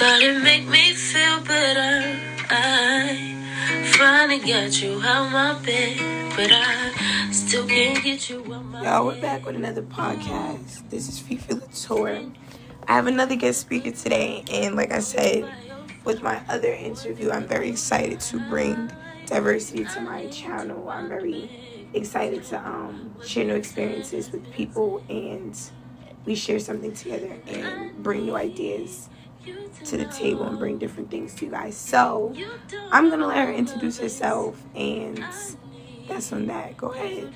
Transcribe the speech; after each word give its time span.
Thought 0.00 0.22
it 0.22 0.42
make 0.42 0.66
me 0.66 0.94
feel 0.94 1.40
better. 1.42 2.18
I 2.48 3.84
finally 3.98 4.38
got 4.38 4.80
you 4.80 4.98
out 5.02 5.30
my 5.30 5.52
bed, 5.62 5.98
but 6.34 6.50
I 6.50 7.30
still 7.32 7.66
can't 7.66 8.02
get 8.02 8.30
you 8.30 8.38
out 8.50 8.64
my 8.64 8.82
Y'all, 8.82 9.04
we're 9.04 9.20
back 9.20 9.44
with 9.44 9.56
another 9.56 9.82
podcast. 9.82 10.88
This 10.88 11.06
is 11.06 11.18
Fifi 11.18 11.52
Latour. 11.52 12.32
I 12.88 12.94
have 12.94 13.08
another 13.08 13.36
guest 13.36 13.60
speaker 13.60 13.90
today, 13.90 14.42
and 14.50 14.74
like 14.74 14.90
I 14.90 15.00
said 15.00 15.46
with 16.04 16.22
my 16.22 16.40
other 16.48 16.72
interview, 16.72 17.30
I'm 17.30 17.46
very 17.46 17.68
excited 17.68 18.20
to 18.20 18.40
bring 18.48 18.90
diversity 19.26 19.84
to 19.84 20.00
my 20.00 20.28
channel. 20.28 20.88
I'm 20.88 21.10
very 21.10 21.50
excited 21.92 22.42
to 22.44 22.58
um, 22.66 23.16
share 23.22 23.44
new 23.44 23.54
experiences 23.54 24.32
with 24.32 24.50
people, 24.50 25.04
and 25.10 25.60
we 26.24 26.36
share 26.36 26.58
something 26.58 26.94
together 26.94 27.36
and 27.46 28.02
bring 28.02 28.24
new 28.24 28.36
ideas 28.36 29.10
to 29.84 29.96
the 29.96 30.06
table 30.06 30.44
and 30.44 30.58
bring 30.58 30.78
different 30.78 31.10
things 31.10 31.34
to 31.36 31.46
you 31.46 31.50
guys. 31.50 31.76
So 31.76 32.34
I'm 32.92 33.10
gonna 33.10 33.26
let 33.26 33.46
her 33.46 33.52
introduce 33.52 33.98
herself, 33.98 34.62
and 34.74 35.24
that's 36.08 36.32
on 36.32 36.46
that. 36.46 36.76
Go 36.76 36.88
ahead. 36.88 37.32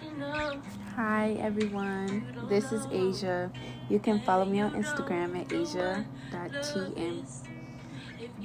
Hi 0.96 1.36
everyone, 1.40 2.46
this 2.48 2.70
is 2.70 2.86
Asia. 2.92 3.50
You 3.88 3.98
can 3.98 4.20
follow 4.20 4.44
me 4.44 4.60
on 4.60 4.72
Instagram 4.72 5.40
at 5.40 5.52
asia.tm. 5.52 7.24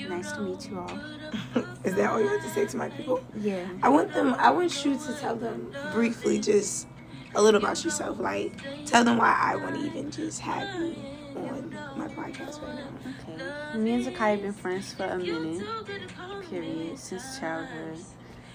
Nice 0.07 0.31
to 0.31 0.41
meet 0.41 0.69
you 0.69 0.79
all. 0.79 0.99
Is 1.83 1.95
that 1.95 2.09
all 2.09 2.21
you 2.21 2.27
have 2.27 2.41
to 2.41 2.49
say 2.49 2.65
to 2.65 2.77
my 2.77 2.89
people? 2.89 3.23
Yeah. 3.37 3.67
I 3.83 3.89
want 3.89 4.13
them. 4.13 4.33
I 4.35 4.49
want 4.49 4.85
you 4.85 4.97
to 4.97 5.13
tell 5.19 5.35
them 5.35 5.73
briefly, 5.93 6.39
just 6.39 6.87
a 7.35 7.41
little 7.41 7.59
about 7.61 7.83
yourself. 7.83 8.19
Like, 8.19 8.53
tell 8.85 9.03
them 9.03 9.17
why 9.17 9.37
I 9.37 9.55
want 9.57 9.75
to 9.75 9.81
even 9.81 10.09
just 10.09 10.39
have 10.39 10.79
you 10.79 10.95
on 11.35 11.69
my 11.97 12.07
podcast 12.07 12.61
right 12.63 12.75
now. 12.75 13.13
Me 13.75 13.93
and 13.93 14.05
Zakai 14.05 14.31
have 14.31 14.41
been 14.41 14.51
friends 14.51 14.93
for 14.93 15.03
a 15.03 15.17
minute, 15.17 15.65
period, 16.49 16.97
since 16.97 17.39
childhood. 17.39 17.99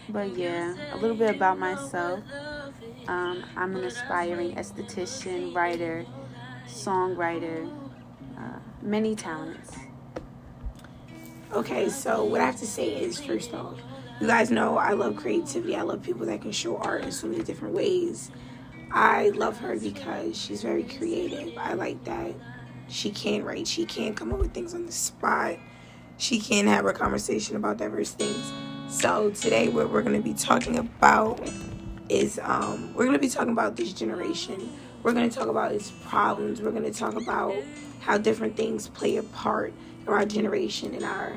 But 0.08 0.36
yeah, 0.36 0.74
a 0.92 0.96
little 0.96 1.16
bit 1.16 1.36
about 1.36 1.56
myself. 1.58 2.20
Um, 3.06 3.44
I'm 3.56 3.76
an 3.76 3.84
aspiring 3.84 4.56
esthetician, 4.56 5.54
writer, 5.54 6.04
songwriter, 6.66 7.70
uh, 8.36 8.58
many 8.82 9.14
talents. 9.14 9.76
Okay, 11.52 11.88
so 11.88 12.24
what 12.24 12.40
I 12.40 12.46
have 12.46 12.58
to 12.58 12.66
say 12.66 12.88
is, 12.88 13.20
first 13.20 13.54
off, 13.54 13.78
you 14.20 14.26
guys 14.26 14.50
know 14.50 14.76
I 14.76 14.94
love 14.94 15.14
creativity. 15.14 15.76
I 15.76 15.82
love 15.82 16.02
people 16.02 16.26
that 16.26 16.42
can 16.42 16.50
show 16.50 16.76
art 16.78 17.04
in 17.04 17.12
so 17.12 17.28
many 17.28 17.44
different 17.44 17.74
ways. 17.74 18.32
I 18.90 19.28
love 19.30 19.58
her 19.58 19.78
because 19.78 20.36
she's 20.36 20.62
very 20.62 20.82
creative. 20.82 21.56
I 21.56 21.74
like 21.74 22.02
that 22.04 22.34
she 22.88 23.10
can't 23.10 23.44
write. 23.44 23.66
She 23.66 23.84
can't 23.84 24.16
come 24.16 24.32
up 24.32 24.38
with 24.38 24.52
things 24.52 24.74
on 24.74 24.86
the 24.86 24.92
spot. 24.92 25.56
She 26.16 26.38
can't 26.38 26.68
have 26.68 26.86
a 26.86 26.92
conversation 26.92 27.56
about 27.56 27.78
diverse 27.78 28.12
things. 28.12 28.52
So 28.88 29.30
today, 29.30 29.68
what 29.68 29.90
we're 29.90 30.02
going 30.02 30.16
to 30.16 30.22
be 30.22 30.34
talking 30.34 30.78
about 30.78 31.40
is 32.08 32.38
um, 32.42 32.94
we're 32.94 33.04
going 33.04 33.16
to 33.16 33.20
be 33.20 33.28
talking 33.28 33.52
about 33.52 33.76
this 33.76 33.92
generation. 33.92 34.70
We're 35.02 35.12
going 35.12 35.28
to 35.28 35.34
talk 35.34 35.48
about 35.48 35.72
its 35.72 35.90
problems. 36.06 36.60
We're 36.60 36.70
going 36.70 36.84
to 36.84 36.96
talk 36.96 37.14
about 37.14 37.54
how 38.00 38.18
different 38.18 38.56
things 38.56 38.88
play 38.88 39.16
a 39.16 39.22
part 39.22 39.72
in 40.02 40.08
our 40.08 40.24
generation, 40.24 40.94
in 40.94 41.02
our 41.02 41.36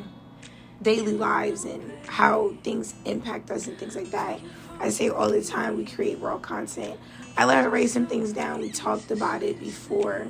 daily 0.81 1.13
lives, 1.13 1.65
and 1.65 1.91
how 2.05 2.53
things 2.63 2.93
impact 3.05 3.49
us 3.49 3.67
and 3.67 3.77
things 3.77 3.95
like 3.95 4.11
that. 4.11 4.39
I 4.79 4.89
say 4.89 5.09
all 5.09 5.29
the 5.29 5.41
time 5.41 5.77
we 5.77 5.85
create 5.85 6.19
raw 6.19 6.37
content. 6.37 6.99
I 7.35 7.45
let 7.45 7.63
her 7.63 7.69
write 7.69 7.89
some 7.89 8.05
things 8.05 8.33
down. 8.33 8.61
We 8.61 8.71
talked 8.71 9.09
about 9.11 9.41
it 9.41 9.59
before 9.59 10.27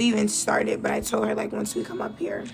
we 0.00 0.06
even 0.06 0.28
started, 0.28 0.82
but 0.82 0.92
I 0.92 1.00
told 1.00 1.28
her 1.28 1.34
like 1.34 1.52
once 1.52 1.74
we 1.74 1.84
come 1.84 2.00
up 2.00 2.18
here, 2.18 2.46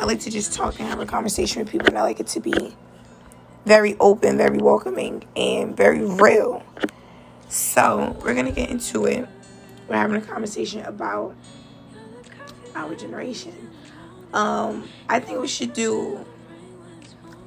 I 0.00 0.04
like 0.04 0.18
to 0.20 0.30
just 0.32 0.52
talk 0.52 0.80
and 0.80 0.88
have 0.88 0.98
a 0.98 1.06
conversation 1.06 1.62
with 1.62 1.70
people, 1.70 1.86
and 1.86 1.96
I 1.96 2.02
like 2.02 2.18
it 2.18 2.26
to 2.28 2.40
be 2.40 2.74
very 3.64 3.96
open, 4.00 4.36
very 4.36 4.58
welcoming, 4.58 5.22
and 5.36 5.76
very 5.76 6.04
real. 6.04 6.60
So 7.48 8.16
we're 8.20 8.34
gonna 8.34 8.50
get 8.50 8.70
into 8.70 9.06
it. 9.06 9.28
We're 9.88 9.94
having 9.94 10.16
a 10.16 10.20
conversation 10.20 10.84
about 10.86 11.36
our 12.74 12.96
generation. 12.96 13.70
Um, 14.34 14.88
I 15.08 15.20
think 15.20 15.40
we 15.40 15.46
should 15.46 15.74
do 15.74 16.26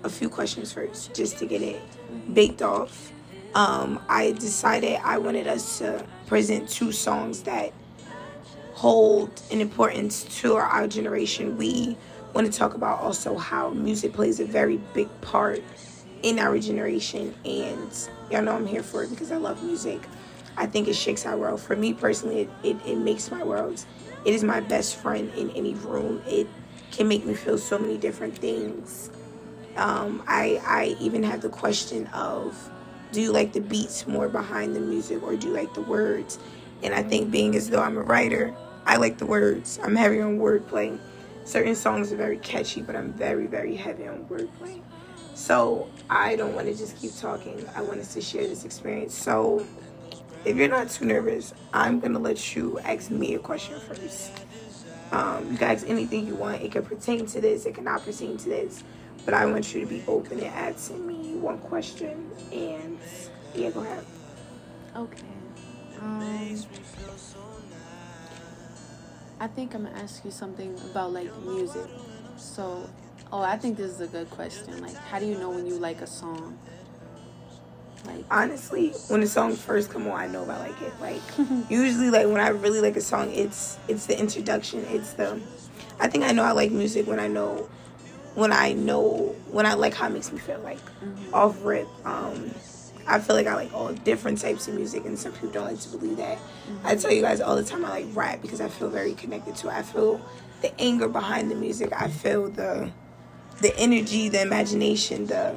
a 0.06 0.10
few 0.10 0.30
questions 0.30 0.72
first, 0.72 1.14
just 1.14 1.40
to 1.40 1.46
get 1.46 1.62
it 1.62 1.82
baked 2.34 2.62
off. 2.62 3.12
Um, 3.54 4.02
I 4.08 4.32
decided 4.32 5.02
I 5.04 5.18
wanted 5.18 5.48
us 5.48 5.80
to 5.80 6.06
present 6.28 6.70
two 6.70 6.94
songs 6.94 7.44
that 7.44 7.74
hold 8.82 9.30
an 9.52 9.62
importance 9.62 10.24
to 10.42 10.56
our, 10.56 10.64
our 10.64 10.88
generation. 10.88 11.56
We 11.56 11.96
want 12.34 12.52
to 12.52 12.58
talk 12.58 12.74
about 12.74 13.00
also 13.00 13.38
how 13.38 13.70
music 13.70 14.12
plays 14.12 14.40
a 14.40 14.46
very 14.46 14.78
big 14.96 15.08
part 15.22 15.62
in 16.24 16.40
our 16.40 16.58
generation, 16.58 17.36
and 17.46 18.10
y'all 18.32 18.42
know 18.42 18.56
I'm 18.56 18.66
here 18.66 18.82
for 18.82 19.04
it 19.04 19.12
because 19.12 19.32
I 19.32 19.38
love 19.38 19.62
music. 19.64 20.02
I 20.58 20.66
think 20.66 20.88
it 20.88 20.96
shakes 20.96 21.28
our 21.28 21.38
world. 21.38 21.62
For 21.62 21.76
me 21.76 21.94
personally, 21.94 22.42
it, 22.42 22.50
it, 22.64 22.78
it 22.88 22.96
makes 22.96 23.30
my 23.30 23.44
world. 23.44 23.86
It 24.26 24.34
is 24.34 24.44
my 24.44 24.62
best 24.62 24.96
friend 24.96 25.32
in 25.36 25.52
any 25.52 25.76
room. 25.76 26.24
It 26.26 26.48
can 26.90 27.08
make 27.08 27.24
me 27.24 27.36
feel 27.36 27.60
so 27.60 27.78
many 27.78 28.00
different 28.00 28.36
things. 28.36 29.12
Um, 29.76 30.24
I 30.28 30.60
I 30.66 30.98
even 31.00 31.22
have 31.22 31.42
the 31.42 31.50
question 31.50 32.08
of, 32.08 32.72
do 33.12 33.22
you 33.22 33.32
like 33.32 33.54
the 33.54 33.62
beats 33.62 34.08
more 34.08 34.28
behind 34.28 34.76
the 34.76 34.80
music 34.80 35.22
or 35.22 35.36
do 35.36 35.50
you 35.50 35.54
like 35.54 35.72
the 35.76 35.82
words? 35.82 36.40
And 36.82 36.96
I 36.96 37.04
think 37.04 37.30
being 37.30 37.56
as 37.56 37.70
though 37.70 37.82
I'm 37.84 37.96
a 37.96 38.02
writer, 38.02 38.56
I 38.86 38.98
like 38.98 39.18
the 39.18 39.26
words. 39.26 39.80
I'm 39.84 39.96
heavy 39.96 40.22
on 40.22 40.40
wordplay. 40.40 41.00
Certain 41.44 41.76
songs 41.76 42.12
are 42.12 42.18
very 42.18 42.38
catchy, 42.38 42.82
but 42.82 42.96
I'm 42.96 43.14
very 43.14 43.48
very 43.48 43.76
heavy 43.76 44.08
on 44.08 44.26
wordplay. 44.26 44.82
So 45.34 45.90
I 46.10 46.36
don't 46.36 46.54
want 46.54 46.68
to 46.68 46.76
just 46.76 46.98
keep 46.98 47.16
talking. 47.16 47.68
I 47.76 47.82
want 47.82 48.00
us 48.00 48.14
to 48.14 48.22
share 48.22 48.48
this 48.48 48.66
experience. 48.66 49.14
So 49.14 49.66
if 50.44 50.56
you're 50.56 50.68
not 50.68 50.90
too 50.90 51.06
nervous, 51.06 51.54
I'm 51.74 52.00
gonna 52.00 52.20
let 52.20 52.56
you 52.56 52.80
ask 52.80 53.12
me 53.12 53.36
a 53.36 53.40
question 53.40 53.80
first. 53.80 54.32
Um, 55.12 55.52
you 55.52 55.58
guys, 55.58 55.84
anything 55.84 56.26
you 56.26 56.36
want, 56.36 56.62
it 56.62 56.72
can 56.72 56.84
pertain 56.84 57.26
to 57.28 57.42
this, 57.42 57.66
it 57.66 57.76
cannot 57.76 58.06
pertain 58.06 58.38
to 58.38 58.50
this, 58.50 58.84
but 59.26 59.34
I 59.34 59.46
want 59.46 59.74
you 59.74 59.82
to 59.82 59.86
be 59.86 60.04
open 60.08 60.40
and 60.40 60.48
asking 60.48 61.06
me 61.06 61.36
one 61.36 61.60
question. 61.60 62.32
And 62.52 62.98
yeah, 63.54 63.72
go 63.72 63.82
ahead. 63.82 64.06
Okay. 64.96 65.28
Um, 66.02 66.58
I 69.42 69.48
think 69.48 69.74
I'm 69.74 69.86
gonna 69.86 69.98
ask 69.98 70.24
you 70.24 70.30
something 70.30 70.80
about 70.92 71.14
like 71.14 71.36
music. 71.44 71.90
So, 72.38 72.88
oh, 73.34 73.42
I 73.42 73.58
think 73.58 73.76
this 73.76 73.90
is 73.90 74.00
a 74.00 74.06
good 74.06 74.30
question. 74.30 74.80
Like, 74.82 74.96
how 74.96 75.18
do 75.18 75.26
you 75.26 75.36
know 75.36 75.50
when 75.50 75.66
you 75.66 75.80
like 75.80 76.02
a 76.02 76.08
song? 76.08 76.60
Like, 78.06 78.24
Honestly, 78.30 78.90
when 79.08 79.22
the 79.22 79.28
song 79.28 79.56
first 79.56 79.90
come 79.90 80.08
on, 80.08 80.20
I 80.20 80.28
know 80.28 80.44
if 80.44 80.50
I 80.50 80.60
like 80.60 80.80
it. 80.84 80.94
Like 81.02 81.22
usually, 81.72 82.12
like 82.12 82.28
when 82.28 82.40
I 82.40 82.50
really 82.50 82.82
like 82.82 82.96
a 82.96 83.02
song, 83.02 83.32
it's 83.32 83.80
it's 83.88 84.06
the 84.06 84.18
introduction. 84.18 84.86
It's 84.90 85.14
the 85.14 85.42
I 86.00 86.08
think 86.08 86.24
I 86.24 86.34
know 86.34 86.44
I 86.44 86.52
like 86.52 86.72
music 86.72 87.08
when 87.08 87.20
I 87.20 87.28
know 87.28 87.68
when 88.36 88.54
I 88.54 88.74
know 88.74 89.36
when 89.50 89.66
I 89.66 89.74
like 89.74 89.96
how 89.96 90.06
it 90.06 90.12
makes 90.12 90.32
me 90.32 90.38
feel. 90.38 90.60
Like 90.60 90.78
off 91.34 91.58
rip, 91.64 91.88
um, 92.06 92.52
I 93.12 93.20
feel 93.20 93.36
like 93.36 93.46
I 93.46 93.56
like 93.56 93.74
all 93.74 93.92
different 93.92 94.40
types 94.40 94.70
of 94.70 94.76
music, 94.76 95.06
and 95.06 95.20
some 95.20 95.34
people 95.34 95.50
don't 95.50 95.66
like 95.66 95.80
to 95.82 95.90
believe 95.90 96.16
that. 96.18 96.40
I 96.86 96.96
tell 96.96 97.12
you 97.12 97.22
guys 97.22 97.42
all 97.42 97.58
the 97.58 97.64
time 97.64 97.84
I 97.84 97.90
like 97.90 98.06
rap 98.14 98.42
because 98.42 98.62
I 98.62 98.70
feel 98.70 98.90
very 98.90 99.14
connected 99.14 99.56
to 99.58 99.68
it. 99.68 99.74
I 99.74 99.82
feel 99.82 100.22
the 100.62 100.80
anger 100.80 101.10
behind 101.10 101.52
the 101.52 101.56
music. 101.56 101.92
I 101.94 102.08
feel 102.08 102.50
the 102.50 102.92
the 103.60 103.78
energy, 103.78 104.30
the 104.30 104.42
imagination, 104.42 105.26
the 105.28 105.56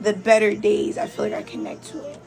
the 0.00 0.12
better 0.12 0.54
days. 0.54 0.96
I 0.96 1.08
feel 1.08 1.24
like 1.24 1.34
I 1.34 1.42
connect 1.42 1.84
to 1.86 2.08
it. 2.08 2.18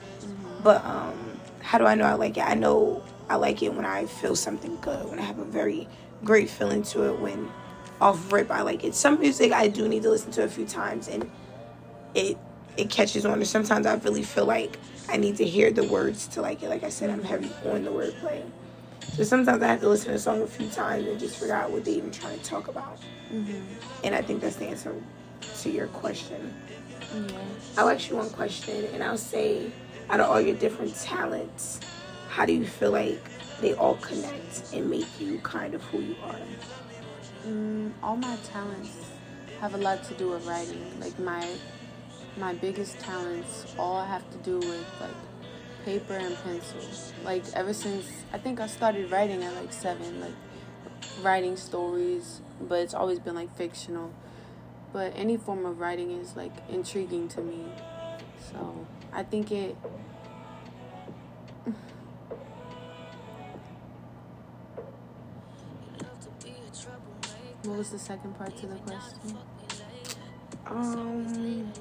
But 0.62 0.84
um, 0.84 1.40
how 1.62 1.78
do 1.78 1.86
I 1.86 1.96
know 1.96 2.04
I 2.04 2.16
like 2.16 2.36
it? 2.36 2.44
I 2.44 2.56
know 2.56 3.02
I 3.30 3.38
like 3.38 3.64
it 3.64 3.74
when 3.74 3.86
I 3.86 4.08
feel 4.08 4.36
something 4.36 4.78
good, 4.82 5.10
when 5.10 5.20
I 5.20 5.24
have 5.24 5.40
a 5.40 5.46
very 5.46 5.88
great 6.26 6.50
feeling 6.50 6.84
to 6.84 7.04
it. 7.10 7.20
When 7.20 7.50
off 8.02 8.30
rip, 8.30 8.52
I 8.52 8.64
like 8.64 8.84
it. 8.84 8.94
Some 8.94 9.22
music 9.22 9.54
I 9.54 9.70
do 9.70 9.88
need 9.88 10.04
to 10.04 10.10
listen 10.10 10.32
to 10.34 10.44
a 10.44 10.50
few 10.50 10.66
times, 10.66 11.08
and 11.08 11.32
it 12.14 12.38
it 12.78 12.90
catches 12.90 13.26
on. 13.26 13.42
Or 13.42 13.46
sometimes 13.46 13.86
I 13.86 13.96
really 13.96 14.24
feel 14.24 14.46
like 14.46 14.78
I 15.10 15.18
need 15.18 15.38
to 15.38 15.46
hear 15.46 15.72
the 15.72 15.84
words 15.84 16.28
to 16.30 16.42
like 16.42 16.64
it. 16.64 16.70
Like 16.70 16.84
I 16.84 16.90
said, 16.90 17.10
I'm 17.10 17.24
heavy 17.24 17.52
on 17.66 17.84
the 17.84 17.92
wordplay. 17.92 18.44
So 19.14 19.24
sometimes 19.24 19.62
I 19.64 19.68
have 19.68 19.82
to 19.82 19.90
listen 19.90 20.10
to 20.10 20.16
a 20.16 20.20
song 20.20 20.42
a 20.42 20.48
few 20.48 20.70
times 20.70 21.08
and 21.08 21.20
just 21.20 21.40
figure 21.40 21.56
out 21.56 21.72
what 21.72 21.84
they 21.84 21.94
even 21.94 22.12
trying 22.12 22.38
to 22.40 22.46
talk 22.46 22.68
about. 22.68 23.00
And 24.04 24.16
I 24.16 24.22
think 24.22 24.42
that's 24.42 24.56
the 24.56 24.68
answer 24.68 24.94
to 25.62 25.70
your 25.70 25.88
question. 25.88 26.54
yeah. 27.14 27.38
I'll 27.78 27.90
ask 27.90 28.10
you 28.10 28.18
one 28.18 28.30
question 28.30 28.86
and 28.94 29.04
I'll 29.04 29.18
say, 29.18 29.72
out 30.10 30.20
of 30.20 30.30
all 30.30 30.40
your 30.40 30.56
different 30.56 30.96
talents, 30.96 31.80
how 32.30 32.46
do 32.46 32.54
you 32.54 32.66
feel 32.66 32.92
like 32.92 33.22
they 33.62 33.74
all 33.74 33.96
connect 33.96 34.74
and 34.74 34.90
make 34.90 35.08
you 35.20 35.40
kind 35.40 35.74
of 35.74 35.84
who 35.86 36.00
you 36.00 36.16
are? 36.24 36.40
Mm, 37.46 37.92
all 38.04 38.16
my 38.16 38.38
talents 38.46 38.96
have 39.60 39.74
a 39.74 39.78
lot 39.78 40.04
to 40.06 40.14
do 40.14 40.30
with 40.30 40.46
writing. 40.46 40.86
Like 41.00 41.18
my 41.20 41.48
my 42.38 42.54
biggest 42.54 43.00
talents 43.00 43.74
all 43.78 44.04
have 44.04 44.30
to 44.32 44.38
do 44.40 44.58
with 44.58 44.86
like 45.02 45.16
paper 45.86 46.14
and 46.14 46.36
pencil. 46.44 46.80
Like 47.24 47.44
ever 47.54 47.74
since 47.74 48.06
I 48.34 48.38
think 48.38 48.60
I 48.60 48.68
started 48.68 49.12
writing 49.12 49.44
at 49.44 49.54
like 49.56 49.74
seven, 49.74 50.22
like 50.22 50.34
writing 51.22 51.56
stories, 51.58 52.42
but 52.62 52.80
it's 52.80 52.94
always 52.94 53.20
been 53.20 53.36
like 53.36 53.56
fictional. 53.56 54.12
but 54.92 55.14
any 55.16 55.38
form 55.38 55.66
of 55.66 55.80
writing 55.80 56.12
is 56.12 56.36
like 56.36 56.52
intriguing 56.70 57.28
to 57.30 57.42
me. 57.42 57.66
So 58.52 58.88
I 59.14 59.24
think 59.24 59.52
it. 59.52 59.76
What 67.64 67.78
was 67.78 67.90
the 67.90 68.00
second 68.00 68.38
part 68.38 68.56
to 68.58 68.68
the 68.68 68.76
question? 68.76 69.38
Um, 70.66 71.74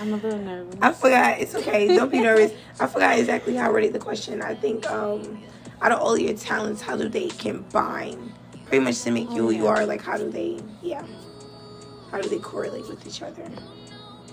I'm 0.00 0.12
a 0.12 0.16
little 0.16 0.38
nervous. 0.38 0.76
I 0.80 0.92
forgot. 0.92 1.40
It's 1.40 1.54
okay. 1.54 1.88
Don't 1.88 2.10
be 2.10 2.20
nervous. 2.20 2.52
I 2.78 2.86
forgot 2.86 3.18
exactly 3.18 3.54
how 3.54 3.68
I 3.68 3.72
worded 3.72 3.92
the 3.92 3.98
question. 3.98 4.42
I 4.42 4.54
think 4.54 4.88
um, 4.90 5.42
out 5.80 5.92
of 5.92 6.00
all 6.00 6.18
your 6.18 6.34
talents, 6.34 6.82
how 6.82 6.96
do 6.96 7.08
they 7.08 7.28
combine 7.28 8.32
pretty 8.66 8.84
much 8.84 9.02
to 9.02 9.10
make 9.10 9.30
you 9.30 9.42
who 9.42 9.50
you 9.50 9.66
are? 9.66 9.86
Like, 9.86 10.02
how 10.02 10.16
do 10.16 10.30
they, 10.30 10.60
yeah, 10.82 11.04
how 12.10 12.20
do 12.20 12.28
they 12.28 12.38
correlate 12.38 12.88
with 12.88 13.06
each 13.06 13.22
other? 13.22 13.48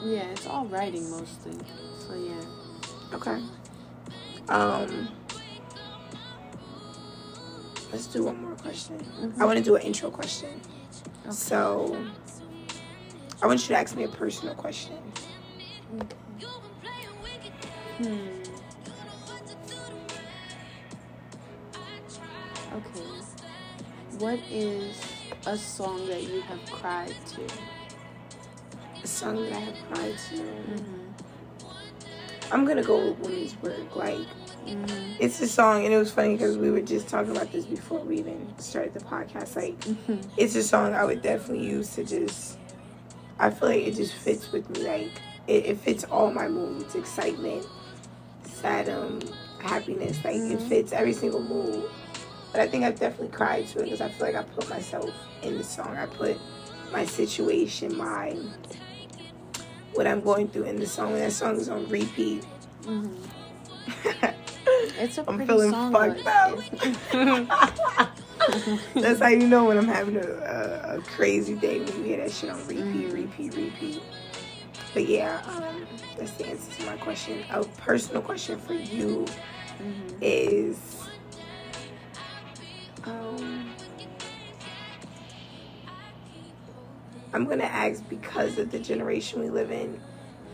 Yeah, 0.04 0.24
it's 0.32 0.48
all 0.48 0.66
writing 0.66 1.10
mostly. 1.10 1.58
So 2.00 2.16
yeah. 2.16 3.16
Okay. 3.16 3.42
Um, 4.50 5.10
let's 7.92 8.08
do 8.08 8.24
one 8.24 8.42
more 8.42 8.56
question. 8.56 8.98
I 9.40 9.46
want 9.46 9.58
to 9.58 9.64
do 9.64 9.76
an 9.76 9.84
intro 9.84 10.10
question. 10.10 10.60
So, 11.30 11.98
I 13.44 13.46
want 13.46 13.60
you 13.62 13.76
to 13.76 13.78
ask 13.78 13.96
me 13.98 14.06
a 14.06 14.08
personal 14.08 14.56
question. 14.56 14.96
Hmm. 17.98 18.28
Okay. 22.74 23.04
What 24.20 24.40
is 24.50 24.98
a 25.46 25.58
song 25.58 26.08
that 26.08 26.24
you 26.24 26.42
have 26.42 26.60
cried 26.72 27.14
to? 27.36 27.42
A 29.04 29.08
song 29.08 29.44
that 29.44 29.54
I 29.54 29.60
have 29.60 29.76
cried 29.92 30.18
to. 30.30 30.36
Mm-hmm. 30.36 31.12
I'm 32.54 32.66
gonna 32.66 32.84
go 32.84 33.10
with 33.10 33.20
Women's 33.20 33.62
Work. 33.62 33.96
Like, 33.96 34.20
Mm-hmm. 34.66 35.16
it's 35.20 35.42
a 35.42 35.48
song, 35.50 35.84
and 35.84 35.94
it 35.94 35.98
was 35.98 36.10
funny 36.14 36.38
because 36.38 36.58
we 36.58 36.72
were 36.72 36.80
just 36.80 37.10
talking 37.10 37.32
about 37.36 37.52
this 37.52 37.66
before 37.66 38.00
we 38.00 38.20
even 38.20 38.48
started 38.60 38.94
the 38.94 39.02
podcast. 39.02 39.58
Like, 39.58 39.78
Mm-hmm. 39.82 40.22
it's 40.38 40.56
a 40.56 40.64
song 40.64 40.94
I 40.94 41.04
would 41.04 41.22
definitely 41.22 41.66
use 41.66 41.94
to 41.96 42.06
just. 42.06 42.58
I 43.44 43.50
feel 43.50 43.70
like 43.70 43.86
it 43.88 43.96
just 43.96 44.14
fits 44.14 44.52
with 44.52 44.70
me. 44.70 44.88
Like, 44.88 45.22
it, 45.48 45.66
it 45.66 45.78
fits 45.80 46.06
all 46.06 46.32
my 46.32 46.48
moods: 46.48 46.96
excitement, 46.96 47.66
sadness, 48.46 49.32
happiness. 49.60 50.18
Like, 50.24 50.36
it 50.36 50.60
Mhm. 50.60 50.70
fits 50.70 50.94
every 50.94 51.14
single 51.14 51.42
mood. 51.42 51.90
But 52.54 52.62
I 52.62 52.68
think 52.68 52.86
I've 52.86 53.00
definitely 53.00 53.36
cried 53.36 53.68
to 53.70 53.80
it 53.80 53.86
because 53.86 54.00
I 54.02 54.08
feel 54.10 54.28
like 54.28 54.36
I 54.36 54.44
put 54.44 54.70
myself 54.70 55.10
in 55.42 55.58
the 55.58 55.64
song. 55.64 55.98
I 55.98 56.06
put 56.06 56.38
my 56.92 57.04
situation, 57.06 57.98
my 57.98 58.38
what 59.94 60.08
I'm 60.08 60.22
going 60.22 60.48
through 60.48 60.64
in 60.64 60.80
the 60.80 60.88
song. 60.88 61.12
When 61.12 61.20
that 61.22 61.32
song 61.34 61.58
is 61.58 61.68
on 61.70 61.88
repeat. 61.90 62.46
Mm-hmm. 62.84 64.30
It's 64.96 65.18
a 65.18 65.22
I'm 65.28 65.36
pretty 65.38 65.48
feeling 65.52 65.72
song. 65.72 65.92
fucked 65.92 66.28
up. 66.28 66.60
That's 68.96 69.22
how 69.22 69.28
you 69.30 69.48
know 69.48 69.66
when 69.66 69.78
I'm 69.78 69.88
having 69.88 70.18
a, 70.18 70.22
a, 70.22 70.98
a 70.98 71.02
crazy 71.02 71.56
day 71.56 71.80
when 71.80 71.88
you 71.98 72.04
hear 72.04 72.18
that 72.18 72.32
shit 72.32 72.50
on 72.50 72.60
repeat, 72.68 72.84
Mhm. 73.10 73.14
repeat, 73.14 73.54
repeat. 73.56 74.02
But 74.94 75.08
yeah, 75.08 75.42
um, 75.48 75.88
that's 76.18 76.32
the 76.34 76.48
answer 76.48 76.72
to 76.82 76.86
my 76.86 76.98
question. 76.98 77.44
A 77.50 77.64
personal 77.64 78.22
question 78.22 78.60
for 78.60 78.74
you 78.74 79.26
Mhm. 79.80 80.18
is, 80.22 80.78
um, 83.06 83.74
I'm 87.34 87.46
gonna 87.48 87.64
ask 87.64 88.08
because 88.10 88.58
of 88.60 88.72
the 88.72 88.80
generation 88.80 89.40
we 89.42 89.50
live 89.50 89.72
in, 89.72 90.00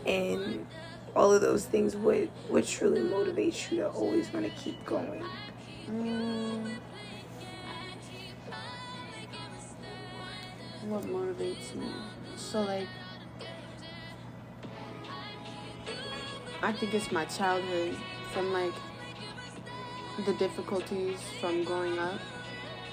and 0.06 0.66
all 1.14 1.32
of 1.32 1.42
those 1.42 1.66
things. 1.66 1.96
What 1.96 2.28
what 2.48 2.66
truly 2.66 3.00
motivates 3.02 3.70
you 3.70 3.78
to 3.78 3.88
always 3.90 4.32
want 4.32 4.46
to 4.46 4.62
keep 4.62 4.82
going? 4.86 5.24
Mm. 5.90 6.76
What 10.88 11.02
motivates 11.02 11.74
me? 11.74 11.92
So 12.36 12.62
like 12.62 12.88
I 16.62 16.72
think 16.72 16.94
it's 16.94 17.12
my 17.12 17.24
childhood 17.26 17.96
from 18.32 18.52
like 18.52 18.72
the 20.24 20.32
difficulties 20.34 21.18
from 21.40 21.64
growing 21.64 21.98
up 21.98 22.20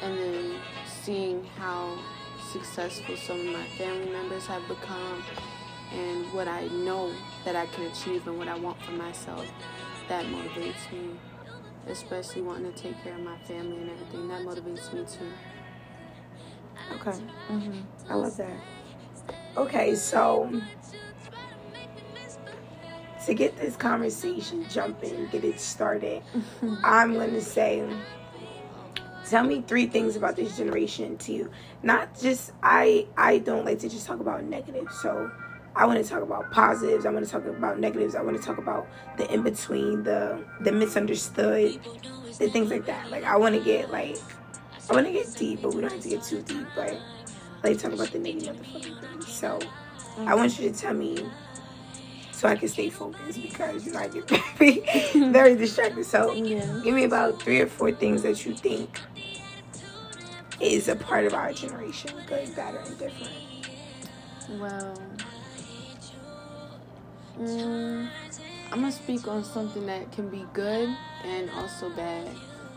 and 0.02 0.18
then 0.18 0.56
seeing 0.86 1.46
how 1.58 1.98
successful 2.52 3.16
some 3.16 3.40
of 3.40 3.46
my 3.48 3.66
family 3.78 4.10
members 4.12 4.46
have 4.48 4.68
become 4.68 5.24
and 5.94 6.32
what 6.34 6.48
I 6.48 6.68
know 6.68 7.12
that 7.46 7.56
I 7.56 7.66
can 7.68 7.86
achieve 7.86 8.28
and 8.28 8.38
what 8.38 8.48
I 8.48 8.58
want 8.58 8.82
for 8.82 8.92
myself 8.92 9.46
that 10.10 10.26
motivates 10.26 10.92
me 10.92 11.18
especially 11.90 12.42
wanting 12.42 12.72
to 12.74 12.78
take 12.78 13.02
care 13.04 13.16
of 13.16 13.22
my 13.22 13.38
family 13.40 13.78
and 13.78 13.90
everything. 13.90 14.28
That 14.28 14.42
motivates 14.42 14.94
me 14.94 15.06
too. 15.06 15.32
Okay. 16.94 17.18
Mm-hmm. 17.50 18.12
I 18.12 18.16
love 18.16 18.38
that. 18.38 18.58
Okay, 19.58 19.96
so 19.96 20.62
to 23.26 23.34
get 23.34 23.58
this 23.58 23.76
conversation 23.76 24.66
jumping, 24.70 25.28
get 25.28 25.44
it 25.44 25.60
started, 25.60 26.22
I'm 26.84 27.14
gonna 27.16 27.42
say, 27.42 27.88
tell 29.26 29.44
me 29.44 29.64
three 29.68 29.88
things 29.88 30.16
about 30.16 30.36
this 30.36 30.56
generation 30.56 31.18
to 31.18 31.34
you. 31.34 31.52
Not 31.84 32.20
just 32.20 32.52
I. 32.64 33.08
I 33.18 33.40
don't 33.40 33.66
like 33.66 33.80
to 33.80 33.90
just 33.90 34.06
talk 34.06 34.20
about 34.20 34.44
negatives. 34.44 35.00
So 35.02 35.30
I 35.76 35.86
want 35.86 36.04
to 36.04 36.10
talk 36.10 36.24
about 36.24 36.52
positives. 36.52 37.06
I 37.06 37.12
want 37.12 37.26
to 37.26 37.32
talk 37.32 37.46
about 37.46 37.80
negatives. 37.80 38.16
I 38.16 38.22
want 38.22 38.38
to 38.38 38.44
talk 38.44 38.58
about 38.58 38.88
the 39.18 39.32
in 39.34 39.44
between, 39.44 40.04
the 40.04 40.44
the 40.62 40.72
misunderstood, 40.72 41.80
the 42.40 42.50
things 42.50 42.70
like 42.72 42.86
that. 42.86 43.12
Like 43.12 43.24
I 43.24 43.36
want 43.38 43.56
to 43.56 43.62
get 43.62 43.92
like 43.92 44.18
I 44.90 44.94
want 44.94 45.08
to 45.08 45.14
get 45.14 45.36
deep, 45.36 45.62
but 45.62 45.74
we 45.74 45.82
don't 45.82 45.92
have 45.92 46.02
to 46.02 46.10
get 46.10 46.24
too 46.24 46.42
deep. 46.44 46.68
But 46.76 47.04
I 47.64 47.70
like 47.70 47.80
talk 47.80 47.94
about 47.94 48.12
the 48.12 48.20
negative 48.20 48.56
motherfucking 48.56 49.00
things. 49.00 49.32
So 49.32 49.60
I 50.26 50.36
want 50.36 50.58
you 50.60 50.70
to 50.72 50.78
tell 50.78 50.94
me 50.94 51.34
so 52.32 52.48
I 52.48 52.56
can 52.56 52.70
stay 52.70 52.90
focused 52.90 53.42
because 53.42 53.86
you 53.86 53.94
know 53.94 54.00
I 54.00 54.08
get 54.10 54.30
very 54.58 54.84
very 55.32 55.56
distracted. 55.56 56.06
So 56.06 56.34
Yeah. 56.34 56.82
give 56.84 56.94
me 56.96 57.04
about 57.06 57.42
three 57.42 57.60
or 57.62 57.68
four 57.68 57.92
things 57.92 58.24
that 58.24 58.46
you 58.46 58.56
think 58.56 59.00
is 60.60 60.88
a 60.88 60.96
part 60.96 61.26
of 61.26 61.34
our 61.34 61.54
generation, 61.54 62.12
good, 62.28 62.56
bad, 62.56 62.76
or 62.76 62.82
indifferent. 62.82 63.34
Well, 64.50 65.02
mm, 67.40 68.10
I'm 68.72 68.82
gonna 68.82 68.92
speak 68.92 69.28
on 69.28 69.44
something 69.44 69.86
that 69.88 70.12
can 70.12 70.30
be 70.30 70.46
good 70.54 70.90
and 71.24 71.50
also 71.52 71.90
bad, 71.92 72.30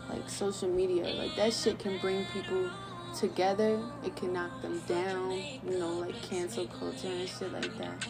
like 0.09 0.29
social 0.29 0.69
media. 0.69 1.03
Like 1.03 1.35
that 1.35 1.53
shit 1.53 1.79
can 1.79 1.97
bring 1.99 2.25
people 2.33 2.69
together. 3.17 3.79
It 4.05 4.15
can 4.15 4.33
knock 4.33 4.61
them 4.61 4.79
down. 4.87 5.31
You 5.31 5.79
know, 5.79 5.93
like 5.99 6.21
cancel 6.21 6.67
culture 6.67 7.07
and 7.07 7.27
shit 7.27 7.51
like 7.51 7.77
that. 7.77 8.07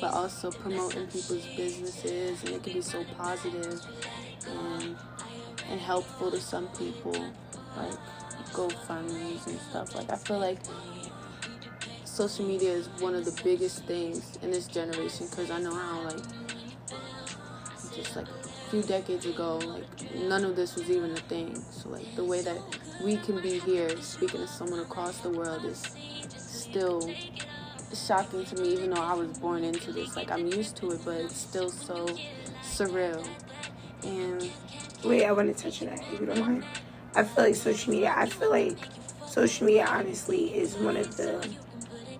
But 0.00 0.12
also 0.12 0.50
promoting 0.50 1.06
people's 1.06 1.46
businesses, 1.56 2.42
and 2.44 2.54
it 2.54 2.62
can 2.62 2.72
be 2.74 2.82
so 2.82 3.04
positive 3.16 3.80
and 4.48 4.96
and 5.70 5.80
helpful 5.80 6.30
to 6.30 6.40
some 6.40 6.68
people, 6.68 7.12
like 7.76 7.98
GoFundmes 8.52 9.46
and 9.46 9.58
stuff. 9.60 9.94
Like 9.94 10.10
I 10.10 10.16
feel 10.16 10.38
like 10.38 10.58
social 12.04 12.46
media 12.46 12.72
is 12.72 12.88
one 13.00 13.14
of 13.14 13.24
the 13.24 13.40
biggest 13.42 13.84
things 13.86 14.38
in 14.42 14.50
this 14.50 14.68
generation 14.68 15.26
because 15.28 15.50
I 15.50 15.60
know 15.60 15.74
how 15.74 16.02
like 16.02 16.22
just 17.92 18.16
like 18.16 18.26
few 18.74 18.82
decades 18.82 19.24
ago 19.26 19.58
like 19.58 20.14
none 20.16 20.44
of 20.44 20.56
this 20.56 20.74
was 20.74 20.90
even 20.90 21.12
a 21.12 21.16
thing 21.32 21.54
so 21.70 21.88
like 21.90 22.16
the 22.16 22.24
way 22.24 22.40
that 22.40 22.58
we 23.04 23.16
can 23.18 23.40
be 23.40 23.60
here 23.60 23.88
speaking 24.00 24.40
to 24.40 24.48
someone 24.48 24.80
across 24.80 25.18
the 25.18 25.30
world 25.30 25.64
is 25.64 25.80
still 26.36 27.08
shocking 27.94 28.44
to 28.44 28.56
me 28.56 28.72
even 28.72 28.90
though 28.90 29.00
I 29.00 29.14
was 29.14 29.38
born 29.38 29.62
into 29.62 29.92
this 29.92 30.16
like 30.16 30.28
I'm 30.32 30.48
used 30.48 30.74
to 30.78 30.90
it 30.90 31.00
but 31.04 31.20
it's 31.20 31.36
still 31.36 31.70
so 31.70 32.06
surreal 32.62 33.24
and 34.02 34.50
Wait, 35.04 35.26
I 35.26 35.32
want 35.32 35.54
to 35.54 35.62
touch 35.62 35.82
on 35.82 35.88
that 35.88 36.00
if 36.00 36.18
you 36.20 36.26
don't 36.26 36.40
mind. 36.40 36.64
I 37.14 37.24
feel 37.24 37.44
like 37.44 37.54
social 37.54 37.92
media. 37.92 38.14
I 38.16 38.26
feel 38.26 38.50
like 38.50 38.78
social 39.28 39.66
media, 39.66 39.86
honestly, 39.86 40.56
is 40.56 40.76
one 40.76 40.96
of 40.96 41.14
the 41.18 41.46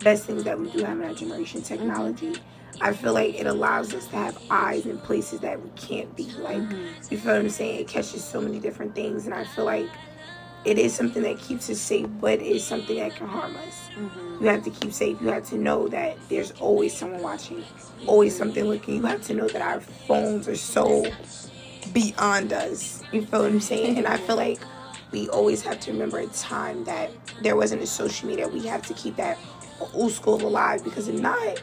best 0.00 0.26
things 0.26 0.44
that 0.44 0.60
we 0.60 0.70
do 0.70 0.84
have 0.84 1.00
in 1.00 1.04
our 1.06 1.14
generation. 1.14 1.62
Technology. 1.62 2.34
I 2.80 2.92
feel 2.92 3.14
like 3.14 3.34
it 3.38 3.46
allows 3.46 3.94
us 3.94 4.06
to 4.08 4.16
have 4.16 4.38
eyes 4.50 4.86
in 4.86 4.98
places 4.98 5.40
that 5.40 5.62
we 5.62 5.70
can't 5.70 6.14
be. 6.16 6.24
Like, 6.38 6.58
mm-hmm. 6.58 6.86
you 7.10 7.18
feel 7.18 7.32
what 7.32 7.40
I'm 7.40 7.50
saying? 7.50 7.80
It 7.80 7.88
catches 7.88 8.24
so 8.24 8.40
many 8.40 8.58
different 8.58 8.94
things, 8.94 9.26
and 9.26 9.34
I 9.34 9.44
feel 9.44 9.64
like 9.64 9.88
it 10.64 10.78
is 10.78 10.94
something 10.94 11.22
that 11.22 11.38
keeps 11.38 11.68
us 11.68 11.78
safe, 11.78 12.06
but 12.20 12.40
it 12.40 12.42
is 12.42 12.64
something 12.64 12.96
that 12.96 13.14
can 13.16 13.28
harm 13.28 13.56
us. 13.56 13.88
Mm-hmm. 13.96 14.44
You 14.44 14.50
have 14.50 14.64
to 14.64 14.70
keep 14.70 14.92
safe. 14.92 15.20
You 15.20 15.28
have 15.28 15.48
to 15.50 15.56
know 15.56 15.88
that 15.88 16.16
there's 16.28 16.52
always 16.52 16.96
someone 16.96 17.22
watching, 17.22 17.62
always 18.06 18.36
something 18.36 18.64
looking. 18.64 18.96
You 18.96 19.02
have 19.06 19.22
to 19.26 19.34
know 19.34 19.48
that 19.48 19.62
our 19.62 19.80
phones 19.80 20.48
are 20.48 20.56
so 20.56 21.06
beyond 21.92 22.52
us. 22.52 23.02
You 23.12 23.26
feel 23.26 23.42
what 23.42 23.50
I'm 23.50 23.60
saying? 23.60 23.98
And 23.98 24.06
I 24.06 24.16
feel 24.16 24.36
like 24.36 24.58
we 25.12 25.28
always 25.28 25.62
have 25.62 25.80
to 25.80 25.92
remember 25.92 26.18
a 26.18 26.26
time 26.28 26.84
that 26.84 27.10
there 27.42 27.56
wasn't 27.56 27.82
a 27.82 27.86
social 27.86 28.28
media. 28.28 28.48
We 28.48 28.66
have 28.66 28.86
to 28.86 28.94
keep 28.94 29.16
that 29.16 29.38
old 29.92 30.12
school 30.12 30.44
alive 30.44 30.82
because 30.82 31.08
if 31.08 31.20
not, 31.20 31.62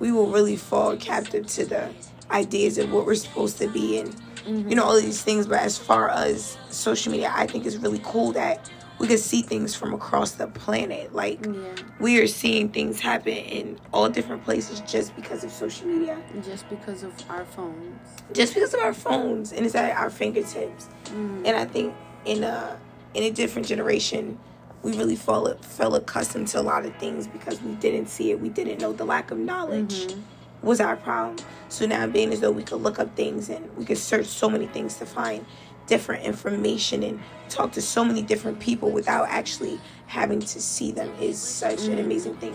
we 0.00 0.12
will 0.12 0.26
really 0.26 0.56
fall 0.56 0.96
captive 0.96 1.46
to 1.46 1.64
the 1.64 1.90
ideas 2.30 2.78
of 2.78 2.92
what 2.92 3.06
we're 3.06 3.14
supposed 3.14 3.58
to 3.58 3.68
be 3.68 3.98
and 3.98 4.14
mm-hmm. 4.14 4.68
you 4.68 4.76
know 4.76 4.84
all 4.84 5.00
these 5.00 5.22
things. 5.22 5.46
But 5.46 5.60
as 5.60 5.78
far 5.78 6.10
as 6.10 6.56
social 6.70 7.12
media, 7.12 7.32
I 7.34 7.46
think 7.46 7.66
it's 7.66 7.76
really 7.76 8.00
cool 8.02 8.32
that 8.32 8.70
we 8.98 9.06
can 9.06 9.18
see 9.18 9.42
things 9.42 9.74
from 9.74 9.94
across 9.94 10.32
the 10.32 10.48
planet. 10.48 11.14
Like 11.14 11.44
yeah. 11.44 11.52
we 12.00 12.20
are 12.20 12.26
seeing 12.26 12.68
things 12.68 13.00
happen 13.00 13.32
in 13.32 13.78
all 13.92 14.08
different 14.08 14.44
places 14.44 14.80
just 14.80 15.14
because 15.16 15.44
of 15.44 15.50
social 15.50 15.86
media. 15.86 16.20
Just 16.42 16.68
because 16.68 17.02
of 17.02 17.12
our 17.30 17.44
phones. 17.44 17.98
Just 18.32 18.54
because 18.54 18.74
of 18.74 18.80
our 18.80 18.94
phones 18.94 19.52
and 19.52 19.64
it's 19.64 19.74
at 19.74 19.96
our 19.96 20.10
fingertips. 20.10 20.88
Mm. 21.04 21.46
And 21.46 21.56
I 21.56 21.64
think 21.64 21.94
in 22.24 22.44
a 22.44 22.78
in 23.14 23.22
a 23.22 23.30
different 23.30 23.66
generation, 23.66 24.38
we 24.82 24.96
really 24.96 25.16
fell 25.16 25.54
fell 25.60 25.94
accustomed 25.94 26.48
to 26.48 26.60
a 26.60 26.62
lot 26.62 26.86
of 26.86 26.94
things 26.96 27.26
because 27.26 27.60
we 27.62 27.74
didn't 27.76 28.08
see 28.08 28.30
it. 28.30 28.40
We 28.40 28.48
didn't 28.48 28.80
know 28.80 28.92
the 28.92 29.04
lack 29.04 29.30
of 29.30 29.38
knowledge 29.38 30.06
mm-hmm. 30.06 30.66
was 30.66 30.80
our 30.80 30.96
problem. 30.96 31.44
So 31.68 31.86
now 31.86 32.06
being 32.06 32.32
as 32.32 32.40
though 32.40 32.50
we 32.50 32.62
could 32.62 32.80
look 32.80 32.98
up 32.98 33.14
things 33.16 33.48
and 33.48 33.76
we 33.76 33.84
could 33.84 33.98
search 33.98 34.26
so 34.26 34.48
many 34.48 34.66
things 34.66 34.96
to 34.98 35.06
find 35.06 35.44
different 35.86 36.24
information 36.24 37.02
and 37.02 37.20
talk 37.48 37.72
to 37.72 37.82
so 37.82 38.04
many 38.04 38.22
different 38.22 38.60
people 38.60 38.90
without 38.90 39.26
actually 39.28 39.80
having 40.06 40.40
to 40.40 40.60
see 40.60 40.92
them 40.92 41.10
is 41.20 41.38
such 41.38 41.80
mm-hmm. 41.80 41.92
an 41.92 41.98
amazing 41.98 42.36
thing. 42.36 42.54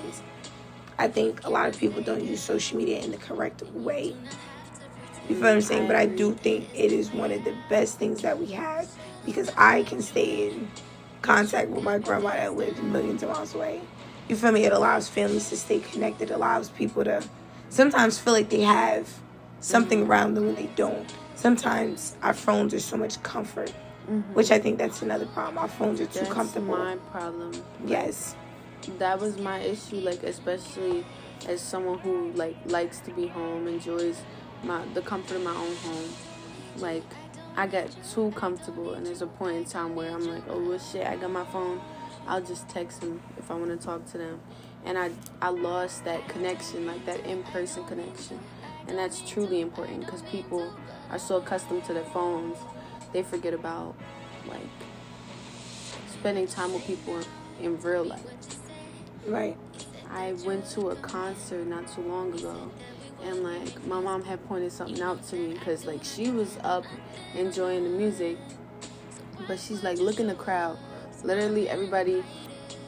I 0.98 1.08
think 1.08 1.44
a 1.44 1.50
lot 1.50 1.68
of 1.68 1.78
people 1.78 2.02
don't 2.02 2.24
use 2.24 2.42
social 2.42 2.78
media 2.78 3.00
in 3.00 3.12
the 3.12 3.18
correct 3.18 3.64
way. 3.74 4.16
You 5.28 5.36
feel 5.36 5.40
what 5.40 5.52
I'm 5.54 5.62
saying? 5.62 5.88
But 5.88 5.96
I 5.96 6.06
do 6.06 6.34
think 6.34 6.70
it 6.74 6.92
is 6.92 7.12
one 7.12 7.32
of 7.32 7.44
the 7.44 7.56
best 7.70 7.98
things 7.98 8.22
that 8.22 8.38
we 8.38 8.48
have 8.48 8.90
because 9.26 9.50
I 9.58 9.84
can 9.84 10.02
stay 10.02 10.50
in 10.50 10.70
contact 11.24 11.70
with 11.70 11.84
my 11.84 11.98
grandma 11.98 12.32
that 12.32 12.56
lives 12.56 12.80
millions 12.82 13.24
of 13.24 13.30
miles 13.30 13.56
away. 13.56 13.82
You 14.30 14.36
feel 14.36 14.52
me? 14.52 14.66
It 14.66 14.74
allows 14.74 15.10
families 15.10 15.50
to 15.50 15.58
stay 15.58 15.80
connected, 15.80 16.30
allows 16.30 16.70
people 16.70 17.04
to 17.06 17.24
sometimes 17.70 18.20
feel 18.20 18.34
like 18.34 18.50
they 18.50 18.62
have 18.62 19.10
something 19.60 20.06
around 20.06 20.36
them 20.36 20.46
when 20.46 20.56
they 20.56 20.70
don't. 20.76 21.12
Sometimes 21.36 22.16
our 22.22 22.34
phones 22.34 22.74
are 22.74 22.80
so 22.80 22.96
much 22.96 23.22
comfort, 23.24 23.74
mm-hmm. 24.10 24.34
which 24.34 24.52
I 24.52 24.60
think 24.60 24.78
that's 24.78 25.02
another 25.02 25.26
problem. 25.26 25.58
Our 25.58 25.68
phones 25.68 26.00
are 26.00 26.06
too 26.06 26.20
that's 26.20 26.32
comfortable. 26.32 26.78
my 26.78 26.96
problem. 27.12 27.52
Yes. 27.86 28.36
That 29.00 29.20
was 29.20 29.40
my 29.40 29.60
issue, 29.60 29.98
like 29.98 30.24
especially 30.24 31.06
as 31.48 31.62
someone 31.62 32.00
who 32.00 32.32
like 32.34 32.56
likes 32.66 33.00
to 33.02 33.12
be 33.12 33.28
home, 33.28 33.68
enjoys 33.68 34.22
my 34.64 34.86
the 34.94 35.02
comfort 35.02 35.38
of 35.38 35.44
my 35.44 35.56
own 35.56 35.76
home. 35.76 36.10
Like 36.78 37.04
I 37.56 37.68
got 37.68 37.88
too 38.12 38.32
comfortable, 38.36 38.94
and 38.94 39.06
there's 39.06 39.22
a 39.22 39.28
point 39.28 39.58
in 39.58 39.66
time 39.66 39.96
where 39.96 40.12
I'm 40.12 40.26
like, 40.26 40.44
oh 40.50 40.68
well, 40.68 40.80
shit, 40.80 41.06
I 41.06 41.16
got 41.16 41.32
my 41.32 41.46
phone. 41.46 41.80
I'll 42.28 42.42
just 42.42 42.68
text 42.70 43.02
them 43.02 43.22
if 43.38 43.52
I 43.52 43.56
want 43.56 43.70
to 43.70 43.86
talk 43.86 44.06
to 44.12 44.18
them, 44.18 44.40
and 44.86 44.98
I 44.98 45.12
I 45.42 45.50
lost 45.50 46.06
that 46.06 46.28
connection, 46.28 46.88
like 46.88 47.06
that 47.06 47.20
in 47.26 47.44
person 47.44 47.84
connection, 47.86 48.40
and 48.88 48.98
that's 48.98 49.22
truly 49.30 49.62
important 49.62 50.02
because 50.06 50.24
people 50.24 50.74
are 51.12 51.20
so 51.20 51.38
accustomed 51.38 51.84
to 51.86 51.94
their 51.94 52.06
phones, 52.06 52.58
they 53.12 53.22
forget 53.22 53.54
about 53.54 53.96
like 54.48 54.62
spending 56.12 56.48
time 56.48 56.74
with 56.74 56.86
people 56.86 57.20
in 57.62 57.80
real 57.82 58.04
life. 58.04 58.24
Right. 59.28 59.58
I 60.10 60.34
went 60.46 60.70
to 60.72 60.90
a 60.90 60.96
concert 60.96 61.66
not 61.68 61.88
too 61.88 62.02
long 62.02 62.34
ago 62.34 62.72
and 63.24 63.44
like 63.44 63.86
my 63.86 64.00
mom 64.00 64.24
had 64.24 64.46
pointed 64.48 64.72
something 64.72 65.02
out 65.02 65.24
to 65.28 65.36
me 65.36 65.54
because 65.54 65.86
like 65.86 66.04
she 66.04 66.30
was 66.30 66.58
up 66.64 66.84
enjoying 67.36 67.84
the 67.84 67.90
music 67.90 68.38
but 69.48 69.60
she's 69.60 69.84
like 69.84 69.98
look 69.98 70.20
in 70.20 70.28
the 70.28 70.36
crowd. 70.36 70.78
Literally 71.24 71.70
everybody 71.70 72.24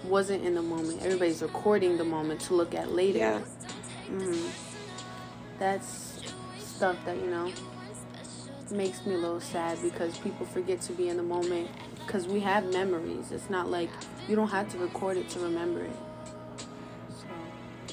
wasn't 0.04 0.44
in 0.44 0.56
the 0.56 0.62
moment. 0.62 1.02
Everybody's 1.02 1.42
recording 1.42 1.98
the 1.98 2.04
moment 2.04 2.42
to 2.42 2.54
look 2.54 2.76
at 2.76 2.92
later. 2.92 3.20
Yeah. 3.20 3.42
mm-hmm. 4.10 4.48
that's 5.58 6.22
stuff 6.58 6.98
that 7.06 7.18
you 7.18 7.28
know 7.28 7.52
makes 8.72 9.06
me 9.06 9.14
a 9.14 9.18
little 9.18 9.40
sad 9.40 9.78
because 9.82 10.18
people 10.20 10.46
forget 10.46 10.82
to 10.82 10.94
be 10.94 11.10
in 11.10 11.18
the 11.18 11.24
moment 11.24 11.70
because 12.06 12.28
we 12.28 12.40
have 12.40 12.66
memories. 12.74 13.32
It's 13.32 13.50
not 13.50 13.70
like 13.70 13.90
you 14.28 14.36
don't 14.36 14.50
have 14.50 14.70
to 14.70 14.78
record 14.78 15.18
it 15.18 15.30
to 15.30 15.40
remember 15.40 15.84
it 15.84 15.96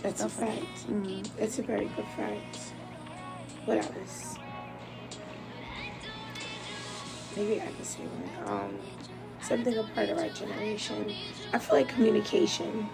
that's 0.03 0.23
a 0.23 0.29
fact. 0.29 0.87
That's 1.39 1.59
a 1.59 1.63
very 1.63 1.87
good 1.97 2.07
fact. 2.17 2.59
What 3.65 3.79
else? 3.79 4.37
Maybe 7.37 7.61
I 7.61 7.67
can 7.67 7.85
say 7.85 8.01
one. 8.01 8.49
Um, 8.49 8.79
something 9.41 9.77
a 9.77 9.85
part 9.95 10.09
of 10.09 10.19
our 10.19 10.29
generation. 10.29 11.15
I 11.53 11.59
feel 11.59 11.77
like 11.77 11.89
communication. 11.89 12.89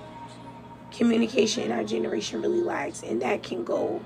Communication 0.92 1.64
in 1.64 1.72
our 1.72 1.84
generation 1.84 2.42
really 2.42 2.60
lags, 2.60 3.02
and 3.02 3.22
that 3.22 3.42
can 3.42 3.64
go 3.64 4.02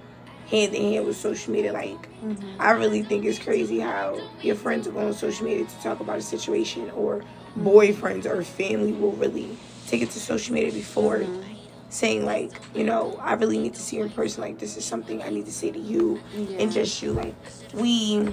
hand 0.48 0.74
in 0.74 0.92
hand 0.92 1.06
with 1.06 1.16
social 1.16 1.52
media. 1.52 1.72
Like, 1.72 2.08
mm-hmm. 2.22 2.60
I 2.60 2.70
really 2.72 3.02
think 3.02 3.24
it's 3.24 3.38
crazy 3.38 3.80
how 3.80 4.20
your 4.42 4.54
friends 4.54 4.86
will 4.86 4.94
go 4.94 5.06
on 5.08 5.14
social 5.14 5.44
media 5.44 5.64
to 5.64 5.82
talk 5.82 6.00
about 6.00 6.18
a 6.18 6.22
situation, 6.22 6.90
or 6.92 7.18
mm-hmm. 7.18 7.66
boyfriends 7.66 8.26
or 8.26 8.44
family 8.44 8.92
will 8.92 9.12
really 9.12 9.56
take 9.86 10.02
it 10.02 10.10
to 10.10 10.20
social 10.20 10.54
media 10.54 10.72
before 10.72 11.18
mm-hmm 11.18 11.51
saying 11.92 12.24
like, 12.24 12.52
you 12.74 12.84
know, 12.84 13.18
I 13.20 13.34
really 13.34 13.58
need 13.58 13.74
to 13.74 13.80
see 13.80 13.96
you 13.98 14.02
in 14.02 14.10
person. 14.10 14.42
Like 14.42 14.58
this 14.58 14.76
is 14.76 14.84
something 14.84 15.22
I 15.22 15.28
need 15.28 15.44
to 15.44 15.52
say 15.52 15.70
to 15.70 15.78
you 15.78 16.20
yeah. 16.34 16.58
and 16.58 16.72
just 16.72 17.02
you. 17.02 17.12
Like 17.12 17.34
we 17.74 18.32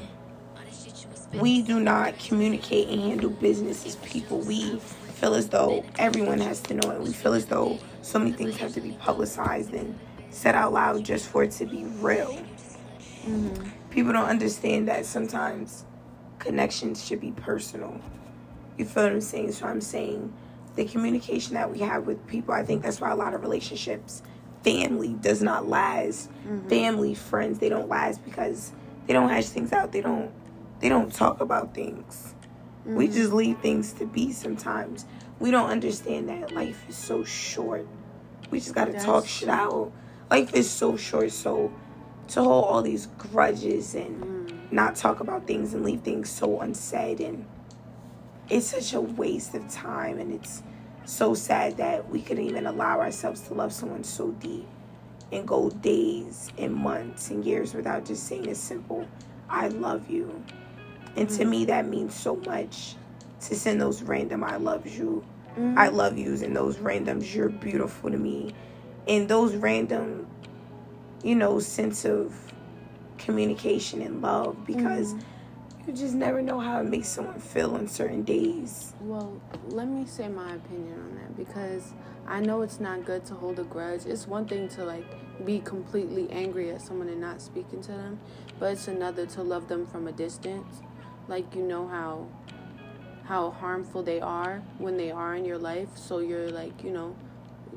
we 1.34 1.62
do 1.62 1.80
not 1.80 2.18
communicate 2.18 2.88
and 2.88 3.02
handle 3.02 3.30
business 3.30 3.86
as 3.86 3.98
people. 3.98 4.40
We 4.40 4.80
feel 4.80 5.36
as 5.36 5.50
though 5.50 5.86
everyone 6.00 6.40
has 6.40 6.62
to 6.62 6.74
know 6.74 6.90
it. 6.92 7.02
We 7.02 7.12
feel 7.12 7.34
as 7.34 7.46
though 7.46 7.78
so 8.02 8.18
many 8.18 8.32
things 8.32 8.56
have 8.58 8.74
to 8.76 8.82
be 8.82 8.94
publicized 8.94 9.74
and 9.74 10.00
said 10.30 10.56
out 10.56 10.72
loud 10.72 11.04
just 11.04 11.28
for 11.28 11.44
it 11.44 11.52
to 11.52 11.66
be 11.66 11.84
real. 12.00 12.42
Mm-hmm. 13.26 13.70
People 13.90 14.14
don't 14.14 14.30
understand 14.30 14.88
that 14.88 15.06
sometimes 15.06 15.84
connections 16.40 17.06
should 17.06 17.20
be 17.20 17.32
personal. 17.32 18.00
You 18.78 18.86
feel 18.86 19.04
what 19.04 19.12
I'm 19.12 19.22
saying? 19.22 19.52
So 19.52 19.68
I'm 19.68 19.82
saying 19.82 20.32
the 20.80 20.86
communication 20.86 21.56
that 21.56 21.70
we 21.70 21.80
have 21.80 22.08
with 22.08 22.26
people. 22.26 22.54
I 22.54 22.64
think 22.64 22.84
that's 22.84 23.02
why 23.02 23.12
a 23.12 23.16
lot 23.16 23.34
of 23.34 23.42
relationships, 23.42 24.24
family 24.64 25.14
does 25.20 25.44
not 25.44 25.68
last. 25.68 26.30
Mm-hmm. 26.48 26.70
Family, 26.70 27.14
friends, 27.16 27.60
they 27.60 27.68
don't 27.68 27.90
last 27.90 28.24
because 28.24 28.72
they 29.06 29.12
don't 29.12 29.28
hash 29.28 29.48
things 29.48 29.74
out. 29.74 29.92
They 29.92 30.00
don't 30.00 30.32
they 30.80 30.88
don't 30.88 31.14
talk 31.14 31.42
about 31.42 31.76
things. 31.76 32.34
Mm-hmm. 32.82 32.96
We 32.96 33.08
just 33.10 33.34
leave 33.34 33.60
things 33.60 33.92
to 33.94 34.06
be 34.06 34.32
sometimes. 34.32 35.06
We 35.40 35.52
don't 35.52 35.70
understand 35.70 36.30
that 36.30 36.54
life 36.54 36.86
is 36.88 36.96
so 36.96 37.26
short. 37.26 37.86
We 38.50 38.60
just 38.60 38.74
gotta 38.74 38.94
that's 38.94 39.04
talk 39.04 39.28
shit 39.28 39.50
out. 39.50 39.92
Life 40.32 40.54
is 40.54 40.70
so 40.70 40.96
short, 40.96 41.32
so 41.32 41.74
to 42.30 42.42
hold 42.42 42.66
all 42.66 42.82
these 42.82 43.08
grudges 43.18 43.96
and 43.96 44.24
mm. 44.24 44.72
not 44.72 44.96
talk 44.96 45.20
about 45.20 45.46
things 45.46 45.74
and 45.74 45.84
leave 45.84 46.02
things 46.02 46.30
so 46.30 46.62
unsaid 46.62 47.20
and 47.20 47.46
it's 48.50 48.68
such 48.68 48.94
a 48.94 49.02
waste 49.02 49.54
of 49.54 49.68
time 49.70 50.20
and 50.20 50.34
it's 50.34 50.64
so 51.06 51.34
sad 51.34 51.78
that 51.78 52.08
we 52.10 52.22
couldn't 52.22 52.46
even 52.46 52.66
allow 52.66 53.00
ourselves 53.00 53.42
to 53.42 53.54
love 53.54 53.72
someone 53.74 54.04
so 54.04 54.32
deep 54.32 54.68
and 55.32 55.48
go 55.48 55.70
days 55.70 56.52
and 56.58 56.74
months 56.74 57.30
and 57.30 57.46
years 57.46 57.74
without 57.74 58.06
just 58.06 58.24
saying 58.26 58.48
a 58.50 58.56
simple 58.56 59.08
I 59.50 59.68
love 59.70 60.10
you. 60.10 60.44
And 61.16 61.28
mm-hmm. 61.28 61.38
to 61.38 61.46
me 61.46 61.66
that 61.66 61.88
means 61.88 62.14
so 62.14 62.36
much 62.38 62.96
to 63.42 63.56
send 63.56 63.82
those 63.82 64.02
random 64.04 64.44
I 64.44 64.58
love 64.58 64.88
you. 64.88 65.24
Mm-hmm. 65.52 65.78
I 65.78 65.90
love 65.90 66.18
yous 66.18 66.42
and 66.42 66.56
those 66.56 66.78
randoms 66.78 67.34
you're 67.34 67.50
beautiful 67.50 68.12
to 68.12 68.18
me. 68.18 68.54
And 69.08 69.28
those 69.28 69.56
random 69.56 70.28
you 71.24 71.36
know 71.36 71.60
sense 71.60 72.06
of 72.06 72.36
communication 73.18 74.02
and 74.02 74.22
love 74.22 74.66
because 74.66 75.14
mm-hmm 75.14 75.26
you 75.90 75.96
just 75.96 76.14
never 76.14 76.40
know 76.40 76.60
how 76.60 76.82
it 76.82 76.84
makes 76.84 77.08
someone 77.08 77.40
feel 77.40 77.74
on 77.74 77.88
certain 77.88 78.22
days. 78.22 78.94
Well, 79.02 79.42
let 79.70 79.88
me 79.88 80.06
say 80.06 80.28
my 80.28 80.54
opinion 80.54 81.00
on 81.00 81.16
that 81.16 81.36
because 81.36 81.94
I 82.28 82.42
know 82.42 82.62
it's 82.62 82.80
not 82.80 83.06
good 83.06 83.26
to 83.26 83.34
hold 83.34 83.58
a 83.58 83.64
grudge. 83.64 84.06
It's 84.06 84.28
one 84.28 84.48
thing 84.48 84.70
to 84.70 84.86
like 84.86 85.08
be 85.46 85.62
completely 85.62 86.30
angry 86.30 86.70
at 86.70 86.84
someone 86.84 87.10
and 87.10 87.20
not 87.20 87.42
speaking 87.42 87.82
to 87.82 87.92
them, 87.92 88.20
but 88.60 88.74
it's 88.74 88.88
another 88.88 89.26
to 89.26 89.42
love 89.42 89.68
them 89.68 89.88
from 89.88 90.08
a 90.08 90.12
distance. 90.12 90.84
Like 91.28 91.56
you 91.56 91.64
know 91.64 91.88
how 91.88 92.28
how 93.24 93.50
harmful 93.50 94.04
they 94.04 94.22
are 94.22 94.62
when 94.78 94.96
they 94.96 95.10
are 95.10 95.34
in 95.34 95.44
your 95.44 95.58
life, 95.58 95.90
so 95.96 96.20
you're 96.20 96.52
like, 96.52 96.84
you 96.84 96.92
know, 96.92 97.16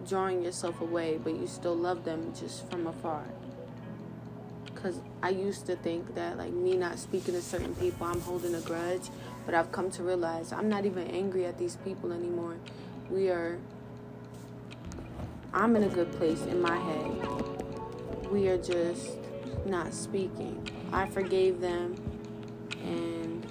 drawing 0.06 0.42
yourself 0.42 0.82
away, 0.82 1.18
but 1.22 1.34
you 1.34 1.46
still 1.46 1.76
love 1.76 2.04
them 2.04 2.34
just 2.38 2.70
from 2.70 2.86
afar 2.86 3.24
because 4.82 5.00
I 5.22 5.28
used 5.28 5.66
to 5.66 5.76
think 5.76 6.14
that 6.16 6.36
like 6.36 6.52
me 6.52 6.76
not 6.76 6.98
speaking 6.98 7.34
to 7.34 7.42
certain 7.42 7.74
people, 7.76 8.06
I'm 8.06 8.20
holding 8.20 8.54
a 8.54 8.60
grudge. 8.60 9.10
But 9.46 9.54
I've 9.54 9.72
come 9.72 9.90
to 9.92 10.02
realize 10.02 10.52
I'm 10.52 10.68
not 10.68 10.84
even 10.86 11.06
angry 11.08 11.46
at 11.46 11.58
these 11.58 11.76
people 11.76 12.12
anymore. 12.12 12.56
We 13.10 13.28
are. 13.28 13.58
I'm 15.52 15.76
in 15.76 15.82
a 15.82 15.88
good 15.88 16.10
place 16.12 16.42
in 16.42 16.60
my 16.60 16.76
head. 16.76 18.30
We 18.30 18.48
are 18.48 18.56
just 18.56 19.18
not 19.66 19.92
speaking. 19.92 20.66
I 20.92 21.06
forgave 21.06 21.60
them, 21.60 21.96
and 22.82 23.46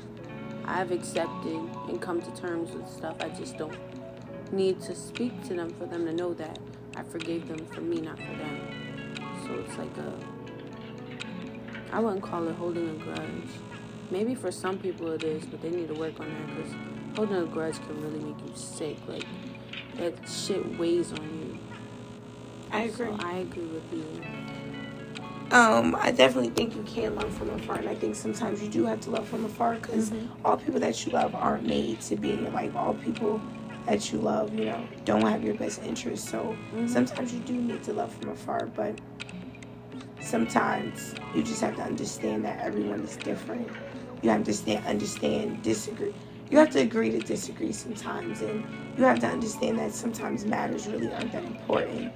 I've 0.65 0.91
accepted 0.91 1.59
and 1.89 2.01
come 2.01 2.21
to 2.21 2.31
terms 2.41 2.71
with 2.71 2.89
stuff. 2.89 3.17
I 3.19 3.29
just 3.29 3.57
don't 3.57 3.77
need 4.51 4.81
to 4.81 4.95
speak 4.95 5.43
to 5.47 5.53
them 5.53 5.69
for 5.71 5.85
them 5.85 6.05
to 6.05 6.13
know 6.13 6.33
that 6.35 6.57
I 6.95 7.03
forgave 7.03 7.47
them 7.47 7.65
for 7.67 7.81
me, 7.81 8.01
not 8.01 8.17
for 8.17 8.35
them. 8.35 9.15
So 9.45 9.53
it's 9.55 9.77
like 9.77 9.95
a. 9.97 10.40
I 11.91 11.99
wouldn't 11.99 12.23
call 12.23 12.47
it 12.47 12.55
holding 12.55 12.89
a 12.89 12.93
grudge. 12.93 13.49
Maybe 14.09 14.35
for 14.35 14.51
some 14.51 14.77
people 14.77 15.11
it 15.11 15.23
is, 15.23 15.45
but 15.45 15.61
they 15.61 15.69
need 15.69 15.87
to 15.89 15.93
work 15.93 16.19
on 16.19 16.27
that 16.27 16.55
because 16.55 16.73
holding 17.15 17.37
a 17.37 17.45
grudge 17.45 17.75
can 17.75 18.01
really 18.01 18.19
make 18.19 18.39
you 18.45 18.51
sick. 18.55 18.97
Like 19.07 19.25
that 19.97 20.13
shit 20.27 20.77
weighs 20.79 21.11
on 21.11 21.23
you. 21.39 21.57
I 22.71 22.83
agree. 22.83 23.07
So 23.07 23.17
I 23.19 23.33
agree 23.37 23.65
with 23.65 23.83
you. 23.93 24.23
Um, 25.51 25.97
I 25.99 26.11
definitely 26.11 26.51
think 26.51 26.75
you 26.75 26.83
can 26.83 27.15
love 27.15 27.33
from 27.33 27.49
afar, 27.49 27.75
and 27.75 27.89
I 27.89 27.95
think 27.95 28.15
sometimes 28.15 28.63
you 28.63 28.69
do 28.69 28.85
have 28.85 29.01
to 29.01 29.09
love 29.09 29.27
from 29.27 29.43
afar 29.43 29.75
because 29.75 30.13
all 30.45 30.55
people 30.55 30.79
that 30.79 31.05
you 31.05 31.11
love 31.11 31.35
aren't 31.35 31.67
made 31.67 31.99
to 32.01 32.15
be 32.15 32.31
in 32.31 32.43
your 32.43 32.51
life. 32.51 32.73
All 32.73 32.93
people 32.93 33.41
that 33.85 34.13
you 34.13 34.19
love, 34.19 34.53
you 34.57 34.65
know, 34.65 34.87
don't 35.03 35.23
have 35.23 35.43
your 35.43 35.55
best 35.55 35.83
interest. 35.83 36.29
So 36.29 36.55
sometimes 36.87 37.33
you 37.33 37.39
do 37.41 37.53
need 37.53 37.83
to 37.83 37.93
love 37.93 38.13
from 38.13 38.29
afar, 38.29 38.67
but 38.67 38.97
sometimes 40.31 41.13
you 41.35 41.43
just 41.43 41.59
have 41.59 41.75
to 41.75 41.81
understand 41.83 42.45
that 42.45 42.57
everyone 42.61 43.01
is 43.01 43.17
different. 43.17 43.67
You 44.21 44.29
have 44.29 44.45
to 44.45 44.53
stand, 44.53 44.85
understand, 44.87 45.61
disagree. 45.61 46.13
You 46.49 46.57
have 46.57 46.69
to 46.71 46.79
agree 46.79 47.11
to 47.11 47.19
disagree 47.19 47.73
sometimes, 47.73 48.41
and 48.41 48.63
you 48.97 49.03
have 49.03 49.19
to 49.19 49.27
understand 49.27 49.77
that 49.79 49.93
sometimes 49.93 50.45
matters 50.45 50.87
really 50.87 51.11
aren't 51.11 51.33
that 51.33 51.43
important. 51.43 52.13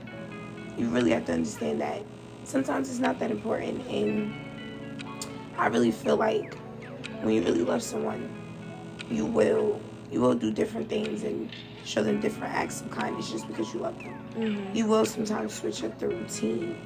You 0.77 0.87
really 0.87 1.11
have 1.11 1.25
to 1.25 1.33
understand 1.33 1.81
that 1.81 2.03
sometimes 2.45 2.89
it's 2.89 2.99
not 2.99 3.19
that 3.19 3.31
important, 3.31 3.85
and 3.87 4.33
I 5.57 5.67
really 5.67 5.91
feel 5.91 6.15
like 6.15 6.57
when 7.21 7.33
you 7.33 7.41
really 7.41 7.63
love 7.63 7.83
someone, 7.83 8.33
you 9.09 9.25
will 9.25 9.81
you 10.11 10.21
will 10.21 10.35
do 10.35 10.51
different 10.51 10.87
things 10.87 11.23
and 11.23 11.49
show 11.83 12.01
them 12.01 12.21
different 12.21 12.53
acts 12.53 12.79
of 12.81 12.91
kindness 12.91 13.31
just 13.31 13.47
because 13.47 13.73
you 13.73 13.81
love 13.81 13.97
them. 13.97 14.13
Mm-hmm. 14.35 14.75
You 14.75 14.87
will 14.87 15.05
sometimes 15.05 15.53
switch 15.53 15.83
up 15.83 15.99
the 15.99 16.07
routine 16.07 16.77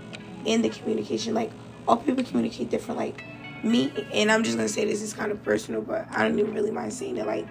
and 0.46 0.64
the 0.64 0.70
communication. 0.70 1.34
Like 1.34 1.52
all 1.88 1.98
people 1.98 2.24
communicate 2.24 2.70
different. 2.70 3.00
Like 3.00 3.24
me, 3.64 3.92
and 4.14 4.32
I'm 4.32 4.44
just 4.44 4.58
gonna 4.58 4.70
say 4.70 4.86
this 4.86 5.02
is 5.02 5.14
kind 5.14 5.32
of 5.32 5.44
personal, 5.44 5.82
but 5.82 6.08
I 6.12 6.28
don't 6.28 6.38
even 6.40 6.54
really 6.54 6.72
mind 6.72 6.94
saying 6.94 7.18
it. 7.18 7.26
Like 7.26 7.48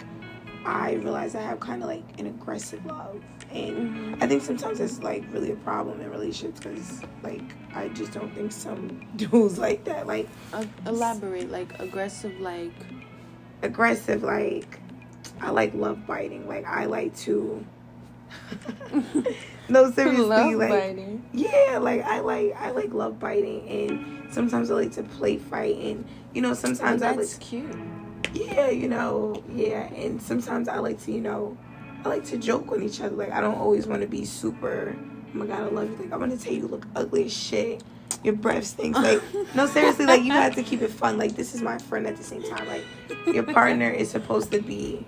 I 0.64 0.94
realize 0.94 1.34
I 1.34 1.42
have 1.42 1.60
kind 1.60 1.82
of 1.82 1.88
like 1.88 2.04
an 2.18 2.26
aggressive 2.26 2.84
love, 2.86 3.22
and 3.52 4.22
I 4.22 4.26
think 4.26 4.42
sometimes 4.42 4.78
that's 4.78 5.00
like 5.00 5.24
really 5.32 5.52
a 5.52 5.56
problem 5.56 6.00
in 6.00 6.10
relationships 6.10 6.60
because 6.60 7.02
like 7.22 7.42
I 7.74 7.88
just 7.88 8.12
don't 8.12 8.34
think 8.34 8.52
some 8.52 9.06
dudes 9.16 9.58
like 9.58 9.84
that. 9.84 10.06
Like 10.06 10.28
Uh, 10.52 10.64
elaborate, 10.86 11.50
like 11.50 11.78
aggressive, 11.78 12.38
like 12.40 12.72
aggressive, 13.62 14.22
like 14.22 14.80
I 15.40 15.50
like 15.50 15.74
love 15.74 16.06
biting. 16.06 16.48
Like 16.48 16.66
I 16.66 16.86
like 16.86 17.16
to. 17.18 17.64
no, 19.68 19.90
seriously, 19.90 20.24
love 20.24 20.54
like 20.54 20.68
biting. 20.70 21.24
yeah, 21.32 21.78
like 21.80 22.02
I 22.02 22.20
like 22.20 22.54
I 22.56 22.70
like 22.70 22.92
love 22.92 23.18
biting, 23.18 23.68
and 23.68 24.32
sometimes 24.32 24.70
I 24.70 24.74
like 24.74 24.92
to 24.92 25.02
play 25.02 25.38
fight, 25.38 25.76
and 25.76 26.04
you 26.34 26.42
know 26.42 26.54
sometimes 26.54 27.02
I 27.02 27.12
like 27.12 27.40
cute. 27.40 27.74
yeah, 28.32 28.68
you 28.68 28.88
know, 28.88 29.42
yeah, 29.50 29.92
and 29.94 30.20
sometimes 30.20 30.68
I 30.68 30.78
like 30.78 31.00
to, 31.04 31.12
you 31.12 31.20
know, 31.20 31.56
I 32.04 32.08
like 32.08 32.24
to 32.26 32.38
joke 32.38 32.70
with 32.70 32.82
each 32.82 33.00
other. 33.00 33.14
Like 33.14 33.32
I 33.32 33.40
don't 33.40 33.58
always 33.58 33.86
want 33.86 34.02
to 34.02 34.08
be 34.08 34.24
super. 34.24 34.96
Oh 34.98 35.36
my 35.36 35.46
god, 35.46 35.60
I 35.60 35.66
love 35.66 35.90
you. 35.90 35.96
Like 35.96 36.12
I 36.12 36.16
want 36.16 36.32
to 36.32 36.42
tell 36.42 36.52
you, 36.52 36.60
you 36.60 36.68
look 36.68 36.86
ugly 36.96 37.24
as 37.26 37.32
shit. 37.36 37.82
Your 38.24 38.34
breath 38.34 38.64
stinks. 38.64 38.98
Like 38.98 39.22
no, 39.54 39.66
seriously, 39.66 40.06
like 40.06 40.22
you 40.24 40.32
have 40.32 40.54
to 40.56 40.62
keep 40.62 40.82
it 40.82 40.90
fun. 40.90 41.18
Like 41.18 41.36
this 41.36 41.54
is 41.54 41.62
my 41.62 41.78
friend 41.78 42.06
at 42.06 42.16
the 42.16 42.24
same 42.24 42.42
time. 42.42 42.66
Like 42.66 42.84
your 43.26 43.44
partner 43.44 43.90
is 43.90 44.10
supposed 44.10 44.50
to 44.52 44.60
be 44.60 45.06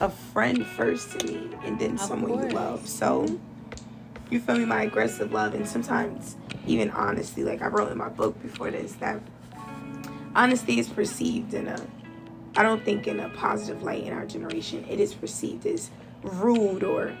a 0.00 0.10
friend 0.10 0.66
first 0.66 1.18
to 1.18 1.26
me, 1.26 1.50
and 1.64 1.78
then 1.78 1.94
Of 1.94 2.00
someone 2.00 2.48
you 2.48 2.54
love. 2.54 2.86
So 2.86 3.38
you 4.30 4.40
feel 4.40 4.58
me? 4.58 4.64
My 4.64 4.82
aggressive 4.82 5.32
love, 5.32 5.54
and 5.54 5.66
sometimes 5.66 6.36
even 6.66 6.90
honesty. 6.90 7.44
Like 7.44 7.62
I 7.62 7.68
wrote 7.68 7.90
in 7.92 7.98
my 7.98 8.08
book 8.08 8.40
before 8.42 8.70
this 8.70 8.92
that 8.94 9.20
honesty 10.34 10.78
is 10.78 10.88
perceived 10.88 11.54
in 11.54 11.68
a 11.68 11.80
I 12.56 12.62
don't 12.62 12.84
think 12.84 13.06
in 13.06 13.20
a 13.20 13.28
positive 13.30 13.82
light 13.82 14.04
in 14.04 14.12
our 14.12 14.26
generation. 14.26 14.84
It 14.88 14.98
is 14.98 15.14
perceived 15.14 15.66
as 15.66 15.90
rude 16.22 16.82
or 16.82 17.12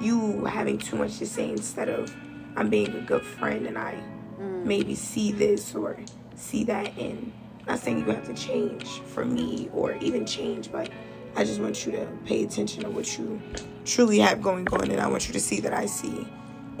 you 0.00 0.44
having 0.44 0.78
too 0.78 0.96
much 0.96 1.18
to 1.18 1.26
say 1.26 1.50
instead 1.50 1.88
of 1.88 2.14
I'm 2.56 2.70
being 2.70 2.94
a 2.94 3.00
good 3.00 3.24
friend 3.24 3.66
and 3.66 3.76
I 3.76 4.00
mm. 4.38 4.64
maybe 4.64 4.94
see 4.94 5.32
this 5.32 5.74
or 5.74 5.98
see 6.36 6.64
that 6.64 6.96
and 6.96 7.32
not 7.66 7.80
saying 7.80 7.98
you 7.98 8.04
have 8.06 8.26
to 8.26 8.34
change 8.34 9.00
for 9.00 9.24
me 9.24 9.68
or 9.72 9.94
even 9.96 10.24
change, 10.24 10.70
but 10.70 10.88
I 11.36 11.44
just 11.44 11.60
want 11.60 11.84
you 11.84 11.92
to 11.92 12.06
pay 12.24 12.44
attention 12.44 12.82
to 12.82 12.90
what 12.90 13.18
you 13.18 13.40
truly 13.84 14.18
have 14.20 14.40
going 14.40 14.66
on 14.68 14.90
and 14.90 14.98
I 15.00 15.06
want 15.06 15.28
you 15.28 15.34
to 15.34 15.40
see 15.40 15.60
that 15.60 15.74
I 15.74 15.84
see. 15.84 16.26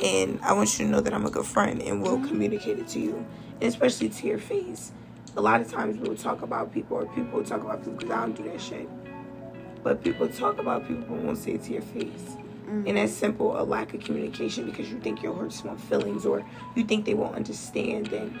And 0.02 0.40
I 0.42 0.54
want 0.54 0.78
you 0.78 0.86
to 0.86 0.90
know 0.90 1.00
that 1.00 1.12
I'm 1.12 1.26
a 1.26 1.30
good 1.30 1.44
friend 1.44 1.80
and 1.82 2.02
will 2.02 2.18
communicate 2.26 2.78
it 2.78 2.88
to 2.88 3.00
you, 3.00 3.26
and 3.60 3.68
especially 3.68 4.08
to 4.08 4.26
your 4.26 4.38
face. 4.38 4.92
A 5.36 5.40
lot 5.40 5.60
of 5.60 5.70
times 5.70 5.98
we'll 5.98 6.16
talk 6.16 6.40
about 6.40 6.72
people 6.72 6.96
or 6.96 7.06
people 7.14 7.38
will 7.38 7.44
talk 7.44 7.62
about 7.62 7.80
people 7.80 7.94
because 7.94 8.10
I 8.10 8.20
don't 8.22 8.36
do 8.36 8.44
that 8.44 8.60
shit. 8.60 8.88
But 9.82 10.02
people 10.02 10.26
talk 10.28 10.58
about 10.58 10.88
people 10.88 11.04
but 11.16 11.18
won't 11.18 11.38
say 11.38 11.52
it 11.52 11.62
to 11.64 11.72
your 11.74 11.82
face. 11.82 12.36
Mm. 12.66 12.88
And 12.88 12.96
that's 12.96 13.12
simple 13.12 13.60
a 13.60 13.62
lack 13.62 13.92
of 13.94 14.00
communication 14.00 14.64
because 14.64 14.90
you 14.90 14.98
think 15.00 15.22
you'll 15.22 15.36
hurt 15.36 15.52
someone's 15.52 15.82
feelings 15.82 16.24
or 16.24 16.44
you 16.74 16.84
think 16.84 17.04
they 17.04 17.14
won't 17.14 17.36
understand. 17.36 18.12
And 18.12 18.38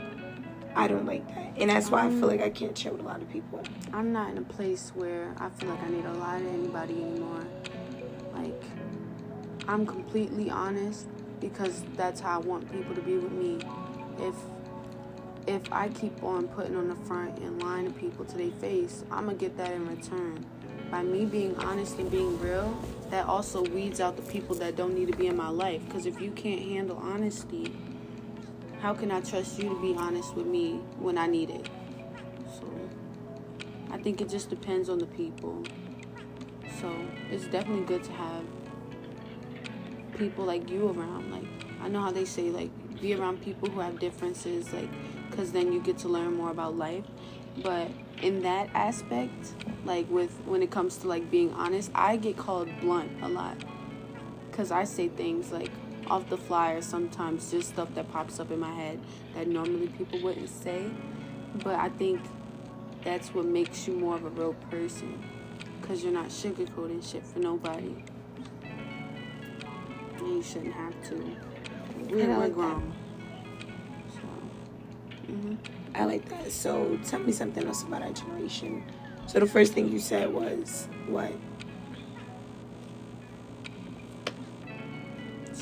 I 0.76 0.88
don't 0.88 1.06
like 1.06 1.26
that. 1.28 1.54
And 1.56 1.70
that's 1.70 1.90
why 1.90 2.06
I 2.06 2.10
feel 2.10 2.26
like 2.26 2.42
I 2.42 2.50
can't 2.50 2.76
chill 2.76 2.92
with 2.92 3.00
a 3.00 3.04
lot 3.04 3.22
of 3.22 3.30
people. 3.30 3.62
I'm 3.94 4.12
not 4.12 4.30
in 4.30 4.38
a 4.38 4.42
place 4.42 4.92
where 4.94 5.34
I 5.38 5.48
feel 5.48 5.70
like 5.70 5.82
I 5.82 5.88
need 5.88 6.02
to 6.02 6.12
lie 6.12 6.38
to 6.38 6.48
anybody 6.48 7.02
anymore. 7.02 7.44
Like, 8.34 8.62
I'm 9.66 9.86
completely 9.86 10.50
honest 10.50 11.06
because 11.40 11.82
that's 11.96 12.20
how 12.20 12.40
I 12.40 12.44
want 12.44 12.70
people 12.70 12.94
to 12.94 13.00
be 13.00 13.16
with 13.16 13.32
me. 13.32 13.58
If 14.18 14.34
if 15.46 15.72
I 15.72 15.88
keep 15.88 16.22
on 16.24 16.48
putting 16.48 16.76
on 16.76 16.88
the 16.88 16.96
front 17.06 17.38
and 17.38 17.62
lying 17.62 17.86
to 17.86 17.98
people 17.98 18.24
to 18.24 18.36
their 18.36 18.50
face, 18.52 19.04
I'm 19.10 19.26
gonna 19.26 19.38
get 19.38 19.56
that 19.56 19.72
in 19.72 19.86
return. 19.86 20.44
By 20.90 21.02
me 21.02 21.24
being 21.24 21.56
honest 21.58 21.98
and 21.98 22.10
being 22.10 22.38
real, 22.40 22.76
that 23.10 23.26
also 23.26 23.62
weeds 23.62 24.00
out 24.00 24.16
the 24.16 24.22
people 24.22 24.56
that 24.56 24.76
don't 24.76 24.94
need 24.94 25.10
to 25.10 25.16
be 25.16 25.28
in 25.28 25.36
my 25.36 25.48
life. 25.48 25.82
Because 25.86 26.06
if 26.06 26.20
you 26.20 26.32
can't 26.32 26.62
handle 26.62 26.96
honesty, 26.96 27.72
how 28.86 28.94
can 28.94 29.10
I 29.10 29.20
trust 29.20 29.58
you 29.58 29.68
to 29.68 29.82
be 29.82 29.96
honest 29.96 30.36
with 30.36 30.46
me 30.46 30.74
when 31.00 31.18
I 31.18 31.26
need 31.26 31.50
it? 31.50 31.68
So 32.54 32.70
I 33.90 33.98
think 33.98 34.20
it 34.20 34.28
just 34.28 34.48
depends 34.48 34.88
on 34.88 34.98
the 35.00 35.06
people. 35.06 35.64
So 36.80 36.94
it's 37.32 37.48
definitely 37.48 37.84
good 37.84 38.04
to 38.04 38.12
have 38.12 38.44
people 40.16 40.44
like 40.44 40.70
you 40.70 40.86
around. 40.88 41.32
Like 41.32 41.48
I 41.82 41.88
know 41.88 42.00
how 42.00 42.12
they 42.12 42.24
say 42.24 42.50
like 42.50 42.70
be 43.00 43.12
around 43.12 43.42
people 43.42 43.68
who 43.68 43.80
have 43.80 43.98
differences, 43.98 44.72
like 44.72 44.88
because 45.28 45.50
then 45.50 45.72
you 45.72 45.80
get 45.80 45.98
to 45.98 46.08
learn 46.08 46.36
more 46.36 46.52
about 46.52 46.76
life. 46.76 47.06
But 47.64 47.90
in 48.22 48.42
that 48.42 48.70
aspect, 48.72 49.54
like 49.84 50.08
with 50.08 50.30
when 50.44 50.62
it 50.62 50.70
comes 50.70 50.98
to 50.98 51.08
like 51.08 51.28
being 51.28 51.52
honest, 51.54 51.90
I 51.92 52.18
get 52.18 52.36
called 52.36 52.68
blunt 52.80 53.10
a 53.20 53.28
lot 53.28 53.56
because 54.48 54.70
I 54.70 54.84
say 54.84 55.08
things 55.08 55.50
like 55.50 55.72
off 56.08 56.28
the 56.28 56.36
fly 56.36 56.72
or 56.72 56.82
sometimes 56.82 57.50
just 57.50 57.70
stuff 57.70 57.94
that 57.94 58.10
pops 58.12 58.38
up 58.40 58.50
in 58.50 58.60
my 58.60 58.72
head 58.72 59.00
that 59.34 59.48
normally 59.48 59.88
people 59.88 60.18
wouldn't 60.20 60.48
say. 60.48 60.90
But 61.56 61.76
I 61.76 61.88
think 61.90 62.20
that's 63.04 63.34
what 63.34 63.44
makes 63.46 63.86
you 63.86 63.94
more 63.94 64.16
of 64.16 64.24
a 64.24 64.30
real 64.30 64.54
person 64.70 65.22
because 65.80 66.02
you're 66.02 66.12
not 66.12 66.26
sugarcoating 66.28 67.08
shit 67.08 67.24
for 67.24 67.38
nobody. 67.38 67.94
And 70.18 70.28
you 70.28 70.42
shouldn't 70.42 70.74
have 70.74 70.94
to. 71.08 71.14
We, 72.10 72.22
And 72.22 72.32
I 72.32 72.38
we're 72.38 72.48
like 72.48 72.58
that. 72.58 72.76
grown. 72.76 72.94
So, 74.08 74.20
hmm 75.32 75.54
I 75.94 76.04
like 76.04 76.28
that. 76.28 76.52
So 76.52 76.98
tell 77.06 77.20
me 77.20 77.32
something 77.32 77.66
else 77.66 77.82
about 77.82 78.02
our 78.02 78.12
generation. 78.12 78.84
So 79.26 79.40
the 79.40 79.46
first 79.46 79.72
thing 79.72 79.90
you 79.90 79.98
said 79.98 80.32
was 80.32 80.88
what? 81.08 81.32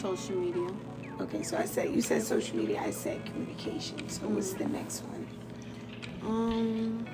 Social 0.04 0.36
media. 0.36 0.68
Okay, 1.18 1.42
so 1.42 1.56
I 1.56 1.64
said 1.64 1.94
you 1.94 2.02
said 2.02 2.22
social 2.22 2.58
media. 2.58 2.78
I 2.78 2.90
said 2.90 3.24
communication. 3.24 4.06
So 4.10 4.28
what's 4.28 4.52
the 4.52 4.66
next 4.66 5.02
one? 5.04 5.26
Um. 6.22 7.06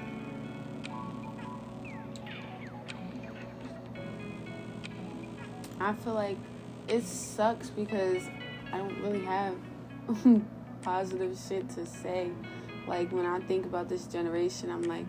I 5.79 5.93
feel 5.95 6.15
like 6.15 6.37
it 6.89 7.05
sucks 7.05 7.71
because 7.71 8.25
I 8.73 8.79
don't 8.79 9.01
really 9.01 9.25
have 9.25 9.55
positive 10.83 11.39
shit 11.49 11.69
to 11.71 11.87
say. 11.87 12.33
Like 12.89 13.13
when 13.13 13.25
I 13.25 13.39
think 13.39 13.67
about 13.67 13.89
this 13.89 14.07
generation, 14.07 14.69
I'm 14.69 14.83
like, 14.83 15.07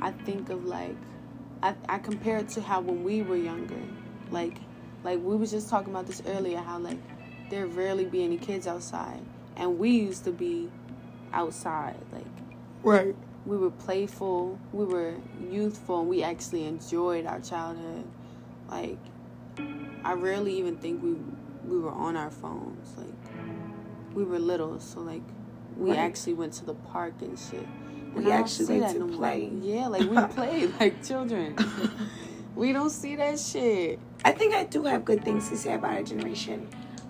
I 0.00 0.10
think 0.10 0.50
of 0.50 0.64
like, 0.64 0.96
I, 1.62 1.76
I 1.88 1.98
compare 1.98 2.38
it 2.38 2.48
to 2.50 2.60
how 2.60 2.80
when 2.80 3.04
we 3.04 3.22
were 3.22 3.36
younger, 3.36 3.80
like, 4.32 4.58
like 5.04 5.20
we 5.22 5.36
was 5.36 5.50
just 5.50 5.68
talking 5.68 5.92
about 5.92 6.06
this 6.06 6.22
earlier, 6.26 6.58
how 6.58 6.78
like 6.78 6.98
there 7.50 7.66
rarely 7.66 8.04
be 8.04 8.22
any 8.24 8.36
kids 8.38 8.66
outside, 8.66 9.20
and 9.56 9.78
we 9.78 9.90
used 9.90 10.24
to 10.24 10.32
be 10.32 10.70
outside, 11.32 11.96
like 12.12 12.24
Right. 12.82 13.14
we 13.46 13.56
were 13.56 13.70
playful, 13.70 14.58
we 14.72 14.84
were 14.84 15.14
youthful, 15.50 16.00
and 16.00 16.08
we 16.08 16.22
actually 16.22 16.64
enjoyed 16.66 17.26
our 17.26 17.40
childhood. 17.40 18.06
Like, 18.68 18.98
I 20.04 20.12
rarely 20.12 20.58
even 20.58 20.76
think 20.76 21.02
we 21.02 21.16
we 21.64 21.78
were 21.78 21.90
on 21.90 22.16
our 22.16 22.30
phones. 22.30 22.96
Like, 22.96 23.08
we 24.14 24.24
were 24.24 24.38
little, 24.38 24.80
so 24.80 25.00
like, 25.00 25.22
we 25.76 25.90
Right. 25.90 25.98
actually 25.98 26.34
went 26.34 26.52
to 26.54 26.64
the 26.64 26.74
park 26.74 27.14
and 27.20 27.38
shit. 27.38 27.66
And 28.14 28.24
We 28.24 28.32
I 28.32 28.36
actually 28.36 28.80
that 28.80 28.92
to 28.94 28.98
no 29.00 29.06
more. 29.06 29.16
play. 29.16 29.52
Yeah, 29.60 29.88
like 29.88 30.08
we 30.08 30.18
played 30.34 30.72
like 30.80 31.04
children. 31.06 31.56
we 32.54 32.72
don't 32.72 32.90
see 32.90 33.16
that 33.16 33.38
shit. 33.38 33.98
I 34.24 34.32
think 34.32 34.54
I 34.54 34.64
do 34.64 34.84
have 34.84 35.04
good 35.04 35.24
things 35.24 35.48
to 35.48 35.56
say 35.56 35.74
about 35.74 35.92
our 35.94 36.02
generation. 36.02 36.68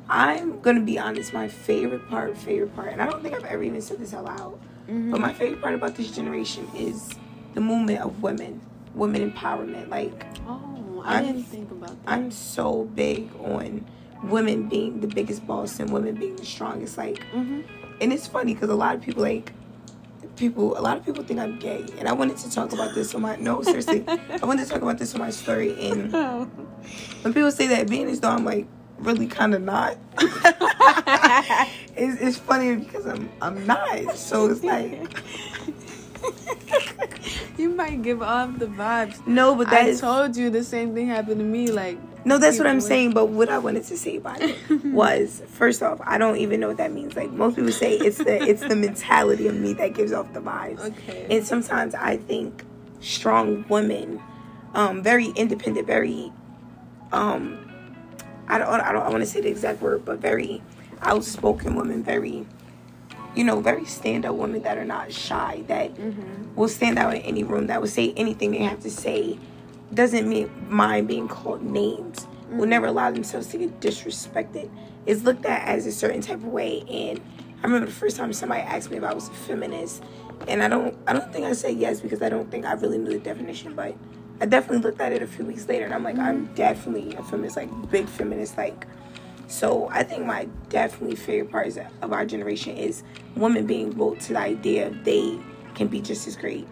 I'm 0.09 0.61
gonna 0.61 0.81
be 0.81 0.99
honest. 0.99 1.33
My 1.33 1.49
favorite 1.49 2.09
part, 2.09 2.37
favorite 2.37 2.75
part, 2.75 2.93
and 2.93 3.03
I 3.03 3.07
don't 3.07 3.23
think 3.23 3.35
I've 3.35 3.45
ever 3.45 3.63
even 3.63 3.81
said 3.81 3.99
this 3.99 4.15
out 4.15 4.25
loud, 4.25 4.59
but 4.87 5.21
my 5.21 5.33
favorite 5.33 5.61
part 5.61 5.75
about 5.75 5.97
this 5.97 6.11
generation 6.11 6.67
is 6.75 7.11
the 7.55 7.61
movement 7.61 8.01
of 8.01 8.23
women, 8.23 8.61
women 8.95 9.31
empowerment. 9.31 9.89
Like 9.91 10.25
Oh, 10.47 11.03
I 11.05 11.17
I'm- 11.17 11.27
didn't 11.27 11.43
think 11.45 11.71
about 11.71 11.89
that. 11.91 11.97
I'm 12.07 12.31
so 12.31 12.85
big 12.95 13.31
on 13.43 13.85
women 14.25 14.69
being 14.69 15.01
the 15.01 15.07
biggest 15.07 15.47
boss 15.47 15.79
and 15.79 15.91
women 15.93 16.15
being 16.15 16.37
the 16.37 16.45
strongest. 16.45 16.97
Like, 16.99 17.23
Mhm. 17.35 17.65
and 18.01 18.13
it's 18.13 18.27
funny 18.27 18.55
because 18.55 18.71
a 18.71 18.75
lot 18.75 18.95
of 18.97 19.03
people 19.03 19.23
like 19.23 19.53
people. 20.39 20.79
A 20.79 20.81
lot 20.81 20.97
of 20.97 21.05
people 21.05 21.23
think 21.25 21.41
I'm 21.41 21.59
gay, 21.59 21.85
and 21.99 22.09
I 22.09 22.13
wanted 22.13 22.37
to 22.39 22.51
talk 22.51 22.73
about 22.73 22.95
this 22.95 23.15
on 23.15 23.23
my 23.23 23.37
no 23.37 23.63
seriously. 23.63 24.05
I 24.09 24.45
wanted 24.45 24.65
to 24.65 24.71
talk 24.71 24.83
about 24.83 24.99
this 24.99 25.15
on 25.15 25.21
my 25.21 25.31
story, 25.31 25.91
and 25.91 26.13
when 27.23 27.35
people 27.35 27.51
say 27.51 27.67
that 27.69 27.89
being 27.89 28.09
as 28.09 28.21
though 28.21 28.31
I'm 28.31 28.45
like 28.45 28.67
really 28.99 29.27
kind 29.27 29.55
of 29.55 29.63
not. 29.63 29.97
it's, 31.97 32.21
it's 32.21 32.37
funny 32.37 32.77
because 32.77 33.07
I'm 33.07 33.29
I'm 33.43 33.67
not. 33.67 34.17
So 34.17 34.51
it's 34.51 34.65
like 34.65 35.01
you 37.59 37.71
might 37.71 38.03
give 38.03 38.23
off 38.23 38.59
the 38.59 38.67
vibes. 38.67 39.27
no, 39.27 39.55
but 39.55 39.71
that 39.71 39.85
I 39.85 39.89
is 39.89 40.01
told 40.01 40.37
you 40.37 40.51
the 40.51 40.65
same 40.65 40.95
thing 40.95 41.09
happened 41.09 41.39
to 41.39 41.45
me. 41.45 41.71
Like, 41.71 41.99
no. 42.29 42.39
That's 42.39 42.59
what 42.59 42.67
I'm 42.67 42.81
saying. 42.81 43.13
But 43.13 43.29
what 43.29 43.49
I 43.49 43.59
wanted 43.59 43.85
to 43.85 43.97
say 43.97 44.17
about 44.17 44.41
it 44.41 44.57
was 44.85 45.43
first 45.49 45.83
off, 45.83 46.01
I 46.05 46.19
don't 46.19 46.37
even 46.37 46.61
know 46.61 46.69
what 46.69 46.77
that 46.77 46.93
means. 46.93 47.17
Like 47.17 47.31
most 47.31 47.57
people 47.57 47.73
say, 47.73 47.95
it's 47.95 48.19
the 48.19 48.43
it's 48.43 48.63
the 48.63 48.77
mentality 48.77 49.47
of 49.47 49.57
me 49.57 49.73
that 49.75 49.95
gives 49.95 50.13
off 50.13 50.33
the 50.33 50.41
vibes. 50.41 50.81
Okay. 50.81 51.27
And 51.31 51.47
sometimes 51.47 51.95
I 51.95 52.17
think 52.17 52.65
strong 53.01 53.65
women, 53.69 54.21
um, 54.75 55.03
very 55.03 55.29
independent, 55.29 55.87
very 55.87 56.33
um, 57.13 57.59
I 58.49 58.59
don't 58.59 58.69
I 58.69 58.93
don't 58.93 59.03
I 59.03 59.09
want 59.09 59.21
to 59.21 59.27
say 59.27 59.41
the 59.41 59.49
exact 59.49 59.81
word, 59.81 60.05
but 60.05 60.19
very 60.19 60.63
outspoken 61.03 61.75
women, 61.75 62.03
very 62.03 62.47
you 63.35 63.45
know, 63.45 63.61
very 63.61 63.85
stand 63.85 64.25
up 64.25 64.35
women 64.35 64.63
that 64.63 64.79
are 64.79 64.85
not 64.85 65.13
shy, 65.13 65.63
that 65.69 65.93
will 66.57 66.69
stand 66.69 66.99
out 66.99 67.15
in 67.15 67.23
any 67.23 67.45
room, 67.45 67.69
that 67.69 67.81
will 67.81 67.89
say 67.89 68.13
anything 68.17 68.51
they 68.51 68.59
have 68.59 68.81
to 68.81 68.91
say, 68.91 69.39
doesn't 69.95 70.29
mean 70.29 70.51
mind 70.69 71.09
being 71.09 71.29
called 71.29 71.63
names, 71.63 72.27
will 72.51 72.61
mm-hmm. 72.61 72.71
never 72.71 72.87
allow 72.87 73.11
themselves 73.11 73.49
to 73.49 73.59
get 73.59 73.81
disrespected, 73.81 74.71
is 75.07 75.25
looked 75.25 75.47
at 75.47 75.67
as 75.67 75.87
a 75.87 75.93
certain 75.93 76.21
type 76.21 76.37
of 76.37 76.47
way. 76.47 76.83
And 76.89 77.21
I 77.59 77.63
remember 77.63 77.87
the 77.87 77.93
first 77.93 78.17
time 78.17 78.33
somebody 78.33 78.63
asked 78.63 78.91
me 78.91 78.99
if 78.99 79.05
I 79.05 79.15
was 79.15 79.29
a 79.29 79.33
feminist, 79.33 80.03
and 80.47 80.63
I 80.63 80.69
don't 80.69 80.97
I 81.07 81.13
don't 81.13 81.33
think 81.33 81.47
I 81.47 81.53
said 81.53 81.77
yes 81.77 82.01
because 82.01 82.23
I 82.23 82.29
don't 82.29 82.51
think 82.51 82.65
I 82.65 82.73
really 82.75 82.99
knew 82.99 83.13
the 83.13 83.19
definition, 83.19 83.75
but 83.75 83.95
I 84.41 84.47
definitely 84.47 84.79
looked 84.79 85.01
at 85.01 85.13
it 85.13 85.23
a 85.23 85.27
few 85.27 85.45
weeks 85.45 85.67
later 85.67 85.85
and 85.85 85.93
I'm 85.93 86.05
like, 86.05 86.19
I'm 86.19 86.47
mm-hmm. 86.47 86.55
definitely 86.55 87.15
a 87.17 87.23
feminist, 87.25 87.57
like 87.57 87.91
big 87.91 88.07
feminist, 88.07 88.57
like 88.57 88.87
so 89.49 89.89
I 89.91 90.03
think 90.03 90.27
my 90.27 90.47
definitely 90.69 91.17
favorite 91.17 91.51
part 91.51 91.75
of 92.03 92.13
our 92.13 92.27
generation 92.27 92.77
is 92.77 93.03
women 93.35 93.67
being 93.67 93.97
woke 93.97 94.19
to 94.21 94.35
the 94.35 94.39
idea 94.39 94.89
of 94.89 95.05
they 95.05 95.39
can 95.75 95.89
be 95.89 96.03
just 96.03 96.29
as 96.29 96.37
great. 96.37 96.69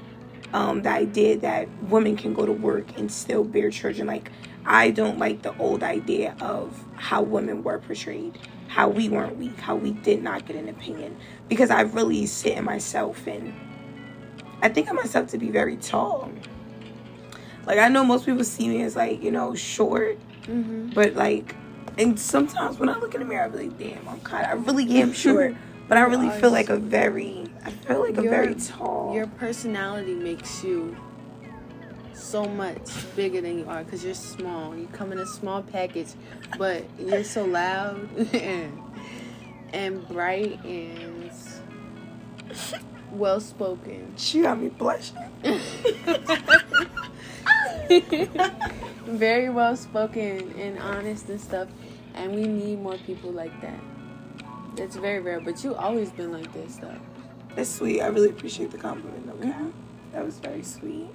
Um, 0.56 0.80
the 0.80 0.88
idea 0.88 1.36
that 1.40 1.68
women 1.82 2.16
can 2.16 2.32
go 2.32 2.46
to 2.46 2.52
work 2.52 2.96
and 2.96 3.12
still 3.12 3.44
bear 3.44 3.70
children. 3.70 4.06
Like 4.06 4.32
I 4.64 4.90
don't 4.90 5.18
like 5.18 5.42
the 5.42 5.54
old 5.58 5.82
idea 5.82 6.34
of 6.40 6.82
how 6.94 7.20
women 7.20 7.62
were 7.62 7.78
portrayed, 7.78 8.38
how 8.68 8.88
we 8.88 9.10
weren't 9.10 9.36
weak, 9.36 9.60
how 9.60 9.76
we 9.76 9.90
did 9.90 10.22
not 10.22 10.46
get 10.46 10.56
an 10.56 10.70
opinion. 10.70 11.14
Because 11.50 11.68
I 11.68 11.82
really 11.82 12.24
sit 12.24 12.56
in 12.56 12.64
myself 12.64 13.26
and 13.26 13.52
I 14.62 14.70
think 14.70 14.88
of 14.88 14.96
myself 14.96 15.28
to 15.32 15.38
be 15.38 15.50
very 15.50 15.76
tall. 15.76 16.32
Like 17.66 17.78
I 17.78 17.88
know 17.88 18.02
most 18.02 18.24
people 18.24 18.42
see 18.42 18.66
me 18.66 18.80
as 18.80 18.96
like, 18.96 19.22
you 19.22 19.30
know, 19.30 19.54
short. 19.54 20.18
But 20.94 21.16
like 21.16 21.54
and 21.98 22.18
sometimes 22.18 22.78
when 22.78 22.88
I 22.88 22.98
look 22.98 23.14
in 23.14 23.20
the 23.20 23.26
mirror, 23.26 23.44
I'm 23.44 23.54
like, 23.54 23.76
damn, 23.76 24.08
I'm 24.08 24.20
kind 24.20 24.46
of, 24.46 24.50
I 24.52 24.72
really 24.72 25.02
am 25.02 25.12
short. 25.12 25.54
But 25.88 25.98
I 25.98 26.00
really 26.00 26.30
feel 26.40 26.50
like 26.50 26.68
a 26.68 26.76
very, 26.76 27.44
I 27.66 27.70
feel 27.70 28.00
like 28.00 28.14
Your- 28.14 28.30
very 28.30 28.54
tall. 28.54 29.12
Your 29.12 29.26
personality 29.26 30.14
makes 30.14 30.62
you 30.62 30.96
so 32.14 32.44
much 32.44 32.88
bigger 33.16 33.40
than 33.40 33.58
you 33.58 33.64
are 33.68 33.82
because 33.82 34.04
you're 34.04 34.14
small. 34.14 34.76
You 34.76 34.88
come 34.92 35.10
in 35.10 35.18
a 35.18 35.26
small 35.26 35.62
package, 35.62 36.08
but 36.56 36.84
you're 36.98 37.24
so 37.24 37.44
loud 37.44 38.08
and, 38.32 38.80
and 39.72 40.06
bright 40.08 40.64
and 40.64 41.30
well 43.10 43.40
spoken. 43.40 44.14
She 44.16 44.42
got 44.42 44.60
me 44.60 44.68
blushing. 44.68 45.16
Very 49.06 49.50
well 49.50 49.76
spoken 49.76 50.54
and 50.58 50.78
honest 50.78 51.28
and 51.28 51.40
stuff. 51.40 51.68
And 52.14 52.32
we 52.32 52.46
need 52.46 52.80
more 52.80 52.96
people 52.98 53.32
like 53.32 53.60
that. 53.60 53.80
It's 54.76 54.94
very 54.96 55.20
rare, 55.20 55.40
but 55.40 55.64
you 55.64 55.74
always 55.74 56.10
been 56.10 56.32
like 56.32 56.52
this 56.52 56.76
though. 56.76 56.98
That's 57.56 57.70
sweet. 57.70 58.00
I 58.02 58.06
really 58.08 58.28
appreciate 58.30 58.70
the 58.70 58.78
compliment. 58.78 59.28
Okay, 59.40 59.52
that 60.12 60.24
was 60.24 60.38
very 60.38 60.62
sweet. 60.62 61.08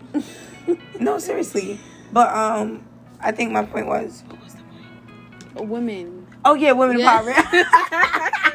no, 1.00 1.20
seriously. 1.20 1.80
But 2.12 2.34
um, 2.36 2.84
I 3.22 3.32
think 3.32 3.52
my 3.52 3.64
point 3.64 3.88
was, 3.88 4.24
what 4.28 4.44
was 4.44 4.54
the 4.56 4.64
point? 5.54 5.70
Women. 5.70 6.28
Oh 6.44 6.56
yeah, 6.56 6.72
women 6.72 7.00
Yeah. 7.00 7.22
empowerment. 7.22 7.46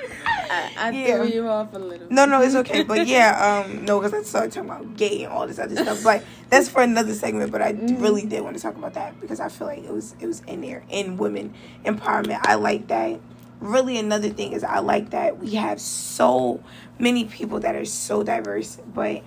I, 0.48 0.70
I 0.76 0.90
Yeah. 0.90 1.16
threw 1.18 1.26
you 1.28 1.48
off 1.48 1.72
a 1.74 1.78
little. 1.78 2.08
No, 2.10 2.24
no, 2.24 2.42
it's 2.42 2.54
okay. 2.56 2.82
But 2.82 3.06
yeah, 3.06 3.64
um, 3.66 3.84
no, 3.84 4.00
because 4.00 4.14
I 4.14 4.22
started 4.22 4.52
talking 4.52 4.70
about 4.70 4.96
gay 4.96 5.24
and 5.24 5.32
all 5.32 5.46
this 5.46 5.58
other 5.58 5.76
stuff. 5.82 6.02
But 6.02 6.24
that's 6.50 6.68
for 6.68 6.82
another 6.82 7.14
segment. 7.14 7.52
But 7.52 7.62
I 7.62 7.70
really 7.98 8.26
did 8.26 8.42
want 8.42 8.56
to 8.56 8.62
talk 8.62 8.76
about 8.76 8.94
that 8.94 9.20
because 9.20 9.38
I 9.40 9.48
feel 9.48 9.66
like 9.68 9.84
it 9.84 9.92
was 9.92 10.14
it 10.20 10.26
was 10.26 10.40
in 10.48 10.60
there 10.60 10.82
in 10.88 11.16
women 11.18 11.54
empowerment. 11.84 12.40
I 12.42 12.54
like 12.56 12.88
that. 12.88 13.20
Really, 13.60 13.98
another 13.98 14.28
thing 14.28 14.52
is 14.52 14.62
I 14.62 14.80
like 14.80 15.10
that 15.10 15.38
we 15.38 15.54
have 15.54 15.80
so 15.80 16.62
many 16.98 17.24
people 17.24 17.60
that 17.60 17.74
are 17.74 17.84
so 17.84 18.22
diverse, 18.22 18.78
but 18.94 19.22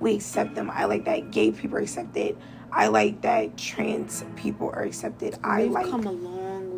we 0.00 0.14
accept 0.14 0.54
them. 0.54 0.70
I 0.70 0.84
like 0.86 1.04
that 1.04 1.30
gay 1.30 1.52
people 1.52 1.78
are 1.78 1.82
accepted. 1.82 2.36
I 2.72 2.88
like 2.88 3.20
that 3.22 3.56
trans 3.56 4.24
people 4.36 4.70
are 4.70 4.82
accepted. 4.82 5.38
I 5.44 5.64
We've 5.64 5.72
like 5.72 5.90
come 5.90 6.06
a 6.06 6.12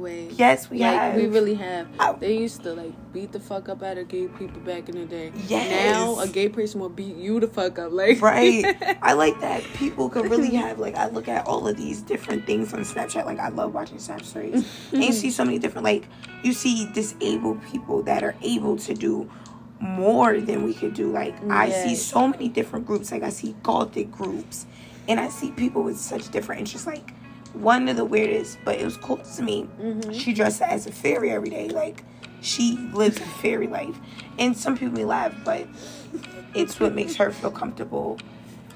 yes, 0.06 0.70
we 0.70 0.78
like 0.80 0.92
have. 0.98 1.14
we 1.16 1.26
really 1.26 1.54
have. 1.54 1.86
I- 1.98 2.12
they 2.12 2.36
used 2.38 2.62
to 2.62 2.72
like 2.74 2.92
beat 3.12 3.32
the 3.32 3.40
fuck 3.40 3.68
up 3.68 3.82
out 3.82 3.98
of 3.98 4.08
gay 4.08 4.28
people 4.28 4.60
back 4.60 4.88
in 4.88 4.96
the 4.98 5.04
day. 5.04 5.32
Yes. 5.46 5.92
Now 5.92 6.18
a 6.20 6.28
gay 6.28 6.48
person 6.48 6.80
will 6.80 6.88
beat 6.88 7.16
you 7.16 7.40
the 7.40 7.48
fuck 7.48 7.78
up. 7.78 7.92
Like 7.92 8.20
right 8.20 8.64
i 9.02 9.12
like 9.12 9.38
that 9.40 9.62
people 9.74 10.08
could 10.08 10.30
really 10.30 10.54
have 10.56 10.78
like 10.78 10.94
i 10.96 11.06
look 11.08 11.28
at 11.28 11.46
all 11.46 11.66
of 11.68 11.76
these 11.76 12.02
different 12.02 12.44
things 12.46 12.72
on 12.74 12.80
snapchat 12.80 13.24
like 13.24 13.38
i 13.38 13.48
love 13.48 13.72
watching 13.74 13.98
snap 13.98 14.22
stories 14.22 14.66
and 14.92 15.04
you 15.04 15.12
see 15.12 15.30
so 15.30 15.44
many 15.44 15.58
different 15.58 15.84
like 15.84 16.04
you 16.42 16.52
see 16.52 16.88
disabled 16.92 17.62
people 17.64 18.02
that 18.02 18.22
are 18.22 18.34
able 18.42 18.76
to 18.76 18.94
do 18.94 19.30
more 19.80 20.40
than 20.40 20.64
we 20.64 20.72
could 20.74 20.94
do 20.94 21.10
like 21.10 21.34
i 21.50 21.70
see 21.70 21.94
so 21.94 22.26
many 22.26 22.48
different 22.48 22.86
groups 22.86 23.12
like 23.12 23.22
i 23.22 23.28
see 23.28 23.54
gothic 23.62 24.10
groups 24.10 24.66
and 25.08 25.20
i 25.20 25.28
see 25.28 25.50
people 25.52 25.82
with 25.82 25.98
such 25.98 26.28
different 26.30 26.60
interests 26.60 26.86
like 26.86 27.12
one 27.56 27.88
of 27.88 27.96
the 27.96 28.04
weirdest 28.04 28.58
but 28.64 28.78
it 28.78 28.84
was 28.84 28.96
cool 28.96 29.16
to 29.18 29.42
me 29.42 29.68
mm-hmm. 29.80 30.12
she 30.12 30.32
dressed 30.32 30.62
as 30.62 30.86
a 30.86 30.92
fairy 30.92 31.30
every 31.30 31.50
day 31.50 31.68
like 31.68 32.04
she 32.40 32.76
lives 32.92 33.16
a 33.16 33.24
fairy 33.24 33.66
life 33.66 33.96
and 34.38 34.56
some 34.56 34.76
people 34.76 34.94
may 34.94 35.04
laugh 35.04 35.34
but 35.44 35.66
it's 36.56 36.80
what 36.80 36.94
makes 36.94 37.16
her 37.16 37.30
feel 37.30 37.50
comfortable. 37.50 38.18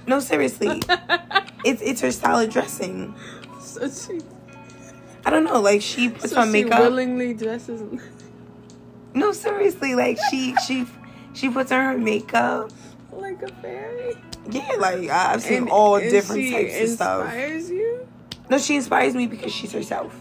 No, 0.07 0.21
seriously, 0.21 0.83
it's 1.64 1.83
it's 1.83 2.01
her 2.01 2.11
style 2.12 2.40
of 2.40 2.51
dressing. 2.51 3.14
so 3.61 3.88
she, 3.88 4.21
I 5.25 5.31
don't 5.31 5.45
know, 5.45 5.61
like 5.61 5.83
she 5.83 6.11
puts 6.11 6.33
so 6.33 6.40
on 6.40 6.49
she 6.49 6.64
makeup. 6.64 6.81
willingly 6.81 7.35
dresses 7.35 7.83
no, 9.14 9.33
seriously, 9.33 9.95
like 9.95 10.19
she 10.31 10.55
she 10.66 10.87
she 11.35 11.49
puts 11.49 11.73
on 11.73 11.85
her 11.85 11.99
makeup. 11.99 12.71
like 13.12 13.43
a 13.43 13.49
fairy. 13.62 14.14
Yeah, 14.51 14.69
like 14.79 15.09
I've 15.09 15.43
seen 15.43 15.59
And- 15.62 15.71
all 15.71 15.97
and 15.97 16.11
different 16.11 16.51
types 16.51 16.81
of 16.81 16.88
stuff. 16.90 17.23
Inspires 17.25 17.71
you. 17.71 18.07
No, 18.50 18.58
she 18.58 18.76
inspires 18.76 19.14
me 19.14 19.26
because 19.26 19.52
she's 19.52 19.72
herself. 19.72 20.20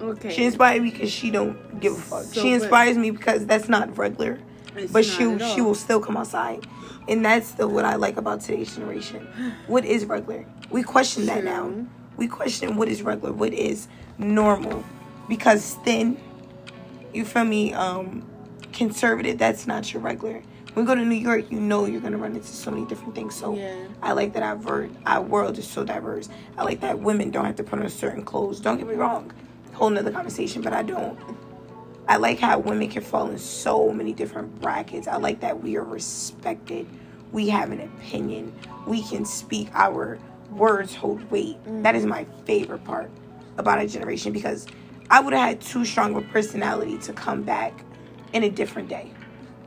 Okay. 0.00 0.34
She 0.34 0.44
inspires 0.44 0.82
me 0.82 0.90
because 0.90 1.10
she 1.10 1.30
don't 1.30 1.80
give 1.80 1.92
a 1.92 1.96
fuck. 2.00 2.24
So, 2.24 2.42
she 2.42 2.52
inspires 2.52 2.96
me 2.96 3.10
because 3.10 3.46
that's 3.46 3.68
not 3.68 3.96
regular. 3.96 4.38
It's 4.76 4.92
but 4.92 5.04
she 5.04 5.38
she 5.38 5.60
will 5.60 5.74
still 5.74 6.00
come 6.00 6.16
outside, 6.16 6.66
and 7.08 7.24
that's 7.24 7.52
the 7.52 7.68
what 7.68 7.84
I 7.84 7.96
like 7.96 8.16
about 8.16 8.40
today's 8.40 8.74
generation. 8.74 9.26
What 9.66 9.84
is 9.84 10.04
regular? 10.04 10.46
We 10.70 10.82
question 10.82 11.26
that 11.26 11.44
now. 11.44 11.72
We 12.16 12.28
question 12.28 12.76
what 12.76 12.88
is 12.88 13.02
regular, 13.02 13.32
what 13.32 13.52
is 13.52 13.88
normal, 14.18 14.84
because 15.28 15.76
thin. 15.84 16.20
You 17.12 17.24
feel 17.24 17.44
me? 17.44 17.72
Um, 17.72 18.24
conservative. 18.72 19.38
That's 19.38 19.66
not 19.66 19.92
your 19.92 20.02
regular. 20.02 20.42
When 20.74 20.84
you 20.84 20.86
go 20.86 20.94
to 20.94 21.04
New 21.04 21.14
York, 21.16 21.50
you 21.50 21.60
know 21.60 21.84
you're 21.86 22.00
gonna 22.00 22.16
run 22.18 22.34
into 22.34 22.46
so 22.46 22.70
many 22.70 22.84
different 22.86 23.14
things. 23.14 23.34
So 23.34 23.54
Yeah. 23.54 23.74
I 24.02 24.12
like 24.12 24.32
that 24.34 24.42
our 24.42 24.56
ver- 24.56 24.88
our 25.06 25.22
world 25.22 25.58
is 25.58 25.66
so 25.66 25.84
diverse. 25.84 26.28
I 26.56 26.64
like 26.64 26.80
that 26.80 26.98
women 27.00 27.30
don't 27.30 27.44
have 27.44 27.56
to 27.56 27.64
put 27.64 27.78
on 27.80 27.88
certain 27.88 28.22
clothes. 28.22 28.60
Don't 28.60 28.78
get 28.78 28.86
me 28.86 28.94
wrong, 28.94 29.32
whole 29.72 29.90
nother 29.90 30.10
conversation, 30.12 30.62
but 30.62 30.72
I 30.72 30.82
don't. 30.82 31.18
I 32.08 32.16
like 32.16 32.40
how 32.40 32.58
women 32.58 32.88
can 32.88 33.02
fall 33.02 33.30
in 33.30 33.38
so 33.38 33.92
many 33.92 34.12
different 34.12 34.60
brackets. 34.60 35.06
I 35.06 35.16
like 35.16 35.40
that 35.40 35.62
we 35.62 35.76
are 35.76 35.84
respected. 35.84 36.86
We 37.30 37.48
have 37.50 37.70
an 37.70 37.80
opinion. 37.80 38.52
We 38.86 39.02
can 39.02 39.24
speak. 39.24 39.68
Our 39.74 40.18
words 40.50 40.94
hold 40.94 41.30
weight. 41.30 41.62
Mm. 41.64 41.84
That 41.84 41.94
is 41.94 42.04
my 42.06 42.26
favorite 42.44 42.82
part 42.84 43.10
about 43.58 43.78
our 43.78 43.86
generation 43.86 44.32
because 44.32 44.66
I 45.08 45.20
would 45.20 45.32
have 45.34 45.48
had 45.48 45.60
too 45.60 45.84
strong 45.84 46.16
of 46.16 46.24
a 46.24 46.26
personality 46.28 46.98
to 46.98 47.12
come 47.12 47.42
back 47.42 47.84
in 48.32 48.42
a 48.42 48.50
different 48.50 48.88
day. 48.88 49.12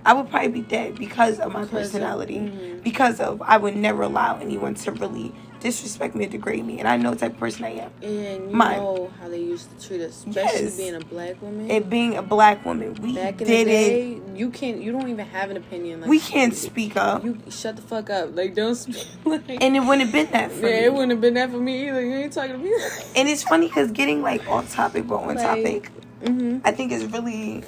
I 0.05 0.13
would 0.13 0.29
probably 0.29 0.49
be 0.49 0.61
dead 0.61 0.95
because 0.95 1.39
of 1.39 1.51
my 1.53 1.61
Because 1.61 1.87
of- 1.87 1.91
personality. 1.93 2.39
mhm. 2.39 2.83
Because 2.83 3.19
of 3.19 3.41
I 3.41 3.57
would 3.57 3.75
never 3.75 4.03
allow 4.03 4.37
anyone 4.39 4.73
to 4.75 4.91
really 4.91 5.33
disrespect 5.61 6.13
me 6.13 6.25
or 6.25 6.29
degrade 6.29 6.65
me, 6.65 6.77
and 6.79 6.89
I 6.89 6.97
know 6.97 7.11
the 7.11 7.15
type 7.21 7.31
of 7.35 7.39
person 7.39 7.63
I 7.63 7.69
am. 7.69 7.91
And 8.01 8.51
you 8.51 8.57
know 8.57 9.09
how 9.21 9.29
they 9.29 9.39
used 9.39 9.69
to 9.79 9.87
treat 9.87 10.01
us, 10.01 10.25
especially 10.27 10.63
Yes. 10.65 10.75
being 10.75 10.95
a 10.95 10.99
black 10.99 11.41
woman. 11.41 11.71
And 11.71 11.89
being 11.89 12.17
a 12.17 12.21
black 12.21 12.65
woman, 12.65 12.95
we 13.01 13.15
Back 13.15 13.39
in 13.41 13.47
did 13.47 13.67
the 13.67 13.71
it. 13.71 14.21
you 14.37 14.49
can't. 14.49 14.81
You 14.81 14.91
don't 14.91 15.07
even 15.07 15.25
have 15.25 15.51
an 15.51 15.55
opinion. 15.55 16.01
Like 16.01 16.09
We 16.09 16.19
can't 16.19 16.53
speak 16.53 16.97
up, 16.97 17.23
You 17.23 17.37
shut 17.49 17.77
the 17.77 17.81
fuck 17.81 18.09
up. 18.09 18.35
Like 18.35 18.55
don't 18.55 18.75
speak. 18.75 19.07
Like, 19.25 19.63
and 19.63 19.77
it 19.77 19.79
wouldn't 19.79 20.01
have 20.01 20.11
been 20.11 20.29
that 20.33 20.51
for 20.51 20.67
yeah, 20.67 20.79
me. 20.81 20.85
it 20.85 20.91
wouldn't 20.93 21.11
have 21.11 21.21
been 21.21 21.35
that 21.35 21.49
for 21.49 21.59
me 21.59 21.87
either. 21.87 22.01
You 22.05 22.15
ain't 22.17 22.33
talking 22.33 22.51
to 22.51 22.57
me. 22.57 22.73
And 23.15 23.29
it's 23.29 23.43
funny 23.43 23.67
because 23.67 23.89
getting 23.91 24.21
like 24.21 24.45
off 24.49 24.69
topic 24.73 25.07
but 25.07 25.15
on 25.21 25.35
Like- 25.35 25.37
topic, 25.37 25.91
hmm 26.25 26.57
I 26.65 26.71
think 26.73 26.91
is 26.91 27.05
really, 27.05 27.63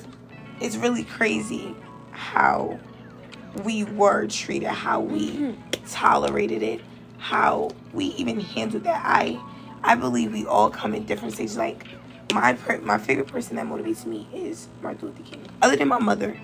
it's 0.59 0.75
really 0.75 1.05
crazy 1.05 1.73
how 2.15 2.79
we 3.63 3.83
were 3.83 4.27
treated, 4.27 4.69
how 4.69 4.99
we 4.99 5.29
Mm-hmm. 5.31 5.85
tolerated 5.87 6.61
it, 6.63 6.81
how 7.17 7.71
we 7.93 8.05
even 8.07 8.39
handled 8.39 8.83
that. 8.83 9.01
I, 9.05 9.39
I 9.83 9.95
believe 9.95 10.33
we 10.33 10.45
all 10.45 10.69
come 10.69 10.93
in 10.93 11.05
different 11.05 11.33
stages. 11.35 11.57
Like 11.57 11.85
my 12.33 12.53
per- 12.53 12.81
my 12.81 12.97
favorite 12.97 13.27
person 13.27 13.55
that 13.57 13.65
motivates 13.65 14.05
me 14.05 14.27
is 14.33 14.67
Martin 14.81 15.09
Luther 15.09 15.23
King. 15.23 15.45
Other 15.61 15.75
than 15.75 15.87
my 15.87 15.99
mother 15.99 16.37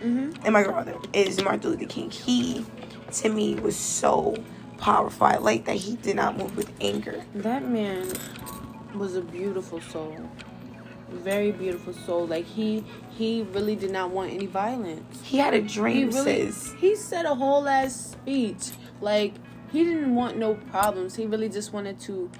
hmm 0.00 0.30
and 0.44 0.52
my 0.52 0.62
grandmother 0.62 0.96
is 1.12 1.42
Martin 1.42 1.70
Luther 1.70 1.86
King. 1.86 2.10
He, 2.10 2.64
to 3.12 3.28
me, 3.28 3.54
was 3.54 3.76
so 3.76 4.36
powerful. 4.78 5.26
I 5.26 5.36
like 5.36 5.64
that 5.66 5.76
he 5.76 5.96
did 5.96 6.16
not 6.16 6.36
move 6.36 6.56
with 6.56 6.72
anger. 6.80 7.24
That 7.34 7.68
man 7.68 8.08
was 8.94 9.14
a 9.16 9.20
beautiful 9.22 9.80
soul. 9.80 10.28
Very 11.12 11.52
beautiful 11.52 11.92
soul. 11.92 12.26
Like 12.26 12.44
he 12.46 12.84
he 13.10 13.42
really 13.52 13.76
did 13.76 13.90
not 13.90 14.10
want 14.10 14.32
any 14.32 14.46
violence. 14.46 15.20
He 15.22 15.38
had 15.38 15.54
a 15.54 15.60
dream, 15.60 16.10
He 16.10 16.16
really 16.18 16.50
sis. 16.50 16.72
he 16.74 16.96
said 16.96 17.26
a 17.26 17.34
whole 17.34 17.68
ass 17.68 18.12
speech. 18.12 18.70
Like 19.00 19.34
he 19.70 19.84
didn't 19.84 20.14
want 20.14 20.36
no 20.36 20.54
problems. 20.54 21.14
He 21.16 21.26
really 21.26 21.48
just 21.48 21.72
wanted 21.72 22.00
to 22.00 22.30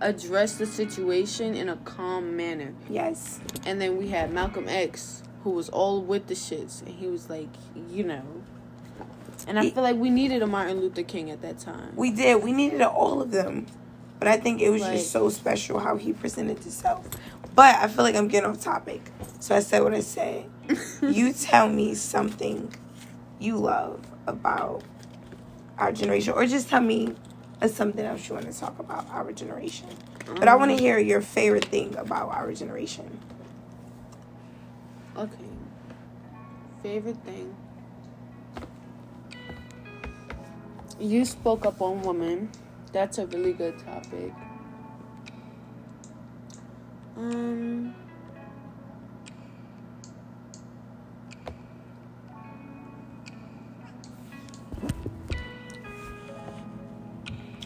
address 0.00 0.56
the 0.58 0.66
situation 0.66 1.54
in 1.54 1.68
a 1.68 1.76
calm 1.76 2.36
manner. 2.36 2.72
Yes. 2.88 3.40
And 3.64 3.80
then 3.80 3.96
we 3.96 4.08
had 4.08 4.32
Malcolm 4.32 4.68
X, 4.68 5.22
who 5.44 5.50
was 5.50 5.68
all 5.68 6.02
with 6.02 6.26
the 6.26 6.34
shits, 6.34 6.80
and 6.82 6.90
he 6.94 7.06
was 7.06 7.30
like, 7.30 7.48
you 7.90 8.04
know. 8.04 8.22
And 9.46 9.58
I 9.58 9.70
feel 9.70 9.82
like 9.82 9.96
we 9.96 10.10
needed 10.10 10.42
a 10.42 10.46
Martin 10.46 10.80
Luther 10.80 11.02
King 11.02 11.30
at 11.30 11.42
that 11.42 11.58
time. 11.58 11.94
We 11.96 12.10
did. 12.10 12.42
We 12.42 12.52
needed 12.52 12.80
all 12.82 13.20
of 13.20 13.30
them. 13.30 13.66
But 14.18 14.28
I 14.28 14.36
think 14.38 14.62
it 14.62 14.70
was 14.70 14.80
Like- 14.80 14.92
just 14.92 15.10
so 15.10 15.28
special 15.28 15.80
how 15.80 15.96
he 15.96 16.12
presented 16.12 16.58
himself. 16.60 17.06
But 17.54 17.76
I 17.76 17.88
feel 17.88 18.04
like 18.04 18.16
I'm 18.16 18.28
getting 18.28 18.50
off 18.50 18.60
topic. 18.60 19.10
So 19.38 19.54
I 19.54 19.60
said 19.60 19.82
what 19.82 19.94
I 19.94 20.00
said. 20.00 20.50
you 21.02 21.32
tell 21.32 21.68
me 21.68 21.94
something 21.94 22.72
you 23.38 23.56
love 23.56 24.00
about 24.26 24.82
our 25.78 25.92
generation, 25.92 26.32
or 26.32 26.46
just 26.46 26.68
tell 26.68 26.80
me 26.80 27.14
something 27.66 28.04
else 28.04 28.28
you 28.28 28.34
want 28.34 28.50
to 28.50 28.58
talk 28.58 28.78
about 28.78 29.08
our 29.10 29.32
generation. 29.32 29.88
But 30.26 30.48
I 30.48 30.54
want 30.54 30.70
to 30.70 30.76
mm. 30.76 30.80
hear 30.80 30.98
your 30.98 31.20
favorite 31.20 31.66
thing 31.66 31.94
about 31.96 32.30
our 32.30 32.52
generation. 32.52 33.20
Okay. 35.16 35.34
Favorite 36.82 37.18
thing. 37.24 37.54
You 40.98 41.24
spoke 41.24 41.66
up 41.66 41.80
on 41.82 42.02
women. 42.02 42.50
That's 42.92 43.18
a 43.18 43.26
really 43.26 43.52
good 43.52 43.78
topic. 43.78 44.32
Um. 47.16 47.94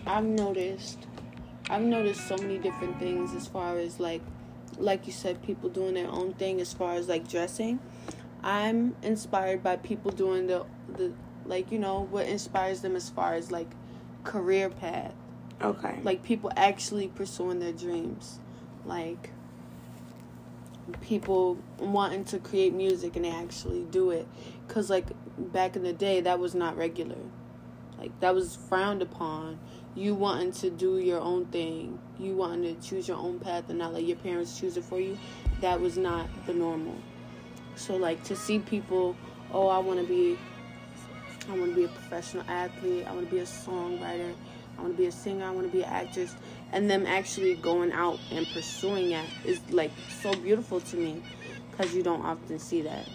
I've 0.06 0.24
noticed 0.24 1.06
I've 1.70 1.82
noticed 1.82 2.26
so 2.26 2.36
many 2.38 2.58
different 2.58 2.98
things 2.98 3.34
as 3.34 3.46
far 3.46 3.78
as 3.78 4.00
like 4.00 4.22
like 4.78 5.06
you 5.06 5.12
said 5.12 5.42
people 5.42 5.68
doing 5.68 5.94
their 5.94 6.08
own 6.08 6.32
thing 6.34 6.60
as 6.60 6.72
far 6.72 6.94
as 6.94 7.08
like 7.08 7.28
dressing. 7.28 7.78
I'm 8.42 8.96
inspired 9.02 9.62
by 9.62 9.76
people 9.76 10.10
doing 10.10 10.46
the 10.46 10.64
the 10.88 11.12
like 11.44 11.70
you 11.70 11.78
know 11.78 12.06
what 12.10 12.26
inspires 12.26 12.80
them 12.80 12.96
as 12.96 13.10
far 13.10 13.34
as 13.34 13.50
like 13.50 13.70
career 14.24 14.70
path. 14.70 15.14
Okay. 15.60 15.98
Like 16.02 16.22
people 16.22 16.50
actually 16.56 17.08
pursuing 17.08 17.58
their 17.58 17.72
dreams. 17.72 18.40
Like 18.84 19.30
people 21.00 21.58
wanting 21.78 22.24
to 22.24 22.38
create 22.38 22.72
music 22.72 23.16
and 23.16 23.24
they 23.24 23.30
actually 23.30 23.84
do 23.90 24.10
it 24.10 24.26
cuz 24.68 24.90
like 24.90 25.06
back 25.38 25.76
in 25.76 25.82
the 25.82 25.92
day 25.92 26.20
that 26.20 26.38
was 26.38 26.54
not 26.54 26.76
regular. 26.76 27.16
Like 27.98 28.18
that 28.20 28.34
was 28.34 28.56
frowned 28.56 29.02
upon. 29.02 29.58
You 29.94 30.14
wanting 30.14 30.52
to 30.52 30.70
do 30.70 30.98
your 30.98 31.20
own 31.20 31.46
thing, 31.46 31.98
you 32.18 32.34
wanting 32.34 32.76
to 32.76 32.80
choose 32.88 33.08
your 33.08 33.16
own 33.16 33.40
path 33.40 33.68
and 33.68 33.78
not 33.78 33.92
let 33.92 34.04
your 34.04 34.16
parents 34.16 34.58
choose 34.58 34.76
it 34.76 34.84
for 34.84 35.00
you. 35.00 35.18
That 35.60 35.80
was 35.80 35.98
not 35.98 36.28
the 36.46 36.54
normal. 36.54 36.94
So 37.74 37.96
like 37.96 38.22
to 38.24 38.36
see 38.36 38.58
people, 38.58 39.16
oh, 39.52 39.68
I 39.68 39.78
want 39.78 40.00
to 40.00 40.06
be, 40.06 40.38
I 41.48 41.56
want 41.56 41.70
to 41.70 41.74
be 41.74 41.84
a 41.84 41.88
professional 41.88 42.44
athlete. 42.48 43.06
I 43.06 43.12
want 43.12 43.28
to 43.28 43.34
be 43.34 43.40
a 43.40 43.44
songwriter. 43.44 44.34
I 44.78 44.82
want 44.82 44.94
to 44.94 44.98
be 44.98 45.06
a 45.06 45.12
singer. 45.12 45.44
I 45.44 45.50
want 45.50 45.66
to 45.66 45.72
be 45.72 45.82
an 45.82 45.90
actress. 45.90 46.34
And 46.72 46.90
them 46.90 47.06
actually 47.06 47.54
going 47.54 47.92
out 47.92 48.18
and 48.30 48.46
pursuing 48.52 49.10
that 49.10 49.24
is 49.44 49.60
like 49.70 49.90
so 50.22 50.32
beautiful 50.34 50.80
to 50.80 50.96
me, 50.96 51.22
because 51.70 51.94
you 51.94 52.02
don't 52.02 52.22
often 52.24 52.58
see 52.58 52.82
that. 52.82 53.08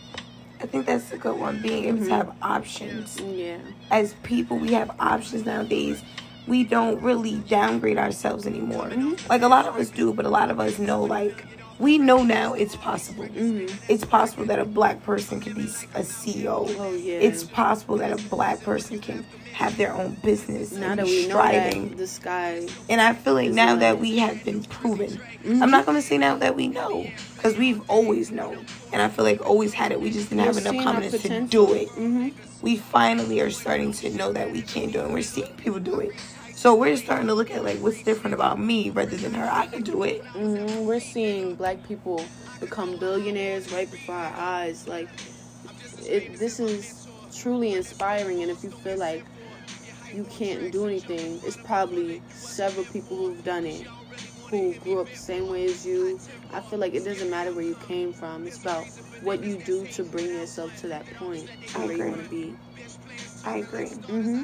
I 0.62 0.66
think 0.66 0.86
that's 0.86 1.12
a 1.12 1.18
good 1.18 1.38
one. 1.40 1.62
Being 1.62 1.86
able 1.86 2.00
Mhm. 2.00 2.06
to 2.06 2.12
have 2.12 2.36
options. 2.42 3.20
Yeah. 3.20 3.58
As 3.92 4.16
people, 4.24 4.58
we 4.58 4.74
have 4.74 4.92
options 5.00 5.46
nowadays. 5.46 6.02
We 6.48 6.64
don't 6.64 7.02
really 7.02 7.36
downgrade 7.48 7.98
ourselves 7.98 8.48
anymore. 8.48 8.88
Mhm. 8.90 9.30
Like 9.30 9.42
a 9.44 9.48
lot 9.48 9.66
of 9.68 9.76
us 9.76 9.90
do, 9.90 10.14
but 10.14 10.26
a 10.26 10.30
lot 10.30 10.50
of 10.50 10.60
us 10.60 10.80
know, 10.80 11.04
like, 11.04 11.46
we 11.84 11.98
know 11.98 12.24
now 12.24 12.54
it's 12.54 12.76
possible. 12.76 13.26
Mhm. 13.26 13.72
It's 13.90 14.06
possible 14.06 14.46
that 14.46 14.60
a 14.60 14.66
black 14.66 15.04
person 15.04 15.40
can 15.40 15.54
be 15.54 15.66
a 15.94 16.04
CEO. 16.04 16.66
Oh 16.80 16.94
yeah. 16.94 17.20
It's 17.28 17.44
possible 17.44 17.98
that 17.98 18.12
a 18.12 18.22
black 18.30 18.62
person 18.64 19.00
can 19.00 19.26
have 19.54 19.78
their 19.78 19.94
own 19.94 20.18
business 20.24 20.72
now 20.72 20.92
and 20.92 21.00
that 21.00 21.06
we 21.06 21.28
know 21.28 21.36
that 21.38 21.98
the 21.98 22.08
sky. 22.08 22.66
And 22.90 23.00
I 23.00 23.14
feel 23.14 23.36
like 23.36 23.52
now 23.52 23.76
that 23.76 24.00
we 24.00 24.18
have 24.18 24.44
been 24.44 24.64
proven, 24.64 25.20
Mhm. 25.46 25.62
I'm 25.62 25.70
not 25.70 25.86
going 25.86 25.98
to 25.98 26.02
say 26.02 26.18
now 26.18 26.36
that 26.38 26.56
we 26.56 26.68
know, 26.68 27.06
because 27.36 27.56
we've 27.58 27.82
always 27.90 28.32
known. 28.32 28.66
And 28.92 29.02
I 29.02 29.10
feel 29.10 29.26
like 29.26 29.46
always 29.46 29.74
had 29.74 29.92
it. 29.92 30.02
We 30.02 30.10
just 30.10 30.30
didn't 30.30 30.46
have 30.46 30.56
We're 30.56 30.62
enough 30.72 30.84
confidence 30.84 31.22
to 31.24 31.42
do 31.42 31.74
it. 31.74 31.90
hmm 31.90 32.30
We 32.64 32.78
finally 32.78 33.42
are 33.42 33.52
starting 33.52 33.92
to 34.02 34.10
know 34.12 34.32
that 34.32 34.52
we 34.52 34.62
can 34.62 34.90
do 34.90 35.00
it. 35.02 35.06
And 35.06 35.14
we're 35.14 35.22
seeing 35.22 35.54
people 35.58 35.80
do 35.80 36.00
it. 36.00 36.12
So 36.64 36.74
we're 36.74 36.96
starting 36.96 37.28
to 37.28 37.34
look 37.34 37.52
at 37.52 37.62
like 37.62 37.82
what's 37.82 38.02
different 38.04 38.36
about 38.36 38.58
me 38.58 38.90
rather 38.90 39.18
than 39.18 39.34
her. 39.34 39.50
I 39.52 39.66
can 39.68 39.82
do 39.82 40.04
it. 40.04 40.22
hmm 40.34 40.86
We're 40.86 41.02
seeing 41.02 41.56
black 41.56 41.84
people 41.84 42.26
become 42.62 42.96
billionaires 42.98 43.70
right 43.70 43.92
before 43.92 44.16
our 44.16 44.34
eyes. 44.34 44.88
Like, 44.88 45.10
it, 46.08 46.40
this 46.40 46.62
is 46.62 47.10
truly 47.36 47.74
inspiring. 47.74 48.44
And 48.44 48.50
if 48.50 48.64
you 48.64 48.72
feel 48.72 48.96
like 48.98 49.26
you 50.14 50.24
can't 50.24 50.72
do 50.72 50.88
anything, 50.88 51.42
it's 51.44 51.58
probably 51.58 52.22
several 52.30 52.86
people 52.86 53.18
who've 53.18 53.44
done 53.44 53.66
it, 53.66 53.86
who 54.50 54.74
grew 54.80 55.02
up 55.02 55.10
the 55.12 55.18
same 55.18 55.50
way 55.50 55.66
as 55.66 55.86
you. 55.86 56.18
I 56.54 56.62
feel 56.62 56.80
like 56.80 56.94
it 56.94 57.04
doesn't 57.04 57.30
matter 57.30 57.52
where 57.52 57.66
you 57.66 57.76
came 57.76 58.14
from. 58.14 58.48
It's 58.48 58.62
about 58.62 58.88
what 59.20 59.44
you 59.44 59.58
do 59.58 59.86
to 59.98 60.04
bring 60.04 60.28
yourself 60.34 60.78
to 60.78 60.88
that 60.88 61.04
point 61.20 61.50
I 61.76 61.80
where 61.86 61.94
you 61.94 62.06
want 62.06 62.24
to 62.24 62.30
be. 62.30 62.56
I 63.44 63.58
agree. 63.58 63.90
hmm 64.08 64.44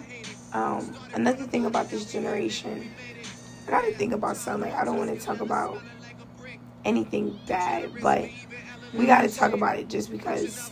Um, 0.53 0.95
another 1.13 1.43
thing 1.45 1.65
about 1.65 1.89
this 1.89 2.11
generation, 2.11 2.89
I 3.67 3.71
gotta 3.71 3.91
think 3.93 4.13
about 4.13 4.37
something. 4.37 4.69
Like, 4.71 4.79
I 4.79 4.83
don't 4.85 4.97
want 4.97 5.17
to 5.17 5.25
talk 5.25 5.41
about 5.41 5.81
anything 6.85 7.39
bad, 7.47 7.99
but 8.01 8.29
we 8.93 9.05
gotta 9.05 9.29
talk 9.29 9.53
about 9.53 9.77
it 9.77 9.89
just 9.89 10.11
because 10.11 10.71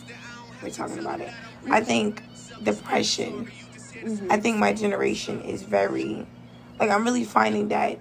we're 0.62 0.70
talking 0.70 0.98
about 0.98 1.20
it. 1.20 1.32
I 1.70 1.80
think 1.80 2.22
depression. 2.62 3.50
hmm 4.02 4.26
I 4.30 4.38
think 4.38 4.58
my 4.58 4.72
generation 4.72 5.40
is 5.42 5.62
very, 5.62 6.26
like, 6.78 6.90
I'm 6.90 7.04
really 7.04 7.24
finding 7.24 7.68
that 7.68 7.98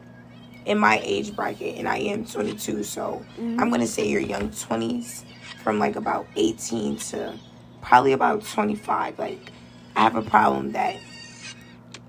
in 0.66 0.78
my 0.78 1.00
age 1.04 1.36
bracket, 1.36 1.78
and 1.78 1.88
I 1.88 1.98
am 1.98 2.26
22, 2.26 2.84
so 2.84 3.24
Mhm. 3.40 3.62
I'm 3.62 3.70
gonna 3.70 3.88
say 3.88 4.08
your 4.08 4.22
young 4.22 4.50
20s, 4.52 5.24
from 5.64 5.80
like 5.80 5.96
about 5.96 6.28
18 6.36 6.98
to 7.12 7.34
probably 7.82 8.12
about 8.14 8.44
25. 8.44 9.18
Like, 9.20 9.52
I 9.96 10.02
have 10.02 10.16
a 10.16 10.22
problem 10.22 10.74
that 10.74 10.98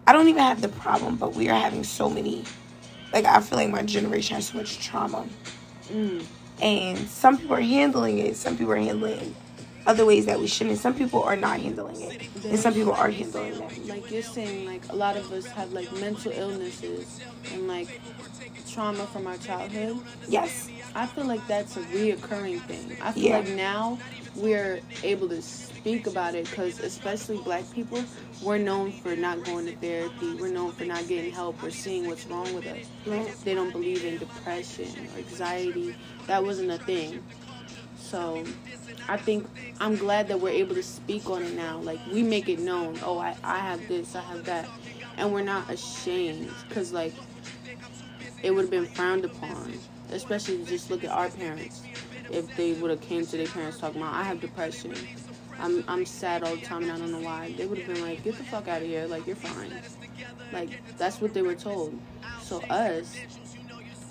I 0.08 0.12
don't 0.12 0.28
even 0.28 0.42
have 0.42 0.62
the 0.62 0.70
problem, 0.70 1.16
but 1.16 1.34
we 1.34 1.50
are 1.50 1.60
having 1.60 1.84
so 1.84 2.08
many. 2.08 2.42
Like, 3.12 3.26
I 3.26 3.40
feel 3.40 3.58
like 3.58 3.68
my 3.68 3.82
generation 3.82 4.36
has 4.36 4.46
so 4.46 4.56
much 4.56 4.78
trauma. 4.78 5.26
Mm. 5.92 6.24
And 6.62 6.98
some 7.10 7.36
people 7.36 7.56
are 7.56 7.60
handling 7.60 8.18
it, 8.18 8.34
some 8.34 8.56
people 8.56 8.72
are 8.72 8.76
handling 8.76 9.18
it 9.18 9.34
other 9.88 10.04
ways 10.04 10.26
that 10.26 10.38
we 10.38 10.46
shouldn't. 10.46 10.78
Some 10.78 10.94
people 10.94 11.22
are 11.22 11.34
not 11.34 11.60
handling 11.60 12.00
it, 12.02 12.28
and 12.44 12.58
some 12.58 12.74
people 12.74 12.92
are 12.92 13.10
handling 13.10 13.54
it. 13.54 13.86
Like 13.86 14.10
you're 14.10 14.22
saying, 14.22 14.66
like 14.66 14.82
a 14.90 14.94
lot 14.94 15.16
of 15.16 15.32
us 15.32 15.46
have 15.46 15.72
like 15.72 15.90
mental 15.94 16.30
illnesses 16.30 17.20
and 17.52 17.66
like 17.66 18.00
trauma 18.70 19.06
from 19.06 19.26
our 19.26 19.38
childhood. 19.38 19.98
Yes. 20.28 20.68
I 20.94 21.06
feel 21.06 21.24
like 21.24 21.46
that's 21.46 21.76
a 21.76 21.80
reoccurring 21.80 22.60
thing. 22.62 22.96
I 23.02 23.12
feel 23.12 23.24
Yeah. 23.24 23.38
like 23.38 23.48
now 23.50 23.98
we're 24.34 24.80
able 25.02 25.28
to 25.28 25.40
speak 25.42 26.06
about 26.06 26.34
it 26.34 26.48
because, 26.48 26.80
especially 26.80 27.38
black 27.38 27.64
people, 27.72 28.02
we're 28.42 28.58
known 28.58 28.92
for 28.92 29.14
not 29.16 29.44
going 29.44 29.66
to 29.66 29.76
therapy. 29.76 30.34
We're 30.34 30.48
known 30.52 30.72
for 30.72 30.84
not 30.84 31.06
getting 31.08 31.30
help 31.32 31.62
or 31.62 31.70
seeing 31.70 32.06
what's 32.06 32.26
wrong 32.26 32.52
with 32.54 32.66
us. 32.66 32.86
Right. 33.06 33.28
They 33.44 33.54
don't 33.54 33.70
believe 33.72 34.04
in 34.04 34.18
depression 34.18 34.88
or 35.14 35.18
anxiety. 35.18 35.94
That 36.26 36.44
wasn't 36.44 36.70
a 36.70 36.78
thing. 36.78 37.22
So 37.98 38.44
I 39.08 39.16
think 39.16 39.46
I'm 39.80 39.96
glad 39.96 40.28
that 40.28 40.40
we're 40.40 40.50
able 40.50 40.74
to 40.74 40.82
speak 40.82 41.28
on 41.30 41.42
it 41.42 41.54
now. 41.54 41.78
Like 41.78 42.00
we 42.12 42.22
make 42.22 42.48
it 42.48 42.58
known. 42.58 42.98
Oh, 43.02 43.18
I, 43.18 43.36
I 43.44 43.58
have 43.58 43.86
this, 43.88 44.14
I 44.14 44.20
have 44.22 44.44
that. 44.46 44.68
And 45.16 45.32
we're 45.32 45.42
not 45.42 45.68
ashamed 45.70 46.50
because 46.68 46.92
like 46.92 47.12
it 48.42 48.52
would 48.52 48.62
have 48.62 48.70
been 48.70 48.86
frowned 48.86 49.24
upon. 49.24 49.72
Especially 50.10 50.64
just 50.64 50.90
look 50.90 51.04
at 51.04 51.10
our 51.10 51.28
parents. 51.28 51.82
If 52.30 52.54
they 52.56 52.72
would 52.72 52.90
have 52.90 53.00
came 53.00 53.24
to 53.26 53.36
their 53.36 53.46
parents 53.46 53.78
talking 53.78 54.00
about 54.00 54.14
I 54.14 54.22
have 54.22 54.40
depression. 54.40 54.94
I'm 55.58 55.84
I'm 55.88 56.06
sad 56.06 56.42
all 56.44 56.54
the 56.56 56.62
time 56.62 56.84
and 56.84 56.92
I 56.92 56.98
don't 56.98 57.10
know 57.10 57.20
why. 57.20 57.54
They 57.56 57.66
would 57.66 57.78
have 57.78 57.94
been 57.94 58.02
like, 58.02 58.22
Get 58.22 58.36
the 58.36 58.44
fuck 58.44 58.68
out 58.68 58.82
of 58.82 58.88
here, 58.88 59.06
like 59.06 59.26
you're 59.26 59.36
fine. 59.36 59.72
Like 60.52 60.70
that's 60.96 61.20
what 61.20 61.34
they 61.34 61.42
were 61.42 61.54
told. 61.54 61.98
So 62.40 62.60
us, 62.70 63.16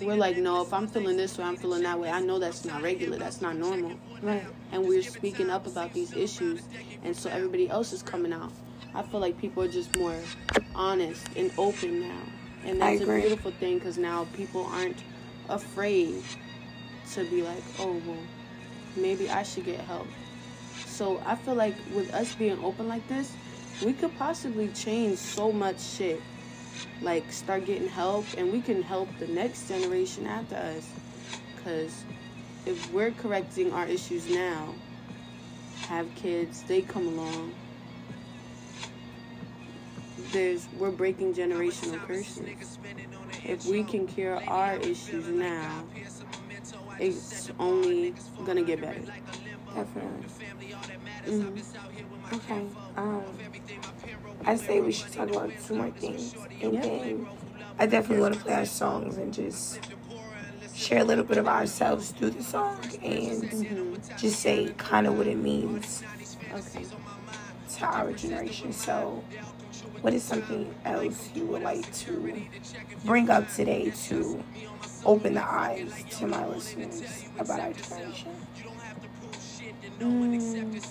we're 0.00 0.14
like, 0.14 0.36
no, 0.36 0.62
if 0.62 0.72
I'm 0.72 0.86
feeling 0.86 1.16
this 1.16 1.38
way, 1.38 1.44
I'm 1.44 1.56
feeling 1.56 1.82
that 1.82 1.98
way. 1.98 2.10
I 2.10 2.20
know 2.20 2.38
that's 2.38 2.64
not 2.64 2.82
regular, 2.82 3.18
that's 3.18 3.40
not 3.40 3.56
normal. 3.56 3.92
Right. 4.22 4.44
And 4.72 4.86
we're 4.86 5.02
speaking 5.02 5.50
up 5.50 5.66
about 5.66 5.92
these 5.92 6.12
issues, 6.12 6.62
and 7.02 7.16
so 7.16 7.30
everybody 7.30 7.68
else 7.68 7.92
is 7.92 8.02
coming 8.02 8.32
out. 8.32 8.52
I 8.94 9.02
feel 9.02 9.20
like 9.20 9.38
people 9.38 9.62
are 9.62 9.68
just 9.68 9.96
more 9.96 10.16
honest 10.74 11.26
and 11.36 11.50
open 11.58 12.00
now, 12.00 12.22
and 12.64 12.80
that's 12.80 13.00
a 13.00 13.06
beautiful 13.06 13.50
thing 13.52 13.78
because 13.78 13.98
now 13.98 14.26
people 14.34 14.66
aren't 14.66 15.02
afraid 15.48 16.22
to 17.12 17.24
be 17.24 17.42
like, 17.42 17.62
oh 17.78 18.00
well, 18.06 18.16
maybe 18.96 19.30
I 19.30 19.42
should 19.42 19.64
get 19.64 19.80
help. 19.80 20.06
So 20.86 21.22
I 21.24 21.36
feel 21.36 21.54
like 21.54 21.74
with 21.94 22.12
us 22.14 22.34
being 22.34 22.62
open 22.64 22.88
like 22.88 23.06
this, 23.08 23.32
we 23.84 23.92
could 23.92 24.16
possibly 24.18 24.68
change 24.68 25.18
so 25.18 25.52
much 25.52 25.80
shit. 25.80 26.20
Like 27.02 27.30
start 27.32 27.66
getting 27.66 27.88
help 27.88 28.26
and 28.36 28.52
we 28.52 28.60
can 28.60 28.82
help 28.82 29.08
the 29.18 29.26
next 29.28 29.68
generation 29.68 30.26
after 30.26 30.56
us. 30.56 30.88
Because 31.56 32.04
if 32.66 32.92
we're 32.92 33.12
correcting 33.12 33.72
our 33.72 33.86
issues 33.86 34.28
now 34.28 34.74
have 35.88 36.06
kids 36.16 36.62
they 36.64 36.82
come 36.82 37.06
along 37.06 37.54
there's 40.32 40.68
we're 40.78 40.90
breaking 40.90 41.32
generational 41.32 41.98
curses 42.06 42.78
if 43.44 43.66
we 43.66 43.82
can 43.82 44.06
cure 44.06 44.42
our 44.46 44.76
issues 44.76 45.28
now 45.28 45.84
it's 46.98 47.50
only 47.58 48.14
gonna 48.44 48.62
get 48.62 48.80
better 48.80 49.02
Definitely. 49.74 50.24
Mhm. 51.26 51.62
Okay. 52.32 52.66
Um, 52.96 53.22
I 54.44 54.56
say 54.56 54.80
we 54.80 54.92
should 54.92 55.12
talk 55.12 55.28
about 55.30 55.52
two 55.66 55.74
more 55.74 55.90
things, 55.90 56.34
and 56.62 56.74
Yeah. 56.74 56.80
then 56.80 57.26
I 57.78 57.86
definitely 57.86 58.22
want 58.22 58.34
to 58.34 58.40
play 58.40 58.54
our 58.54 58.66
songs 58.66 59.18
and 59.18 59.32
just 59.32 59.80
share 60.74 61.00
a 61.00 61.04
little 61.04 61.24
bit 61.24 61.38
of 61.38 61.46
ourselves 61.46 62.10
through 62.10 62.30
the 62.30 62.42
song 62.42 62.78
and 63.02 63.42
Mhm. 63.50 64.18
just 64.18 64.40
say 64.40 64.72
kind 64.78 65.06
of 65.06 65.16
what 65.16 65.26
it 65.26 65.36
means 65.36 66.02
okay 66.52 66.84
to 67.76 67.84
our 67.84 68.12
generation. 68.12 68.72
So, 68.72 69.22
what 70.00 70.14
is 70.14 70.22
something 70.22 70.74
else 70.84 71.30
you 71.34 71.44
would 71.46 71.62
like 71.62 71.90
to 71.92 72.42
bring 73.04 73.30
up 73.30 73.48
today 73.52 73.90
to 73.90 74.42
open 75.04 75.34
the 75.34 75.44
eyes 75.44 76.04
to 76.18 76.26
my 76.26 76.46
listeners 76.46 77.24
about 77.38 77.60
our 77.60 77.72
generation? 77.72 78.32
Mm. 80.00 80.82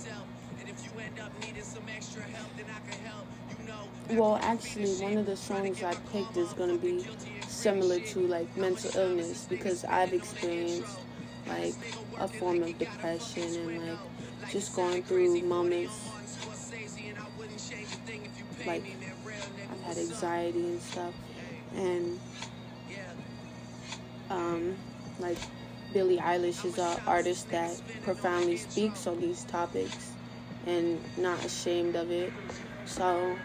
Well, 4.10 4.39
actually, 4.41 4.93
one 4.96 5.17
of 5.17 5.26
the 5.26 5.36
songs 5.36 5.84
I 5.84 5.93
picked 6.12 6.38
is 6.38 6.54
going 6.54 6.70
to 6.70 6.78
be 6.78 7.06
similar 7.48 8.00
to 8.00 8.20
like 8.20 8.56
mental 8.58 8.91
illness 9.00 9.46
because 9.50 9.84
I've 9.86 10.13
experienced 10.13 11.00
like 11.48 11.76
a 12.17 12.28
form 12.28 12.63
of 12.63 12.78
depression 12.78 13.43
and 13.43 13.88
like 13.89 14.00
just 14.50 14.76
going 14.76 15.04
through 15.04 15.41
moments 15.41 15.93
like 18.65 18.84
had 19.88 19.97
anxiety 19.97 20.60
and 20.60 20.82
stuff 20.82 21.13
and 21.76 22.19
um 24.30 24.76
like 25.19 25.38
Billie 25.93 26.17
Eilish 26.17 26.65
is 26.65 26.78
an 26.78 27.00
artist 27.08 27.50
that 27.50 27.80
profoundly 28.04 28.58
speaks 28.58 29.08
on 29.08 29.19
these 29.21 29.43
topics 29.45 30.12
and 30.65 31.00
not 31.17 31.43
ashamed 31.45 31.95
of 31.95 32.12
it. 32.12 32.32
So 32.86 33.36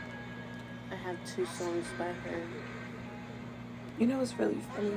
I 0.90 0.94
have 0.96 1.16
two 1.24 1.46
songs 1.46 1.87
by 1.98 2.07
her. 2.07 2.42
You 3.98 4.07
know 4.07 4.18
what's 4.18 4.37
really 4.38 4.59
funny? 4.74 4.92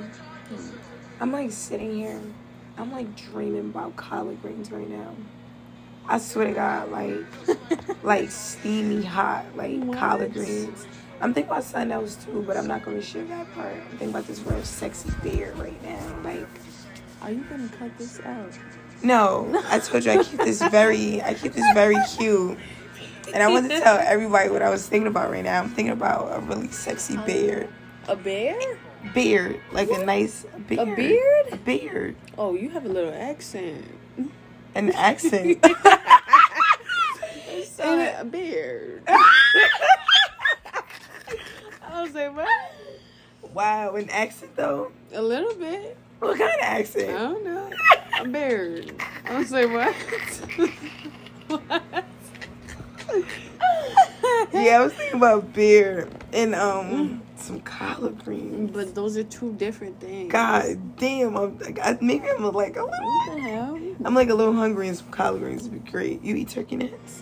I'm 1.19 1.31
like 1.31 1.51
sitting 1.51 1.93
here, 1.93 2.19
I'm 2.77 2.91
like 2.91 3.15
dreaming 3.15 3.69
about 3.69 3.95
collard 3.95 4.41
greens 4.41 4.71
right 4.71 4.89
now. 4.89 5.13
I 6.07 6.17
swear 6.17 6.47
to 6.47 6.53
God, 6.53 6.91
like, 6.91 7.23
like 8.03 8.29
steamy 8.31 9.03
hot, 9.03 9.45
like 9.55 9.79
What? 9.79 9.97
collard 9.97 10.33
greens. 10.33 10.85
I'm 11.21 11.33
thinking 11.33 11.51
about 11.51 11.63
something 11.63 11.91
else 11.91 12.15
too, 12.15 12.43
but 12.45 12.57
I'm 12.57 12.67
not 12.67 12.83
gonna 12.83 13.01
share 13.01 13.25
that 13.25 13.53
part. 13.53 13.73
I'm 13.73 13.89
thinking 13.91 14.09
about 14.09 14.27
this 14.27 14.39
real 14.41 14.63
sexy 14.63 15.09
beard 15.23 15.57
right 15.57 15.81
now. 15.83 16.19
Like, 16.23 16.47
Are 17.21 17.31
you 17.31 17.43
gonna 17.49 17.69
cut 17.69 17.97
this 17.97 18.19
out? 18.21 18.51
no, 19.01 19.63
I 19.69 19.79
told 19.79 20.05
you 20.05 20.11
I 20.11 20.23
keep 20.23 20.39
this 20.39 20.61
very, 20.69 21.21
I 21.21 21.33
keep 21.33 21.53
this 21.53 21.65
very 21.73 21.97
cute. 22.17 22.57
And 23.33 23.41
I 23.43 23.47
want 23.47 23.69
to 23.69 23.79
tell 23.79 23.97
everybody 23.97 24.49
what 24.49 24.61
I 24.61 24.69
was 24.69 24.87
thinking 24.87 25.07
about 25.07 25.31
right 25.31 25.43
now. 25.43 25.59
I'm 25.61 25.69
thinking 25.69 25.91
about 25.93 26.37
a 26.37 26.39
really 26.45 26.69
sexy 26.69 27.17
beard. 27.17 27.67
A 28.07 28.15
bear? 28.15 28.59
Beard, 29.13 29.59
like 29.71 29.89
a 29.89 30.05
nice 30.05 30.45
beard. 30.67 30.87
A 30.87 30.95
beard? 30.95 31.45
A 31.51 31.57
beard. 31.57 32.15
Oh, 32.37 32.53
you 32.55 32.69
have 32.69 32.85
a 32.85 32.89
little 32.89 33.13
accent. 33.13 33.85
An 34.75 34.91
accent. 34.91 35.65
And 37.85 38.01
a 38.19 38.25
beard. 38.25 39.03
Like, 42.13 42.35
what? 42.35 43.53
wow, 43.53 43.95
an 43.95 44.09
accent 44.09 44.55
though? 44.55 44.91
A 45.13 45.21
little 45.21 45.53
bit. 45.55 45.97
What 46.19 46.37
kind 46.37 46.51
of 46.51 46.61
accent? 46.61 47.09
I 47.09 47.19
don't 47.19 47.43
know. 47.43 47.69
I'm 48.13 48.31
beard. 48.31 48.93
I 49.25 49.37
was 49.37 49.51
like, 49.51 49.69
what? 49.69 49.93
what? 51.47 52.05
Yeah, 54.53 54.79
I 54.79 54.83
was 54.83 54.93
thinking 54.93 55.17
about 55.17 55.53
beard 55.53 56.09
and 56.33 56.55
um 56.55 57.21
some 57.35 57.59
collard 57.61 58.23
greens. 58.23 58.71
But 58.71 58.95
those 58.95 59.17
are 59.17 59.23
two 59.23 59.53
different 59.53 59.99
things. 59.99 60.31
God 60.31 60.97
damn, 60.97 61.35
I'm 61.35 61.57
like, 61.59 61.79
I, 61.79 61.97
maybe 62.01 62.27
I'm 62.29 62.43
like 62.51 62.75
a 62.77 62.83
little. 62.83 63.05
What 63.05 63.35
the 63.35 63.41
hell? 63.41 63.79
I'm 64.03 64.15
like 64.15 64.29
a 64.29 64.33
little 64.33 64.53
hungry 64.53 64.87
and 64.87 64.97
some 64.97 65.09
collard 65.11 65.41
greens 65.41 65.63
would 65.63 65.83
be 65.83 65.91
great. 65.91 66.23
You 66.23 66.35
eat 66.35 66.49
turkey 66.49 66.77
necks? 66.77 67.21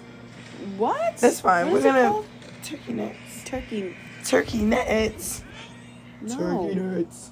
What? 0.77 1.17
That's 1.17 1.41
fine. 1.41 1.65
What 1.65 1.73
We're 1.73 1.81
gonna 1.83 2.09
called? 2.09 2.25
turkey 2.63 2.93
necks. 2.93 3.43
turkey. 3.45 3.95
Turkey 4.25 4.59
necks. 4.59 5.43
No. 6.21 6.37
Turkey 6.37 6.75
nuts. 6.79 7.31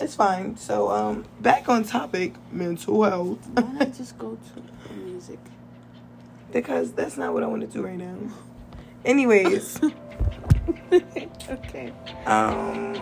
It's 0.00 0.14
fine. 0.14 0.56
So 0.56 0.90
um, 0.90 1.24
back 1.40 1.68
on 1.68 1.84
topic, 1.84 2.34
mental 2.52 3.02
health. 3.02 3.38
Why 3.54 3.62
not 3.62 3.82
I 3.82 3.84
just 3.96 4.18
go 4.18 4.36
to 4.36 4.94
music? 4.94 5.38
because 6.52 6.92
that's 6.92 7.16
not 7.16 7.34
what 7.34 7.42
I 7.42 7.46
want 7.46 7.62
to 7.62 7.66
do 7.66 7.84
right 7.84 7.98
now. 7.98 8.16
Anyways, 9.04 9.78
okay. 10.92 11.92
um, 12.24 12.92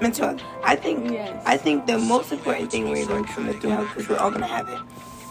mental 0.00 0.28
health. 0.28 0.42
I 0.64 0.76
think 0.76 1.10
Yes. 1.10 1.42
I 1.46 1.56
think 1.56 1.86
the 1.86 1.98
most 1.98 2.32
important 2.32 2.70
thing 2.70 2.84
when 2.84 2.96
you're 2.96 3.06
going 3.06 3.26
through 3.26 3.44
mental 3.44 3.70
health 3.70 3.88
because 3.88 4.08
we're 4.08 4.16
all 4.18 4.30
gonna 4.30 4.46
have 4.46 4.68
it. 4.68 4.78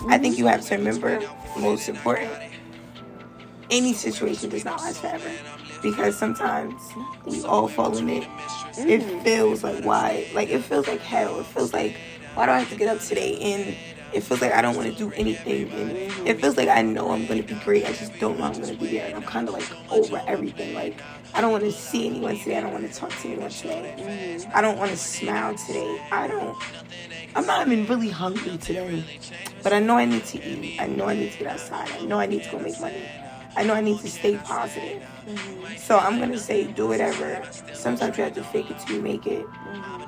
I 0.07 0.17
think 0.17 0.37
you 0.37 0.47
have 0.47 0.61
to 0.67 0.75
remember 0.75 1.21
most 1.57 1.89
important. 1.89 2.31
Any 3.69 3.93
situation 3.93 4.49
does 4.49 4.65
not 4.65 4.79
last 4.81 4.99
forever 5.01 5.31
because 5.81 6.17
sometimes 6.17 6.93
we 7.25 7.43
all 7.43 7.67
fall 7.67 7.95
in 7.97 8.09
it. 8.09 8.27
It 8.77 9.01
feels 9.23 9.63
like 9.63 9.83
why, 9.83 10.27
like 10.33 10.49
it 10.49 10.63
feels 10.63 10.87
like 10.87 11.01
hell. 11.01 11.39
It 11.39 11.45
feels 11.47 11.73
like 11.73 11.97
why 12.35 12.45
do 12.45 12.51
I 12.53 12.59
have 12.59 12.69
to 12.69 12.75
get 12.77 12.87
up 12.87 13.01
today? 13.01 13.37
And 13.39 13.75
It 14.13 14.23
feels 14.23 14.41
like 14.41 14.51
I 14.51 14.61
don't 14.61 14.75
want 14.75 14.91
to 14.91 14.93
do 14.97 15.09
anything, 15.13 15.71
and 15.71 15.91
it 16.27 16.41
feels 16.41 16.57
like 16.57 16.67
I 16.67 16.81
know 16.81 17.11
I'm 17.11 17.25
gonna 17.27 17.43
be 17.43 17.53
great. 17.63 17.85
I 17.85 17.93
just 17.93 18.17
don't 18.19 18.37
know 18.37 18.43
I'm 18.43 18.59
gonna 18.59 18.73
be 18.73 18.87
there, 18.87 19.07
and 19.07 19.15
I'm 19.15 19.23
kind 19.23 19.47
of 19.47 19.53
like 19.53 19.69
over 19.89 20.21
everything. 20.27 20.73
Like 20.73 20.99
I 21.33 21.39
don't 21.39 21.51
want 21.51 21.63
to 21.63 21.71
see 21.71 22.07
anyone 22.07 22.37
today. 22.37 22.57
I 22.57 22.61
don't 22.61 22.73
want 22.73 22.91
to 22.91 22.93
talk 22.93 23.09
to 23.09 23.27
anyone 23.29 23.49
today. 23.49 24.37
I 24.53 24.59
don't 24.61 24.77
want 24.77 24.91
to 24.91 24.97
smile 24.97 25.55
today. 25.55 26.01
I 26.11 26.27
don't. 26.27 26.57
I'm 27.35 27.45
not 27.45 27.65
even 27.67 27.85
really 27.87 28.09
hungry 28.09 28.57
today, 28.57 29.05
but 29.63 29.71
I 29.71 29.79
know 29.79 29.95
I 29.95 30.03
need 30.03 30.25
to 30.25 30.43
eat. 30.43 30.81
I 30.81 30.87
know 30.87 31.05
I 31.05 31.15
need 31.15 31.31
to 31.31 31.37
get 31.39 31.47
outside. 31.47 31.89
I 31.91 32.03
know 32.03 32.19
I 32.19 32.25
need 32.25 32.43
to 32.43 32.51
go 32.51 32.59
make 32.59 32.79
money. 32.81 33.07
I 33.55 33.63
know 33.63 33.73
I 33.73 33.81
need 33.81 33.99
to 33.99 34.09
stay 34.09 34.37
positive. 34.37 35.03
So 35.77 35.97
I'm 35.97 36.19
gonna 36.19 36.37
say 36.37 36.65
do 36.65 36.87
whatever. 36.87 37.41
Sometimes 37.73 38.17
you 38.17 38.23
have 38.23 38.33
to 38.35 38.43
fake 38.43 38.71
it 38.71 38.79
till 38.79 38.97
you 38.97 39.01
make 39.01 39.27
it. 39.27 39.45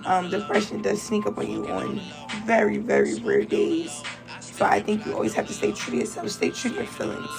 Um, 0.06 0.30
depression 0.30 0.82
does 0.82 1.02
sneak 1.02 1.26
up 1.26 1.38
on 1.38 1.50
you 1.50 1.68
on 1.68 2.02
very, 2.46 2.78
very 2.78 3.16
rare 3.16 3.44
days. 3.44 4.04
So 4.39 4.66
I 4.66 4.80
think 4.80 5.06
you 5.06 5.14
always 5.14 5.34
have 5.34 5.48
to 5.48 5.54
stay 5.54 5.72
true 5.72 5.94
to 5.94 6.00
yourself. 6.00 6.30
Stay 6.30 6.52
true 6.52 6.72
to 6.72 6.78
your 6.78 6.86
feelings. 6.86 7.30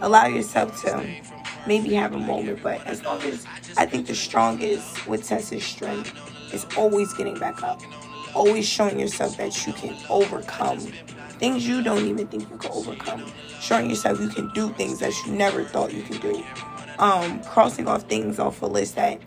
Allow 0.00 0.26
yourself 0.26 0.80
to 0.82 1.04
maybe 1.66 1.94
have 1.94 2.14
a 2.14 2.18
moment, 2.18 2.62
but 2.62 2.84
as 2.86 3.02
long 3.04 3.20
as 3.22 3.46
I 3.76 3.86
think 3.86 4.06
the 4.06 4.14
strongest 4.14 5.06
with 5.08 5.26
Tessa's 5.26 5.64
strength 5.64 6.14
is 6.52 6.66
always 6.76 7.12
getting 7.14 7.38
back 7.38 7.62
up, 7.62 7.80
always 8.34 8.66
showing 8.66 8.98
yourself 9.00 9.36
that 9.38 9.66
you 9.66 9.72
can 9.72 9.96
overcome 10.08 10.78
things 11.38 11.66
you 11.66 11.82
don't 11.82 12.04
even 12.04 12.26
think 12.26 12.50
you 12.50 12.58
can 12.58 12.70
overcome, 12.72 13.24
showing 13.60 13.90
yourself 13.90 14.20
you 14.20 14.28
can 14.28 14.50
do 14.52 14.70
things 14.74 14.98
that 15.00 15.12
you 15.24 15.32
never 15.32 15.64
thought 15.64 15.92
you 15.92 16.02
could 16.02 16.20
do, 16.20 16.44
um, 16.98 17.42
crossing 17.44 17.86
off 17.88 18.02
things 18.04 18.38
off 18.38 18.62
a 18.62 18.66
list 18.66 18.96
that 18.96 19.20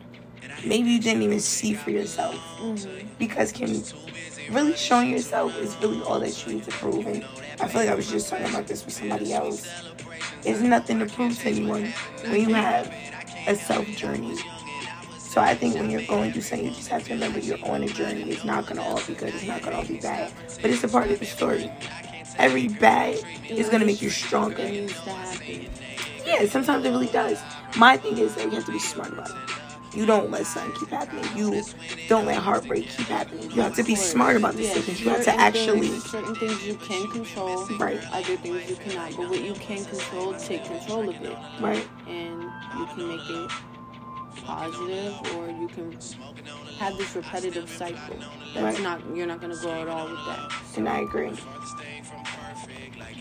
maybe 0.65 0.89
you 0.91 0.99
didn't 0.99 1.23
even 1.23 1.39
see 1.39 1.73
for 1.73 1.91
yourself, 1.91 2.35
because 3.17 3.51
can 3.51 3.83
really 4.51 4.75
showing 4.75 5.09
yourself 5.09 5.57
is 5.59 5.75
really 5.77 6.01
all 6.03 6.19
that 6.19 6.45
you 6.45 6.53
need 6.53 6.63
to 6.63 6.71
prove. 6.71 7.05
And 7.07 7.23
I 7.59 7.67
feel 7.67 7.81
like 7.81 7.89
I 7.89 7.95
was 7.95 8.09
just 8.09 8.29
talking 8.29 8.47
about 8.47 8.67
this 8.67 8.85
with 8.85 8.93
somebody 8.93 9.33
else. 9.33 9.67
There's 10.41 10.61
nothing 10.61 10.99
to 10.99 11.05
prove 11.05 11.37
to 11.39 11.49
anyone 11.49 11.93
when 12.25 12.41
you 12.49 12.53
have 12.53 12.93
a 13.47 13.55
self 13.55 13.87
journey. 13.87 14.37
So 15.31 15.39
I 15.39 15.55
think 15.55 15.75
when 15.75 15.89
you're 15.89 16.05
going 16.07 16.33
through 16.33 16.41
something, 16.41 16.67
you 16.67 16.73
just 16.73 16.89
have 16.89 17.05
to 17.05 17.13
remember 17.13 17.39
you're 17.39 17.57
on 17.63 17.83
a 17.83 17.87
journey. 17.87 18.29
It's 18.29 18.43
not 18.43 18.65
gonna 18.65 18.81
all 18.81 19.01
be 19.07 19.13
good. 19.13 19.33
It's 19.33 19.45
not 19.45 19.61
gonna 19.61 19.77
all 19.77 19.85
be 19.85 19.97
bad, 19.97 20.29
but 20.61 20.69
it's 20.69 20.83
a 20.83 20.89
part 20.89 21.09
of 21.09 21.19
the 21.19 21.25
story. 21.25 21.71
Every 22.37 22.67
bad 22.67 23.17
is 23.47 23.69
gonna 23.69 23.85
make 23.85 24.01
you 24.01 24.09
stronger. 24.09 24.61
It 24.61 24.71
needs 24.71 24.93
to 24.93 25.09
happen. 25.09 25.69
Yeah, 26.25 26.45
sometimes 26.47 26.83
it 26.83 26.89
really 26.89 27.07
does. 27.07 27.39
My 27.77 27.95
thing 27.95 28.17
is 28.17 28.35
that 28.35 28.43
you 28.43 28.51
have 28.51 28.65
to 28.65 28.73
be 28.73 28.79
smart 28.79 29.13
about 29.13 29.29
it. 29.29 29.35
You 29.95 30.05
don't 30.05 30.29
let 30.31 30.45
something 30.45 30.77
keep 30.77 30.89
happening. 30.89 31.23
You 31.37 31.63
don't 32.09 32.25
let 32.25 32.35
heartbreak 32.35 32.89
keep 32.89 33.07
happening. 33.07 33.51
You 33.51 33.61
have 33.61 33.75
to 33.75 33.83
be 33.83 33.95
smart 33.95 34.35
about 34.35 34.55
Yeah, 34.55 34.73
decisions. 34.73 34.99
You 34.99 35.09
have 35.11 35.23
to 35.23 35.33
actually 35.39 35.87
things, 35.87 36.11
certain 36.11 36.35
things 36.35 36.67
you 36.67 36.75
can 36.75 37.09
control, 37.09 37.67
Right. 37.77 38.01
Other 38.11 38.35
things 38.35 38.69
you 38.69 38.75
cannot. 38.75 39.15
But 39.15 39.29
what 39.29 39.41
you 39.41 39.53
can 39.53 39.85
control, 39.85 40.33
take 40.33 40.65
control 40.65 41.07
of 41.07 41.21
it, 41.21 41.37
right. 41.61 41.87
and 42.07 42.43
you 42.77 42.85
can 42.87 43.07
make 43.07 43.29
it 43.29 43.51
positive, 44.45 45.13
or 45.35 45.49
you 45.49 45.67
can 45.67 45.97
have 46.79 46.97
this 46.97 47.15
repetitive 47.15 47.69
cycle. 47.69 48.15
That's 48.53 48.77
Right. 48.77 48.83
not. 48.83 49.15
You're 49.15 49.27
not 49.27 49.39
gonna 49.41 49.55
grow 49.57 49.81
at 49.81 49.87
all 49.87 50.07
with 50.09 50.25
that. 50.25 50.51
And 50.77 50.89
I 50.89 50.99
agree. 50.99 51.31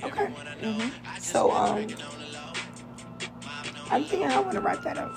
Okay. 0.03 0.29
Mhm. 0.63 0.91
So 1.21 1.51
um, 1.53 1.87
I'm 3.91 4.05
thinking 4.05 4.29
I 4.31 4.41
want 4.41 4.53
to 4.53 4.61
wrap 4.61 4.83
that 4.85 4.97
up 4.99 5.13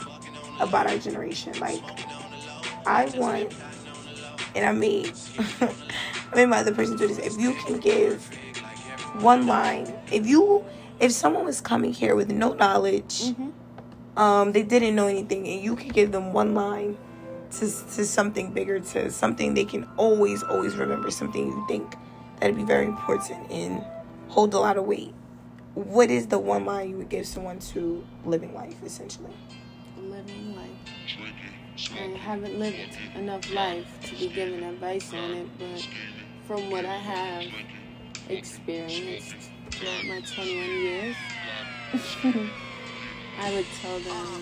about 0.59 0.87
our 0.87 0.97
generation. 0.97 1.53
Like, 1.59 1.81
I 2.85 3.05
want, 3.17 3.53
and 4.55 4.65
I 4.65 4.71
mean, 4.71 5.11
I 5.61 6.35
made 6.35 6.45
my 6.47 6.57
other 6.59 6.73
person 6.73 6.97
do 6.97 7.07
this. 7.07 7.17
If 7.19 7.39
you 7.39 7.53
can 7.53 7.79
give 7.79 8.23
one 9.21 9.45
line, 9.47 9.93
if 10.11 10.25
you, 10.27 10.65
if 10.99 11.11
someone 11.11 11.45
was 11.45 11.61
coming 11.61 11.93
here 11.93 12.15
with 12.15 12.31
no 12.31 12.53
knowledge, 12.53 13.21
Mhm. 13.31 13.51
Um, 14.17 14.51
they 14.51 14.63
didn't 14.63 14.95
know 14.95 15.07
anything, 15.07 15.47
and 15.47 15.61
you 15.61 15.75
could 15.75 15.93
give 15.93 16.11
them 16.11 16.33
one 16.33 16.53
line 16.53 16.97
to 17.51 17.59
to 17.59 18.05
something 18.05 18.51
bigger, 18.51 18.79
to 18.79 19.11
something 19.11 19.53
they 19.53 19.65
can 19.65 19.87
always, 19.97 20.43
always 20.43 20.75
remember, 20.75 21.11
something 21.11 21.47
you 21.47 21.65
think 21.67 21.95
that'd 22.39 22.55
be 22.55 22.63
very 22.63 22.85
important 22.85 23.49
and 23.51 23.83
hold 24.29 24.53
a 24.53 24.59
lot 24.59 24.77
of 24.77 24.85
weight. 24.85 25.13
What 25.75 26.11
is 26.11 26.27
the 26.27 26.37
one 26.37 26.65
line 26.65 26.89
you 26.89 26.97
would 26.97 27.09
give 27.09 27.25
someone 27.25 27.59
to 27.59 28.05
living 28.25 28.53
life, 28.53 28.75
essentially? 28.83 29.33
Living 29.97 30.55
life. 30.55 30.69
I 31.91 32.17
haven't 32.17 32.59
lived 32.59 32.97
enough 33.15 33.51
life 33.51 33.87
to 34.03 34.15
be 34.15 34.27
given 34.27 34.63
advice 34.63 35.11
on 35.13 35.31
it, 35.31 35.47
but 35.57 35.87
from 36.45 36.69
what 36.69 36.85
I 36.85 36.97
have 36.97 37.43
experienced 38.29 39.35
throughout 39.71 40.05
my 40.05 40.21
21 40.21 40.69
years, 40.69 41.15
I 43.39 43.53
would 43.53 43.65
tell 43.81 43.99
them 43.99 44.11
um, 44.11 44.41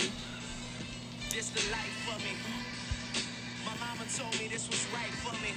This 1.30 1.50
the 1.50 1.64
life 1.72 1.96
for 2.06 2.18
me. 2.20 2.36
My 3.66 3.74
mama 3.80 4.04
told 4.12 4.38
me 4.40 4.48
this 4.48 4.68
was 4.68 4.86
right 4.94 5.14
for 5.24 5.34
me. 5.42 5.54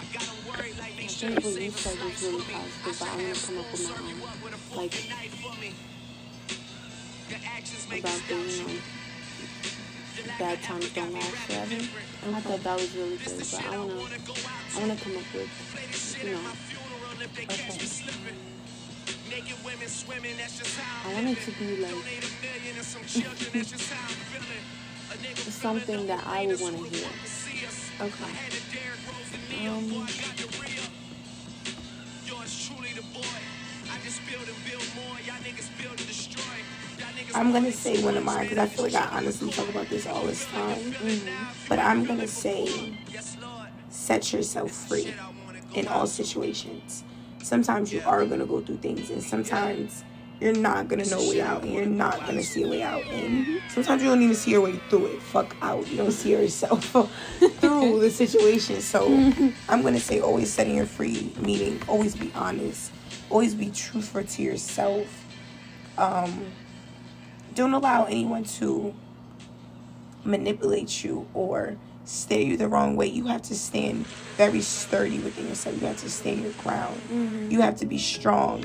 I 0.00 0.04
got 0.12 0.26
'em 0.26 0.38
worried 0.50 0.78
like 0.78 0.96
make 0.96 1.04
I 1.04 1.12
sure 1.12 1.30
think 1.30 1.44
you 1.44 1.50
what 1.50 1.62
you 1.62 1.70
save 1.70 1.78
said 1.78 1.98
a 2.00 2.04
was 2.04 2.22
really 2.22 2.42
positive, 2.42 2.98
but 2.98 3.08
I 3.08 3.16
want 3.22 3.34
to 3.34 3.46
come 3.46 3.58
up 3.58 3.72
with 3.72 3.88
my 3.88 3.96
own. 4.02 4.76
Like, 4.76 4.92
knife 5.08 5.34
for 5.40 5.54
me. 5.60 5.74
The 7.30 7.38
actions 7.46 7.86
make 7.88 8.00
about 8.02 8.20
the, 8.28 8.34
you 8.34 8.66
know, 8.66 8.82
bad 10.38 10.62
times 10.62 10.90
don't 10.92 11.12
last 11.12 11.26
forever. 11.26 11.74
I 11.74 12.28
uh-huh. 12.28 12.40
thought 12.40 12.62
that 12.64 12.80
was 12.80 12.96
really 12.96 13.16
good, 13.16 13.38
but 13.38 13.64
I 13.64 13.78
want 13.78 14.10
to, 14.10 14.48
I 14.74 14.86
want 14.86 14.98
to 14.98 15.04
come 15.04 15.16
up 15.16 15.28
with, 15.32 15.50
you 16.22 16.32
know, 16.32 16.40
okay. 17.48 18.51
I 19.32 21.14
want 21.14 21.28
it 21.28 21.40
to 21.42 21.50
be 21.52 21.76
like 21.78 21.90
a 21.90 21.94
million 21.96 22.76
and 22.76 22.84
some 22.84 23.02
children. 23.04 23.50
That's 23.54 23.70
just 23.70 23.90
how 23.92 24.08
I'm 24.08 24.14
feeling. 24.28 24.64
A 25.10 25.14
nigga 25.24 25.50
something 25.50 26.06
that 26.06 26.26
I 26.26 26.46
would 26.46 26.60
want 26.60 26.76
to 26.76 26.84
hear. 26.84 27.08
Okay. 28.00 28.24
Had 28.24 28.52
a 28.52 28.60
Derrick 28.68 29.00
Rose 29.08 29.32
and 29.32 29.44
Neil. 29.48 29.72
Um, 29.72 29.88
Boy, 29.88 30.06
got 30.20 30.36
the 30.36 30.48
real. 30.60 30.84
Yours 32.26 32.68
truly 32.68 32.92
the 32.94 33.02
boy. 33.14 33.40
I 33.90 33.98
just 34.04 34.20
build 34.28 34.46
and 34.46 34.56
build 34.68 34.84
more. 34.96 35.16
Y'all 35.24 35.40
niggas 35.40 35.70
build 35.80 35.98
and 35.98 36.06
destroy. 36.08 36.42
I'm 37.34 37.52
gonna 37.52 37.72
say 37.72 38.02
one 38.02 38.16
of 38.16 38.24
mine 38.24 38.42
because 38.48 38.58
I 38.58 38.66
feel 38.66 38.84
like 38.84 38.94
I 38.94 39.16
honestly 39.16 39.50
talk 39.50 39.68
about 39.68 39.88
this 39.88 40.06
all 40.06 40.24
this 40.24 40.44
time. 40.46 40.94
But 41.68 41.78
I'm 41.78 42.04
gonna 42.04 42.26
say 42.26 42.98
set 43.88 44.32
yourself 44.32 44.70
free 44.72 45.14
in 45.74 45.88
all 45.88 46.06
situations. 46.06 47.04
Sometimes 47.42 47.92
you 47.92 48.02
are 48.06 48.24
gonna 48.24 48.46
go 48.46 48.60
through 48.60 48.78
things, 48.78 49.10
and 49.10 49.22
sometimes 49.22 50.04
you're 50.40 50.54
not 50.54 50.88
gonna 50.88 51.04
know 51.04 51.20
a 51.20 51.28
way 51.28 51.40
out, 51.40 51.62
and 51.62 51.72
you're 51.72 51.86
not 51.86 52.24
gonna 52.26 52.42
see 52.42 52.62
a 52.62 52.68
way 52.68 52.82
out. 52.82 53.04
And 53.06 53.60
sometimes 53.68 54.02
you 54.02 54.08
don't 54.08 54.22
even 54.22 54.34
see 54.34 54.52
your 54.52 54.60
way 54.62 54.80
through 54.88 55.06
it. 55.06 55.22
Fuck 55.22 55.56
out. 55.62 55.86
You 55.88 55.96
don't 55.98 56.12
see 56.22 56.32
yourself 56.32 56.84
through 57.60 58.00
the 58.00 58.10
situation. 58.10 58.80
So 58.80 59.06
I'm 59.68 59.82
gonna 59.82 60.00
say 60.00 60.20
always 60.20 60.52
setting 60.52 60.76
your 60.76 60.86
free, 60.86 61.32
meaning 61.40 61.80
always 61.88 62.14
be 62.16 62.30
honest, 62.34 62.92
always 63.30 63.54
be 63.54 63.70
truthful 63.70 64.24
to 64.24 64.42
yourself. 64.42 65.24
Um, 65.98 66.46
don't 67.54 67.74
allow 67.74 68.04
anyone 68.04 68.44
to 68.44 68.94
manipulate 70.24 71.04
you 71.04 71.26
or 71.34 71.76
steer 72.04 72.40
you 72.40 72.56
the 72.56 72.68
wrong 72.68 72.96
way. 72.96 73.06
You 73.06 73.26
have 73.26 73.42
to 73.42 73.54
stand 73.54 74.06
very 74.36 74.60
sturdy 74.60 75.18
within 75.20 75.48
yourself. 75.48 75.80
You 75.80 75.86
have 75.86 75.98
to 75.98 76.10
stand 76.10 76.42
your 76.42 76.52
ground. 76.52 77.00
Mm-hmm. 77.10 77.50
You 77.50 77.60
have 77.60 77.76
to 77.76 77.86
be 77.86 77.98
strong 77.98 78.64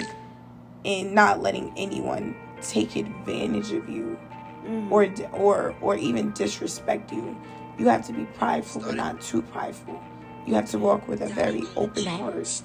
in 0.84 1.14
not 1.14 1.42
letting 1.42 1.74
anyone 1.78 2.36
take 2.62 2.96
advantage 2.96 3.72
of 3.72 3.88
you 3.90 4.18
mm-hmm. 4.66 4.92
or 4.92 5.08
or 5.34 5.76
or 5.82 5.96
even 5.96 6.32
disrespect 6.32 7.12
you. 7.12 7.36
You 7.78 7.88
have 7.90 8.06
to 8.08 8.14
be 8.14 8.26
prideful 8.26 8.82
but 8.82 8.96
not 8.96 9.22
too 9.22 9.42
prideful. 9.42 10.02
You 10.46 10.54
have 10.54 10.70
to 10.72 10.80
walk 10.80 11.08
with 11.08 11.22
a 11.22 11.28
very 11.28 11.64
open 11.76 12.06
heart. 12.06 12.62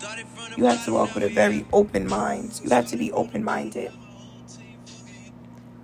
You 0.56 0.66
have 0.66 0.84
to 0.84 0.92
walk 0.92 1.14
with 1.14 1.24
a 1.24 1.28
very 1.28 1.66
open 1.72 2.06
mind. 2.06 2.60
You 2.62 2.70
have 2.70 2.86
to 2.88 2.96
be 2.96 3.10
open 3.10 3.42
minded. 3.42 3.92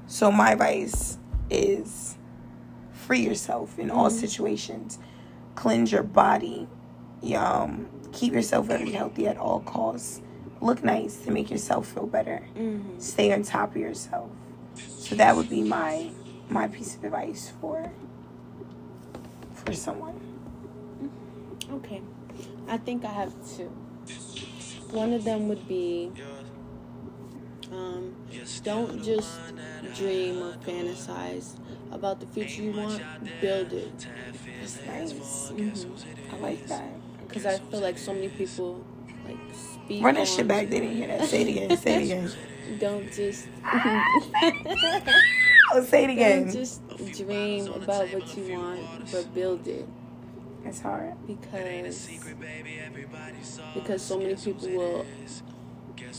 So 0.06 0.30
my 0.30 0.52
advice 0.52 1.18
is 1.50 2.07
free 3.08 3.20
yourself 3.20 3.78
in 3.78 3.90
all 3.90 4.10
mm-hmm. 4.10 4.18
situations. 4.18 4.98
Cleanse 5.54 5.90
your 5.90 6.02
body. 6.02 6.68
Um, 7.34 7.88
keep 8.12 8.34
yourself 8.34 8.66
very 8.66 8.90
healthy 8.90 9.26
at 9.26 9.38
all 9.38 9.60
costs. 9.60 10.20
Look 10.60 10.84
nice 10.84 11.16
to 11.20 11.30
make 11.30 11.50
yourself 11.50 11.88
feel 11.88 12.06
better. 12.06 12.46
Mm-hmm. 12.54 13.00
Stay 13.00 13.32
on 13.32 13.44
top 13.44 13.70
of 13.70 13.78
yourself. 13.78 14.30
So 14.74 15.14
that 15.14 15.34
would 15.34 15.48
be 15.48 15.62
my 15.62 16.10
my 16.50 16.68
piece 16.68 16.96
of 16.96 17.04
advice 17.04 17.50
for 17.60 17.90
for 19.54 19.72
someone. 19.72 20.20
Mm-hmm. 21.02 21.74
Okay. 21.76 22.02
I 22.68 22.76
think 22.76 23.06
I 23.06 23.12
have 23.12 23.32
two. 23.56 23.72
One 24.90 25.14
of 25.14 25.24
them 25.24 25.48
would 25.48 25.66
be 25.66 26.12
um, 27.72 28.14
don't 28.64 29.02
just 29.02 29.38
dream 29.96 30.38
or 30.42 30.52
fantasize 30.66 31.56
about 31.92 32.20
the 32.20 32.26
future 32.26 32.62
you 32.62 32.72
want, 32.72 33.02
build 33.40 33.72
it. 33.72 34.06
That's 34.60 34.86
nice. 34.86 35.52
I 36.32 36.36
like 36.38 36.66
that. 36.68 36.90
Because 37.26 37.46
I 37.46 37.58
feel 37.58 37.80
like 37.80 37.98
so 37.98 38.12
many 38.14 38.28
people 38.28 38.84
like 39.26 39.36
speak. 39.52 40.02
Run 40.02 40.14
that 40.14 40.28
shit 40.28 40.48
back. 40.48 40.68
They 40.70 40.80
didn't 40.80 40.96
hear 40.96 41.08
that. 41.08 41.28
Say 41.28 41.42
it 41.42 41.48
again. 41.48 41.76
Say 41.76 41.94
it 41.94 42.04
again. 42.04 42.30
Don't 42.78 43.12
just 43.12 43.48
Oh, 45.70 45.84
say 45.84 46.04
it 46.04 46.06
don't 46.06 46.16
again. 46.16 46.50
just 46.52 46.80
dream 47.16 47.66
about 47.72 48.08
what 48.12 48.36
you 48.36 48.58
want, 48.58 48.80
but 49.12 49.34
build 49.34 49.66
it 49.66 49.86
It's 50.64 50.80
hard. 50.80 51.12
because 51.26 52.08
because 53.74 54.02
so 54.02 54.18
many 54.18 54.34
people 54.34 54.68
will 54.70 55.06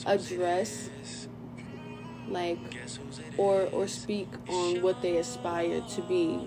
address 0.05 0.89
like 2.31 2.59
or 3.37 3.63
or 3.71 3.87
speak 3.87 4.27
on 4.47 4.81
what 4.81 5.01
they 5.01 5.17
aspire 5.17 5.81
to 5.81 6.01
be, 6.03 6.39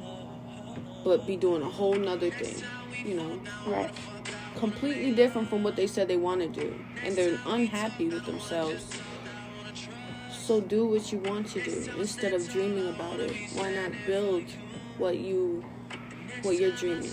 but 1.04 1.26
be 1.26 1.36
doing 1.36 1.62
a 1.62 1.68
whole 1.70 1.94
nother 1.94 2.30
thing. 2.30 2.62
You 3.04 3.14
know, 3.16 3.40
Right. 3.66 3.92
completely 4.56 5.12
different 5.12 5.48
from 5.48 5.62
what 5.64 5.74
they 5.76 5.86
said 5.88 6.06
they 6.06 6.16
want 6.16 6.40
to 6.40 6.48
do 6.48 6.74
and 7.04 7.16
they're 7.16 7.38
unhappy 7.46 8.08
with 8.08 8.24
themselves 8.26 8.84
so 10.30 10.60
do 10.60 10.86
what 10.86 11.10
you 11.10 11.18
want 11.18 11.46
to 11.48 11.60
do 11.62 11.90
instead 11.98 12.32
of 12.32 12.48
dreaming 12.50 12.88
about 12.88 13.18
it 13.18 13.34
why 13.54 13.72
not 13.74 13.90
build 14.06 14.44
what 14.98 15.18
you 15.18 15.64
what 16.42 16.58
you're 16.58 16.70
dreaming 16.72 17.10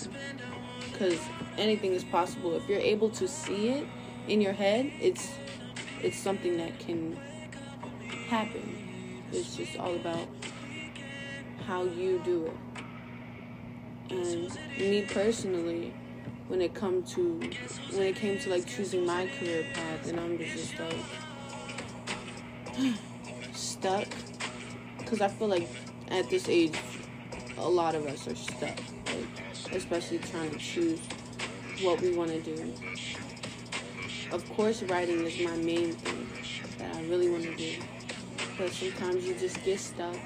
because 0.92 1.18
anything 1.58 1.94
is 1.94 2.04
possible 2.04 2.56
if 2.56 2.68
you're 2.68 2.80
able 2.80 3.10
to 3.10 3.28
see 3.28 3.70
it 3.70 3.88
in 4.28 4.42
your 4.42 4.54
head 4.54 4.92
it's 5.00 5.32
it's 6.04 6.18
something 6.18 6.58
that 6.58 6.78
can 6.80 7.18
happen. 8.30 9.26
It's 9.32 9.56
just 9.56 9.78
all 9.80 9.96
about 9.96 10.28
how 11.66 11.84
you 11.84 12.22
do 12.24 12.46
it. 12.46 12.54
And 14.12 14.58
me 14.78 15.02
personally 15.02 15.94
when 16.48 16.62
it 16.62 16.74
come 16.74 17.04
to 17.04 17.40
when 17.92 18.04
it 18.04 18.16
came 18.16 18.40
to 18.40 18.50
like 18.50 18.68
choosing 18.68 19.06
my 19.06 19.28
career 19.38 19.66
path 19.74 20.08
and 20.08 20.20
I'm 20.20 20.38
just 20.38 20.80
like 20.80 21.06
stuck. 23.54 24.08
Because 25.00 25.22
I 25.22 25.28
feel 25.28 25.48
like 25.48 25.68
at 26.10 26.30
this 26.30 26.48
age 26.48 26.78
a 27.58 27.68
lot 27.70 27.96
of 27.96 28.06
us 28.06 28.28
are 28.28 28.36
stuck 28.36 28.78
like 29.08 29.74
especially 29.74 30.20
trying 30.20 30.52
to 30.52 30.58
choose 30.58 31.00
what 31.82 32.00
we 32.02 32.16
want 32.16 32.30
to 32.30 32.42
do. 32.42 32.74
Of 34.32 34.48
course 34.54 34.84
writing 34.84 35.26
is 35.26 35.40
my 35.40 35.56
main 35.58 35.94
thing 35.94 36.28
that 36.78 36.96
I 36.96 37.02
really 37.04 37.30
want 37.30 37.44
to 37.44 37.56
do 37.56 37.74
but 38.60 38.72
sometimes 38.74 39.26
you 39.26 39.34
just 39.36 39.64
get 39.64 39.80
stuck 39.80 40.18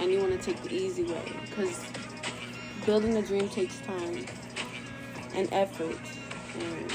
and 0.00 0.10
you 0.10 0.18
want 0.18 0.32
to 0.32 0.38
take 0.38 0.60
the 0.64 0.74
easy 0.74 1.04
way 1.04 1.32
because 1.46 1.86
building 2.84 3.16
a 3.16 3.22
dream 3.22 3.48
takes 3.48 3.80
time 3.82 4.26
and 5.34 5.48
effort 5.52 5.96
and 6.58 6.92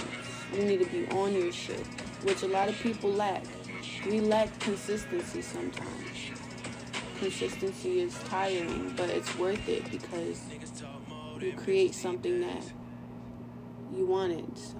you 0.54 0.66
need 0.66 0.80
to 0.80 0.86
be 0.88 1.08
on 1.16 1.34
your 1.34 1.52
shit 1.54 1.88
which 2.24 2.44
a 2.44 2.48
lot 2.48 2.70
of 2.70 2.76
people 2.80 3.12
lack. 3.12 3.44
We 4.06 4.20
lack 4.22 4.58
consistency 4.60 5.42
sometimes. 5.42 6.32
Consistency 7.20 8.02
is 8.02 8.18
tiring 8.26 8.94
but 8.98 9.10
it's 9.10 9.38
worth 9.38 9.68
it 9.70 9.90
because 9.90 10.42
you 11.40 11.54
create 11.54 11.96
something 11.96 12.42
that 12.42 12.64
you 13.96 14.06
wanted 14.06 14.58
so 14.58 14.76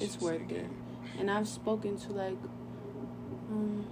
it's 0.00 0.20
worth 0.20 0.50
it. 0.50 0.66
And 1.18 1.30
i've 1.30 1.46
spoken 1.46 1.96
to 1.98 2.12
like 2.12 2.36
um, 3.50 3.86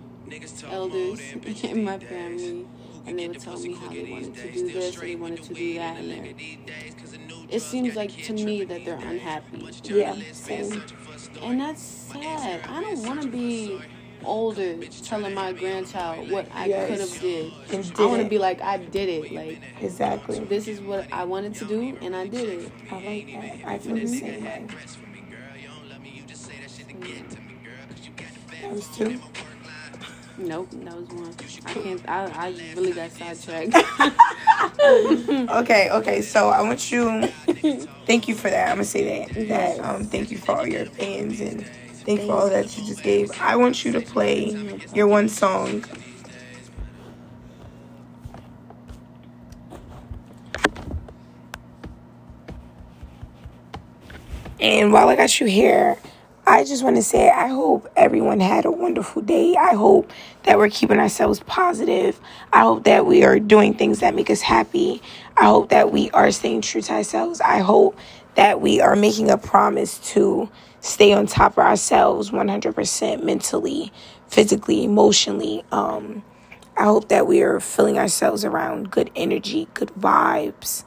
elders 0.71 1.21
in 1.63 1.85
my 1.85 1.99
family 1.99 2.67
and 3.07 3.19
they 3.19 3.29
would 3.29 3.41
tell 3.41 3.59
me 3.59 3.75
how 3.75 3.89
they 3.89 4.05
wanted 4.11 4.35
to 4.35 4.53
do 4.53 4.73
this 4.73 4.99
and 4.99 5.09
they 5.09 5.17
wanted 5.17 5.43
to 5.43 5.55
do 5.55 5.75
that 5.75 5.99
and 5.99 6.11
they're 6.11 6.35
it 7.49 7.61
seems 7.61 7.97
like 7.97 8.11
to 8.25 8.33
me 8.33 8.65
that 8.65 8.85
they're 8.85 8.95
unhappy. 8.97 9.67
Yeah. 9.85 10.15
Same. 10.33 10.83
And 11.43 11.61
that's 11.61 11.83
sad. 11.83 12.61
I 12.69 12.81
don't 12.81 13.03
want 13.05 13.23
to 13.23 13.29
be 13.29 13.81
older 14.25 14.77
telling 15.03 15.35
my 15.35 15.53
grandchild 15.53 16.31
what 16.31 16.47
I 16.55 16.67
Yes. 16.67 16.89
could 16.89 17.01
have 17.01 17.21
did. 17.21 17.53
And 17.73 17.93
I 17.99 18.07
want 18.07 18.23
to 18.23 18.29
be 18.29 18.39
like 18.39 18.61
I 18.63 18.77
did 18.77 19.09
it. 19.09 19.33
Like 19.33 19.61
Exactly. 19.81 20.39
this 20.45 20.69
is 20.69 20.81
what 20.81 21.13
I 21.13 21.25
wanted 21.25 21.55
to 21.57 21.65
do 21.65 21.97
and 22.01 22.15
I 22.15 22.29
did 22.29 22.49
it. 22.49 22.73
I 22.91 22.95
like 22.95 23.27
that. 23.33 23.69
I 23.69 23.79
feel 23.79 23.95
the 23.97 24.07
same 24.07 24.45
way. 24.45 24.67
That 28.63 28.71
was 28.73 28.87
two. 28.97 29.19
Nope, 30.41 30.71
that 30.73 30.97
was 30.97 31.07
one. 31.09 31.35
I 31.67 31.75
can't. 31.75 32.09
I, 32.09 32.25
I 32.47 32.49
really 32.75 32.93
got 32.93 33.13
sidetracked. 33.13 33.77
Okay, 34.83 35.91
okay. 35.91 36.23
So 36.23 36.49
I 36.49 36.63
want 36.63 36.91
you. 36.91 37.27
Thank 38.07 38.29
you 38.29 38.35
for 38.35 38.49
that. 38.51 38.69
I'm 38.71 38.77
gonna 38.77 38.85
say 38.85 39.27
that. 39.27 39.49
That 39.49 39.81
um, 39.81 40.05
thank 40.05 40.31
you 40.31 40.39
for 40.39 40.53
all 40.53 40.67
your 40.67 40.83
opinions 40.83 41.41
and 41.41 41.67
thank 42.05 42.21
you 42.23 42.27
for 42.27 42.33
all 42.33 42.49
that 42.51 42.77
you 42.77 42.85
just 42.87 43.03
gave. 43.03 43.31
I 43.41 43.57
want 43.57 43.85
you 43.85 43.93
to 43.93 44.01
play 44.01 44.79
your 44.95 45.07
one 45.07 45.29
song. 45.29 45.85
And 54.61 54.93
while 54.93 55.09
I 55.09 55.17
got 55.17 55.41
you 55.41 55.47
here, 55.47 55.99
I 56.51 56.65
just 56.65 56.83
want 56.83 56.97
to 56.97 57.03
say 57.05 57.31
I 57.31 57.47
hope 57.47 57.89
everyone 57.95 58.41
had 58.41 58.65
a 58.65 58.73
wonderful 58.73 59.23
day. 59.23 59.55
I 59.55 59.75
hope 59.75 60.11
that 60.43 60.59
we're 60.59 60.69
keeping 60.69 60.99
ourselves 60.99 61.39
positive. 61.47 62.21
I 62.53 62.63
hope 62.63 62.83
that 62.87 63.07
we 63.07 63.23
are 63.23 63.39
doing 63.39 63.73
things 63.73 64.01
that 64.01 64.17
make 64.17 64.31
us 64.31 64.41
happy. 64.41 65.01
I 65.37 65.45
hope 65.45 65.69
that 65.69 65.93
we 65.93 66.11
are 66.11 66.33
staying 66.33 66.63
true 66.63 66.83
to 66.83 66.93
ourselves. 66.93 67.41
I 67.41 67.61
hope 67.61 67.97
that 68.35 68.61
we 68.61 68.81
are 68.81 68.97
making 68.97 69.31
a 69.31 69.39
promise 69.39 69.99
to 70.11 70.51
stay 70.81 71.13
on 71.13 71.29
top 71.29 71.53
of 71.53 71.59
ourselves 71.59 72.33
100% 72.33 73.23
mentally, 73.23 73.93
physically, 74.27 74.83
emotionally. 74.83 75.65
Um, 75.71 76.25
I 76.77 76.83
hope 76.83 77.11
that 77.11 77.29
we 77.29 77.45
are 77.45 77.61
filling 77.61 77.97
ourselves 77.97 78.45
around 78.45 78.91
good 78.91 79.13
energy, 79.15 79.69
good 79.75 79.91
vibes. 79.91 80.83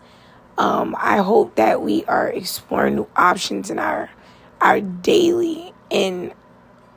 Um, 0.57 0.93
I 0.99 1.19
hope 1.19 1.55
that 1.55 1.81
we 1.81 2.03
are 2.03 2.27
exploring 2.27 2.95
new 2.95 3.07
options 3.15 3.69
in 3.69 3.79
our 3.79 4.09
our 4.63 4.81
daily 4.81 5.73
and 5.91 6.33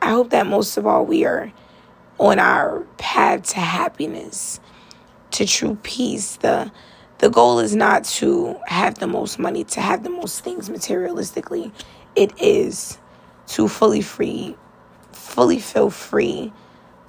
I 0.00 0.10
hope 0.10 0.30
that 0.30 0.46
most 0.46 0.76
of 0.76 0.86
all 0.86 1.04
we 1.04 1.24
are 1.24 1.52
on 2.18 2.38
our 2.38 2.80
path 2.96 3.42
to 3.50 3.60
happiness, 3.60 4.60
to 5.32 5.44
true 5.46 5.76
peace. 5.82 6.36
The 6.36 6.70
the 7.18 7.28
goal 7.28 7.58
is 7.58 7.74
not 7.74 8.04
to 8.04 8.56
have 8.66 8.98
the 8.98 9.06
most 9.06 9.38
money, 9.38 9.64
to 9.64 9.80
have 9.80 10.04
the 10.04 10.10
most 10.10 10.44
things 10.44 10.68
materialistically. 10.68 11.72
It 12.14 12.32
is 12.40 12.98
to 13.48 13.68
fully 13.68 14.02
free, 14.02 14.56
fully 15.12 15.58
feel 15.58 15.90
free, 15.90 16.52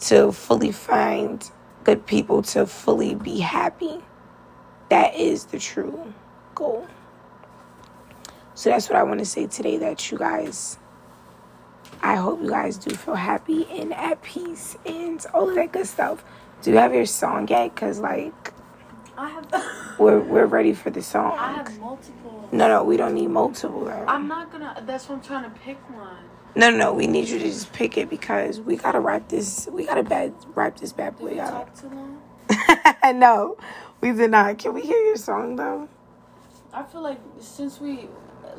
to 0.02 0.32
fully 0.32 0.72
find 0.72 1.50
good 1.84 2.06
people, 2.06 2.42
to 2.44 2.66
fully 2.66 3.16
be 3.16 3.40
happy. 3.40 4.00
That 4.90 5.14
is 5.16 5.46
the 5.46 5.60
true 5.60 6.14
goal. 6.56 6.88
So 8.58 8.72
that's 8.72 8.90
what 8.90 8.98
I 8.98 9.04
want 9.04 9.20
to 9.20 9.26
say 9.26 9.46
today 9.46 9.78
that 9.78 10.10
you 10.10 10.18
guys 10.18 10.80
I 12.02 12.16
hope 12.16 12.42
you 12.42 12.50
guys 12.50 12.76
do 12.78 12.96
feel 12.96 13.14
happy 13.14 13.68
and 13.70 13.94
at 13.94 14.24
peace 14.24 14.76
and 14.84 15.24
all 15.32 15.48
of 15.48 15.54
that 15.54 15.72
good 15.72 15.86
stuff. 15.86 16.24
Do 16.64 16.72
you 16.72 16.78
have 16.78 16.92
your 16.92 17.06
song 17.06 17.48
yet? 17.48 17.76
Cause 17.76 18.00
like 18.00 18.54
I 19.16 19.30
have. 19.30 19.46
we're 20.00 20.20
we're 20.20 20.48
ready 20.48 20.74
for 20.74 20.90
the 20.90 21.04
song. 21.04 21.38
I 21.38 21.54
have 21.54 21.80
multiple. 21.80 22.50
No, 22.52 22.68
no, 22.68 22.84
we 22.84 22.98
don't 22.98 23.14
need 23.14 23.28
multiple. 23.28 23.86
Girl. 23.86 24.06
I'm 24.08 24.28
not 24.28 24.52
gonna. 24.52 24.84
That's 24.88 25.08
what 25.08 25.18
I'm 25.18 25.22
trying 25.22 25.44
to 25.44 25.60
pick 25.60 25.78
one. 25.92 26.18
No, 26.56 26.72
no, 26.72 26.78
no. 26.78 26.94
We 26.94 27.06
need 27.06 27.30
you 27.30 27.38
to 27.38 27.46
just 27.46 27.72
pick 27.74 27.96
it 27.96 28.10
because 28.10 28.60
we 28.60 28.76
gotta 28.76 29.00
wrap 29.00 29.30
this. 29.30 29.68
We 29.72 29.86
gotta 29.86 30.02
bad 30.02 30.34
wrap 30.56 30.80
this 30.80 30.94
bad 30.94 31.16
Did 31.16 31.24
boy 31.24 31.34
we 31.34 31.40
up. 31.40 31.52
talk 31.52 31.80
too 31.80 31.96
long? 31.96 33.20
no, 33.20 33.58
we 34.02 34.14
did 34.14 34.32
not. 34.32 34.58
Can 34.58 34.74
we 34.74 34.82
hear 34.82 34.98
your 35.06 35.18
song 35.18 35.58
though? 35.58 35.88
I 36.74 36.84
feel 36.84 37.02
like 37.02 37.20
since 37.40 37.80
we, 37.80 38.08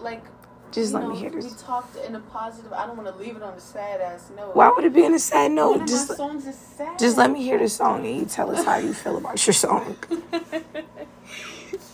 like, 0.03 0.25
Just 0.73 0.93
you 0.93 0.99
let 0.99 1.05
know, 1.05 1.13
me 1.15 1.19
hear 1.19 1.31
this. 1.31 1.45
we 1.45 1.51
talked 1.59 1.97
in 1.97 2.15
a 2.15 2.21
positive. 2.21 2.73
I 2.73 2.87
don't 2.87 2.97
want 2.97 3.09
to 3.09 3.17
leave 3.23 3.37
it 3.37 3.43
on 3.43 3.55
a 3.55 3.61
sad 3.61 4.01
ass 4.01 4.31
note. 4.37 4.55
Why 4.57 4.71
would 4.71 4.85
it 4.85 4.93
be 4.95 5.05
in 5.05 5.15
a 5.15 5.19
sad 5.19 5.47
One 5.47 5.55
note? 5.57 5.83
of 5.83 5.89
Just 5.89 6.11
my 6.11 6.15
songs 6.17 6.47
is 6.47 6.57
sad. 6.57 6.99
just 6.99 7.17
let 7.17 7.31
me 7.31 7.43
hear 7.43 7.59
the 7.59 7.69
song 7.69 8.07
and 8.07 8.17
you 8.21 8.25
tell 8.27 8.51
us 8.55 8.65
how 8.65 8.77
you 8.77 8.93
feel 8.95 9.17
about 9.17 9.45
your 9.47 9.55
song. 9.55 9.97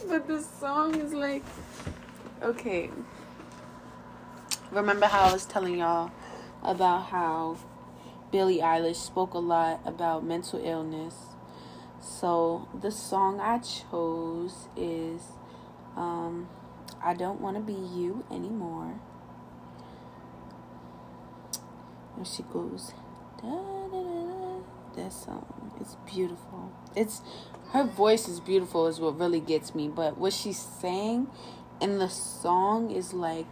but 0.08 0.26
the 0.28 0.40
song 0.60 0.94
is 0.96 1.12
like, 1.12 1.44
okay. 2.42 2.90
Remember 4.70 5.06
how 5.06 5.28
I 5.28 5.32
was 5.32 5.44
telling 5.46 5.78
y'all 5.78 6.10
about 6.62 7.04
how 7.06 7.56
Billie 8.32 8.58
Eilish 8.58 8.96
spoke 8.96 9.34
a 9.34 9.38
lot 9.38 9.80
about 9.84 10.24
mental 10.24 10.60
illness. 10.64 11.14
So 12.00 12.68
the 12.80 12.90
song 12.90 13.40
I 13.40 13.58
chose 13.58 14.68
is 14.76 15.22
um, 15.96 16.48
I 17.04 17.14
Don't 17.14 17.40
Want 17.40 17.56
to 17.56 17.62
Be 17.62 17.74
You 17.74 18.24
Anymore. 18.30 18.98
And 22.16 22.26
she 22.26 22.42
goes, 22.44 22.92
da, 23.42 23.50
da, 23.50 24.02
da, 24.02 24.58
that 24.96 25.12
song. 25.12 25.72
It's 25.80 25.96
beautiful. 26.10 26.72
It's 26.96 27.20
her 27.72 27.84
voice 27.84 28.26
is 28.28 28.40
beautiful 28.40 28.86
is 28.86 29.00
what 29.00 29.18
really 29.18 29.40
gets 29.40 29.74
me, 29.74 29.88
but 29.88 30.16
what 30.16 30.32
she's 30.32 30.58
saying 30.58 31.26
in 31.80 31.98
the 31.98 32.08
song 32.08 32.90
is 32.90 33.12
like 33.12 33.46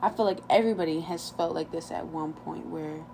I 0.00 0.10
feel 0.10 0.24
like 0.24 0.40
everybody 0.50 1.00
has 1.00 1.30
felt 1.30 1.54
like 1.54 1.70
this 1.70 1.90
at 1.90 2.06
one 2.06 2.32
point 2.32 2.66
where 2.66 3.04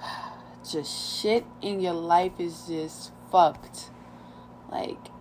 just 0.68 1.20
shit 1.20 1.44
in 1.60 1.80
your 1.80 1.92
life 1.92 2.32
is 2.38 2.66
just 2.66 3.12
fucked. 3.30 3.90
Like, 4.70 5.11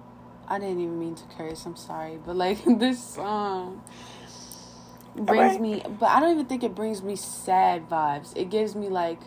I 0.52 0.60
didn't 0.60 0.82
even 0.82 1.00
mean 1.00 1.16
to 1.16 1.24
curse. 1.38 1.66
I'm 1.66 1.78
sorry, 1.78 2.20
but 2.26 2.36
like 2.36 2.62
this 2.66 3.02
song 3.02 3.82
brings 5.16 5.30
Alright. 5.56 5.62
me, 5.62 5.82
but 5.98 6.08
I 6.08 6.20
don't 6.20 6.32
even 6.32 6.46
think 6.46 6.62
it 6.66 6.76
brings 6.76 7.02
me 7.02 7.16
sad 7.16 7.88
vibes. 7.88 8.36
It 8.36 8.50
gives 8.50 8.76
me 8.76 8.90
like, 8.90 9.22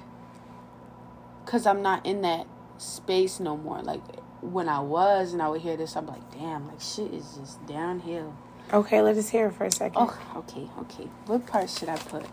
cause 1.47 1.64
I'm 1.66 1.81
not 1.81 2.05
in 2.05 2.20
that 2.22 2.47
space 2.77 3.41
no 3.41 3.57
more. 3.57 3.81
Like 3.81 4.03
when 4.43 4.68
I 4.68 4.81
was, 4.81 5.33
and 5.33 5.41
I 5.41 5.49
would 5.49 5.62
hear 5.62 5.79
this, 5.79 5.97
I'm 5.97 6.07
like, 6.07 6.31
damn, 6.31 6.68
like 6.68 6.83
shit 6.83 7.14
is 7.14 7.39
just 7.39 7.66
downhill. 7.66 8.37
Okay, 8.70 9.01
let 9.01 9.16
us 9.16 9.31
hear 9.31 9.47
it 9.47 9.55
for 9.55 9.64
a 9.64 9.72
second. 9.72 9.97
Oh, 9.97 10.18
okay, 10.37 10.68
okay. 10.81 11.09
What 11.25 11.47
part 11.47 11.70
should 11.70 11.89
I 11.89 11.97
put? 11.97 12.27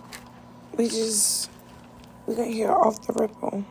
We 0.76 0.89
just 0.89 1.50
we 2.28 2.36
gonna 2.36 2.50
hear 2.50 2.72
off 2.72 3.08
the 3.08 3.14
ripple. 3.14 3.66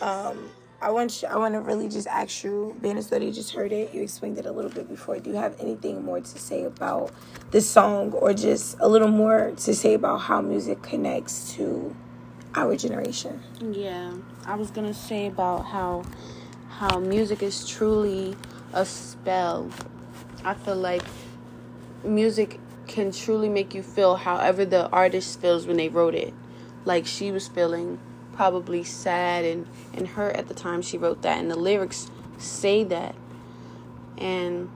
Um, 0.00 0.50
I 0.80 0.90
want 0.90 1.22
you, 1.22 1.28
I 1.28 1.36
want 1.36 1.54
to 1.54 1.60
really 1.60 1.88
just 1.88 2.06
ask 2.06 2.44
you, 2.44 2.76
being 2.82 2.98
as 2.98 3.08
though 3.08 3.16
you 3.16 3.32
just 3.32 3.54
heard 3.54 3.72
it, 3.72 3.94
you 3.94 4.02
explained 4.02 4.38
it 4.38 4.44
a 4.46 4.52
little 4.52 4.70
bit 4.70 4.88
before. 4.88 5.18
Do 5.18 5.30
you 5.30 5.36
have 5.36 5.58
anything 5.58 6.04
more 6.04 6.20
to 6.20 6.38
say 6.38 6.64
about 6.64 7.12
this 7.50 7.68
song, 7.68 8.12
or 8.12 8.34
just 8.34 8.76
a 8.80 8.88
little 8.88 9.08
more 9.08 9.52
to 9.56 9.74
say 9.74 9.94
about 9.94 10.18
how 10.18 10.42
music 10.42 10.82
connects 10.82 11.54
to 11.54 11.96
our 12.54 12.76
generation? 12.76 13.42
Yeah, 13.72 14.12
I 14.44 14.54
was 14.56 14.70
gonna 14.70 14.94
say 14.94 15.26
about 15.26 15.64
how 15.64 16.04
how 16.68 16.98
music 16.98 17.42
is 17.42 17.66
truly 17.66 18.36
a 18.74 18.84
spell. 18.84 19.70
I 20.44 20.52
feel 20.52 20.76
like 20.76 21.02
music 22.04 22.60
can 22.86 23.12
truly 23.12 23.48
make 23.48 23.74
you 23.74 23.82
feel 23.82 24.16
however 24.16 24.64
the 24.64 24.88
artist 24.90 25.40
feels 25.40 25.66
when 25.66 25.78
they 25.78 25.88
wrote 25.88 26.14
it. 26.14 26.34
Like 26.84 27.06
she 27.06 27.32
was 27.32 27.48
feeling 27.48 27.98
probably 28.36 28.84
sad 28.84 29.44
and 29.44 29.66
and 29.94 30.06
hurt 30.06 30.36
at 30.36 30.46
the 30.48 30.54
time 30.54 30.82
she 30.82 30.98
wrote 30.98 31.22
that 31.22 31.38
and 31.38 31.50
the 31.50 31.56
lyrics 31.56 32.10
say 32.38 32.84
that. 32.84 33.14
And 34.18 34.70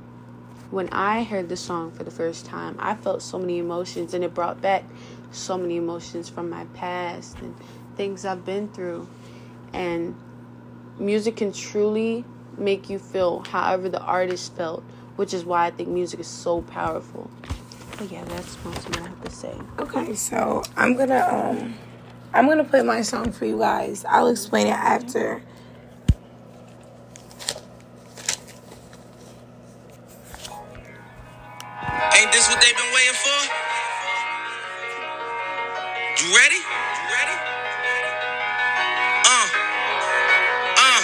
when 0.71 0.89
I 0.91 1.25
heard 1.25 1.49
the 1.49 1.57
song 1.57 1.93
for 1.93 2.05
the 2.05 2.11
first 2.11 2.47
time, 2.47 2.77
I 2.79 2.95
felt 2.95 3.23
so 3.23 3.39
many 3.39 3.59
emotions 3.59 4.15
and 4.15 4.25
it 4.25 4.35
brought 4.35 4.61
back 4.61 4.85
so 5.31 5.57
many 5.57 5.77
emotions 5.77 6.29
from 6.29 6.51
my 6.51 6.65
past 6.75 7.39
and 7.39 7.55
things 7.97 8.25
I've 8.25 8.45
been 8.45 8.69
through. 8.69 9.09
And 9.73 10.17
music 10.99 11.37
can 11.37 11.53
truly 11.53 12.25
make 12.57 12.91
you 12.91 12.99
feel 12.99 13.41
however 13.41 13.89
the 13.89 14.01
artist 14.01 14.55
felt, 14.55 14.83
which 15.17 15.33
is 15.33 15.45
why 15.45 15.67
I 15.67 15.71
think 15.71 15.89
music 15.89 16.21
is 16.21 16.27
so 16.27 16.63
powerful. 16.63 17.31
But 17.97 18.11
yeah, 18.11 18.25
that's 18.25 18.63
most 18.65 18.89
of 18.89 18.97
what 18.97 19.01
I 19.01 19.09
have 19.09 19.25
to 19.25 19.31
say. 19.31 19.55
Okay, 19.79 20.15
so 20.15 20.63
I'm 20.77 20.97
gonna 20.97 21.27
um, 21.31 21.75
I'm 22.33 22.47
gonna 22.47 22.65
play 22.65 22.83
my 22.83 23.03
song 23.03 23.33
for 23.33 23.45
you 23.45 23.59
guys. 23.59 24.05
I'll 24.09 24.29
explain 24.29 24.69
it 24.69 24.79
after. 24.79 25.43
Ain't 32.17 32.33
this 32.33 32.49
what 32.49 32.61
they've 32.61 32.77
been 32.77 32.93
waiting 32.95 33.19
for? 33.19 33.41
You 36.23 36.37
ready? 36.37 36.55
You 36.55 37.07
ready? 37.19 37.37
Uh. 39.27 39.47
Uh. 40.79 41.03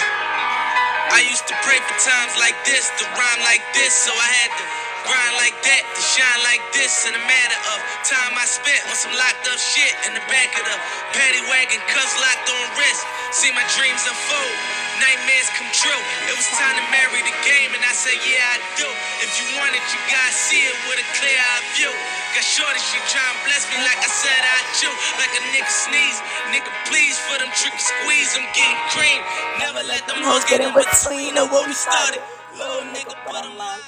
I 1.11 1.25
used 1.29 1.47
to 1.47 1.55
pray 1.63 1.79
for 1.79 1.95
times 1.99 2.39
like 2.39 2.55
this, 2.63 2.89
to 2.99 3.05
rhyme 3.19 3.41
like 3.43 3.63
this, 3.73 3.93
so 3.93 4.13
I 4.13 4.31
had 4.31 4.51
to 4.57 4.86
grind 5.07 5.35
like 5.39 5.55
that, 5.63 5.83
to 5.95 6.01
shine 6.03 6.41
like 6.43 6.61
this. 6.75 7.07
In 7.07 7.15
a 7.15 7.23
matter 7.23 7.59
of 7.73 7.79
time 8.05 8.35
I 8.35 8.45
spent 8.45 8.83
on 8.91 8.97
some 8.99 9.15
locked 9.15 9.47
up 9.47 9.59
shit 9.59 9.95
in 10.07 10.13
the 10.13 10.23
back 10.29 10.51
of 10.59 10.63
the 10.67 10.77
paddy 11.15 11.41
wagon, 11.49 11.79
cuffs 11.87 12.15
locked 12.19 12.47
on 12.51 12.65
wrist. 12.77 13.03
See 13.33 13.51
my 13.55 13.63
dreams 13.79 14.03
unfold, 14.05 14.55
nightmares 15.01 15.49
come 15.55 15.71
true. 15.73 16.01
It 16.29 16.35
was 16.35 16.47
time 16.59 16.75
to 16.77 16.85
marry 16.91 17.23
the 17.23 17.35
game, 17.47 17.71
and 17.73 17.83
I 17.83 17.93
said, 17.95 18.19
Yeah, 18.27 18.55
I 18.55 18.57
do. 18.77 18.89
If 19.23 19.31
you 19.39 19.47
want 19.57 19.73
it, 19.73 19.83
you 19.95 19.99
gotta 20.11 20.35
see 20.35 20.61
it 20.67 20.75
with 20.91 20.99
a 21.01 21.07
clear 21.17 21.39
eye 21.39 21.63
view. 21.79 21.91
Got 22.35 22.45
shorty, 22.45 22.81
she 22.83 22.99
tryna 23.09 23.35
bless 23.47 23.65
me 23.71 23.79
like 23.81 23.99
I 24.03 24.11
said 24.11 24.41
I 24.43 24.59
do. 24.83 24.89
Like 25.19 25.33
a 25.35 25.43
nigga 25.55 25.71
sneeze, 25.71 26.19
nigga 26.53 26.71
please 26.91 27.17
for 27.27 27.39
them 27.39 27.49
tricky 27.55 27.79
squeeze. 27.81 28.35
I'm 28.37 28.45
getting 28.53 28.79
cream. 28.93 29.21
Never 29.63 29.81
let 29.87 30.05
them 30.07 30.21
hoes 30.21 30.45
get 30.45 30.61
in 30.61 30.71
between 30.75 31.37
of 31.39 31.49
what 31.51 31.65
we 31.67 31.73
started. 31.73 32.21
Little 32.57 32.85
nigga, 32.93 33.15
put 33.25 33.35
on. 33.45 33.79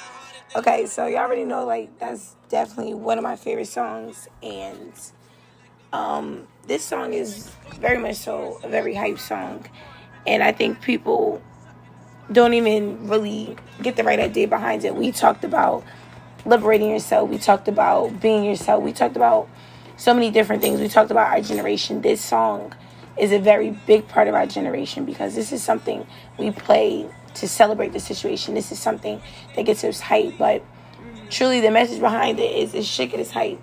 Okay, 0.56 0.88
so 0.88 1.06
y'all 1.06 1.20
already 1.20 1.45
know 1.45 1.64
like 1.64 2.00
that's 2.00 2.36
definitely 2.50 2.95
one 2.95 3.20
of 3.20 3.24
my 3.24 3.36
favorite 3.36 3.68
songs, 3.68 4.28
and 4.41 4.91
um, 5.93 6.47
this 6.66 6.84
song 6.84 7.14
is 7.14 7.52
very 7.76 8.00
much 8.00 8.16
so 8.16 8.60
a 8.64 8.68
very 8.68 8.95
hype 8.95 9.20
song, 9.20 9.68
and 10.26 10.41
I 10.41 10.52
think 10.52 10.82
people 10.82 11.39
don't 12.32 12.56
even 12.56 13.08
really 13.08 13.58
get 13.84 13.95
the 13.95 14.04
right 14.04 14.20
idea 14.20 14.47
behind 14.47 14.84
it. 14.86 14.95
We 14.95 15.12
talked 15.12 15.43
about 15.43 15.84
liberating 16.47 16.89
yourself. 16.89 17.30
We 17.30 17.38
talked 17.38 17.68
about 17.68 18.20
being 18.20 18.43
yourself. 18.43 18.84
We 18.84 18.91
talked 18.91 19.16
about 19.16 19.47
so 19.97 20.16
many 20.16 20.32
different 20.32 20.64
things. 20.64 20.82
We 20.82 20.89
talked 20.89 21.12
about 21.12 21.32
our 21.32 21.41
generation. 21.41 22.02
This 22.02 22.26
song 22.26 22.74
is 23.20 23.32
a 23.32 23.39
very 23.39 23.70
big 23.86 24.08
part 24.08 24.28
of 24.28 24.34
our 24.34 24.47
generation 24.47 25.06
because 25.06 25.36
this 25.36 25.52
is 25.52 25.62
something 25.62 26.08
we 26.39 26.50
play 26.50 27.08
to 27.39 27.47
celebrate 27.47 27.93
the 27.93 27.99
situation. 27.99 28.53
This 28.53 28.71
is 28.71 28.79
something 28.79 29.21
that 29.55 29.65
gets 29.65 29.83
us 29.83 29.99
hype. 29.99 30.37
But 30.37 30.63
truly, 31.29 31.61
the 31.61 31.71
message 31.71 31.99
behind 31.99 32.39
it 32.39 32.55
is, 32.55 32.73
is 32.73 32.87
shit 32.87 33.11
get 33.11 33.19
us 33.19 33.31
hype. 33.31 33.59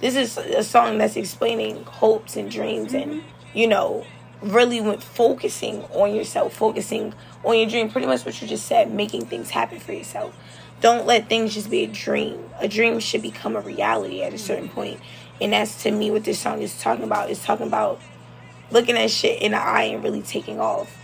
This 0.00 0.16
is 0.16 0.36
a 0.36 0.62
song 0.62 0.98
that's 0.98 1.16
explaining 1.16 1.84
hopes 1.84 2.36
and 2.36 2.50
dreams 2.50 2.92
and, 2.92 3.12
mm-hmm. 3.12 3.58
you 3.58 3.66
know, 3.66 4.04
really 4.42 4.80
with 4.80 5.02
focusing 5.02 5.82
on 5.84 6.14
yourself, 6.14 6.54
focusing 6.54 7.14
on 7.44 7.56
your 7.56 7.68
dream. 7.68 7.90
Pretty 7.90 8.06
much 8.06 8.24
what 8.24 8.40
you 8.42 8.48
just 8.48 8.66
said, 8.66 8.92
making 8.92 9.26
things 9.26 9.50
happen 9.50 9.78
for 9.78 9.92
yourself. 9.92 10.36
Don't 10.80 11.06
let 11.06 11.28
things 11.28 11.54
just 11.54 11.70
be 11.70 11.84
a 11.84 11.86
dream. 11.86 12.44
A 12.58 12.68
dream 12.68 12.98
should 12.98 13.22
become 13.22 13.56
a 13.56 13.60
reality 13.60 14.22
at 14.22 14.32
a 14.32 14.36
mm-hmm. 14.36 14.44
certain 14.44 14.68
point. 14.68 15.00
And 15.40 15.52
that's 15.52 15.82
to 15.84 15.90
me 15.90 16.10
what 16.10 16.24
this 16.24 16.38
song 16.38 16.62
is 16.62 16.78
talking 16.80 17.04
about. 17.04 17.30
It's 17.30 17.44
talking 17.44 17.66
about 17.66 18.00
looking 18.70 18.96
at 18.96 19.10
shit 19.10 19.40
in 19.40 19.52
the 19.52 19.60
eye 19.60 19.84
and 19.84 20.02
really 20.02 20.22
taking 20.22 20.60
off. 20.60 21.03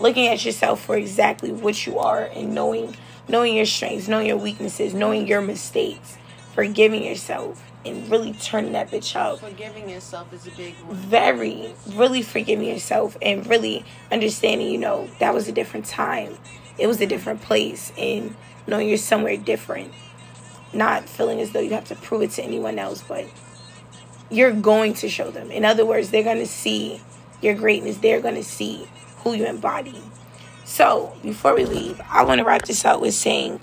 Looking 0.00 0.28
at 0.28 0.44
yourself 0.44 0.84
for 0.84 0.96
exactly 0.96 1.50
what 1.50 1.86
you 1.86 1.98
are 1.98 2.24
and 2.24 2.54
knowing 2.54 2.94
knowing 3.28 3.54
your 3.54 3.66
strengths, 3.66 4.08
knowing 4.08 4.26
your 4.26 4.36
weaknesses, 4.36 4.94
knowing 4.94 5.26
your 5.26 5.42
mistakes, 5.42 6.16
forgiving 6.54 7.04
yourself 7.04 7.62
and 7.84 8.10
really 8.10 8.32
turning 8.32 8.72
that 8.72 8.90
bitch 8.90 9.14
up. 9.14 9.38
Forgiving 9.38 9.88
yourself 9.88 10.32
is 10.32 10.46
a 10.46 10.50
big 10.52 10.74
one. 10.80 10.96
very 10.96 11.72
really 11.94 12.22
forgiving 12.22 12.68
yourself 12.68 13.16
and 13.22 13.46
really 13.46 13.84
understanding 14.10 14.68
you 14.68 14.78
know 14.78 15.08
that 15.20 15.34
was 15.34 15.48
a 15.48 15.52
different 15.52 15.86
time. 15.86 16.36
It 16.78 16.86
was 16.86 17.00
a 17.00 17.06
different 17.06 17.42
place 17.42 17.92
and 17.98 18.34
knowing 18.66 18.88
you're 18.88 18.98
somewhere 18.98 19.36
different. 19.36 19.92
Not 20.72 21.08
feeling 21.08 21.40
as 21.40 21.52
though 21.52 21.60
you 21.60 21.70
have 21.70 21.86
to 21.86 21.94
prove 21.96 22.22
it 22.22 22.30
to 22.32 22.42
anyone 22.42 22.78
else 22.78 23.02
but 23.02 23.26
you're 24.30 24.52
going 24.52 24.94
to 24.94 25.08
show 25.08 25.30
them. 25.30 25.50
In 25.50 25.64
other 25.64 25.86
words 25.86 26.10
they're 26.10 26.24
going 26.24 26.38
to 26.38 26.46
see 26.46 27.00
your 27.40 27.54
greatness. 27.54 27.98
They're 27.98 28.20
going 28.20 28.34
to 28.34 28.44
see 28.44 28.88
who 29.18 29.32
you 29.34 29.46
embody 29.46 30.00
so 30.64 31.14
before 31.22 31.54
we 31.54 31.64
leave 31.64 32.00
i 32.10 32.22
want 32.22 32.38
to 32.38 32.44
wrap 32.44 32.62
this 32.62 32.84
up 32.84 33.00
with 33.00 33.14
saying 33.14 33.60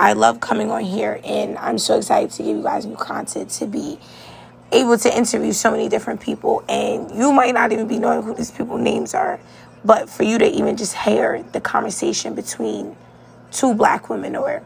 I 0.00 0.12
love 0.12 0.38
coming 0.38 0.70
on 0.70 0.84
here 0.84 1.20
and 1.24 1.58
I'm 1.58 1.76
so 1.76 1.96
excited 1.96 2.30
to 2.30 2.44
give 2.44 2.56
you 2.58 2.62
guys 2.62 2.86
new 2.86 2.94
content 2.94 3.50
to 3.50 3.66
be 3.66 3.98
able 4.72 4.98
to 4.98 5.16
interview 5.16 5.52
so 5.52 5.70
many 5.70 5.88
different 5.88 6.20
people, 6.20 6.62
and 6.68 7.10
you 7.16 7.32
might 7.32 7.54
not 7.54 7.72
even 7.72 7.88
be 7.88 7.98
knowing 7.98 8.22
who 8.22 8.34
these 8.34 8.50
people's 8.50 8.80
names 8.80 9.14
are, 9.14 9.40
but 9.84 10.08
for 10.10 10.24
you 10.24 10.38
to 10.38 10.46
even 10.46 10.76
just 10.76 10.94
hear 10.94 11.42
the 11.52 11.60
conversation 11.60 12.34
between 12.34 12.96
two 13.50 13.74
black 13.74 14.10
women 14.10 14.36
or 14.36 14.62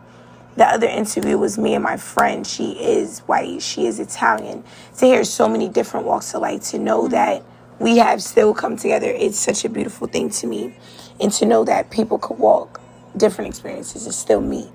the 0.57 0.66
other 0.66 0.86
interview 0.86 1.38
was 1.38 1.57
me 1.57 1.74
and 1.74 1.82
my 1.82 1.97
friend. 1.97 2.47
She 2.47 2.72
is 2.72 3.20
white, 3.20 3.62
she 3.62 3.86
is 3.86 3.99
Italian. 4.01 4.64
To 4.99 5.07
hear 5.07 5.24
so 5.24 5.49
many 5.49 5.68
different 5.68 6.05
walks 6.05 6.34
of 6.34 6.43
life, 6.43 6.62
to 6.70 6.78
know 6.78 7.09
that 7.09 7.43
we 7.78 7.98
have 7.98 8.22
still 8.22 8.54
come 8.54 8.76
together, 8.76 9.08
it's 9.08 9.38
such 9.38 9.64
a 9.64 9.68
beautiful 9.68 10.06
thing 10.06 10.30
to 10.30 10.46
me. 10.46 10.74
And 11.20 11.30
to 11.34 11.46
know 11.46 11.64
that 11.64 11.90
people 11.90 12.18
could 12.18 12.38
walk 12.38 12.80
different 13.16 13.48
experiences 13.48 14.06
is 14.06 14.16
still 14.16 14.40
me. 14.40 14.70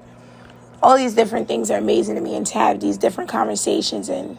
All 0.82 0.96
these 0.96 1.16
different 1.16 1.48
things 1.48 1.72
are 1.72 1.78
amazing 1.78 2.16
to 2.16 2.22
me, 2.22 2.36
and 2.36 2.46
to 2.48 2.54
have 2.54 2.80
these 2.80 2.98
different 2.98 3.30
conversations 3.30 4.10
and 4.10 4.38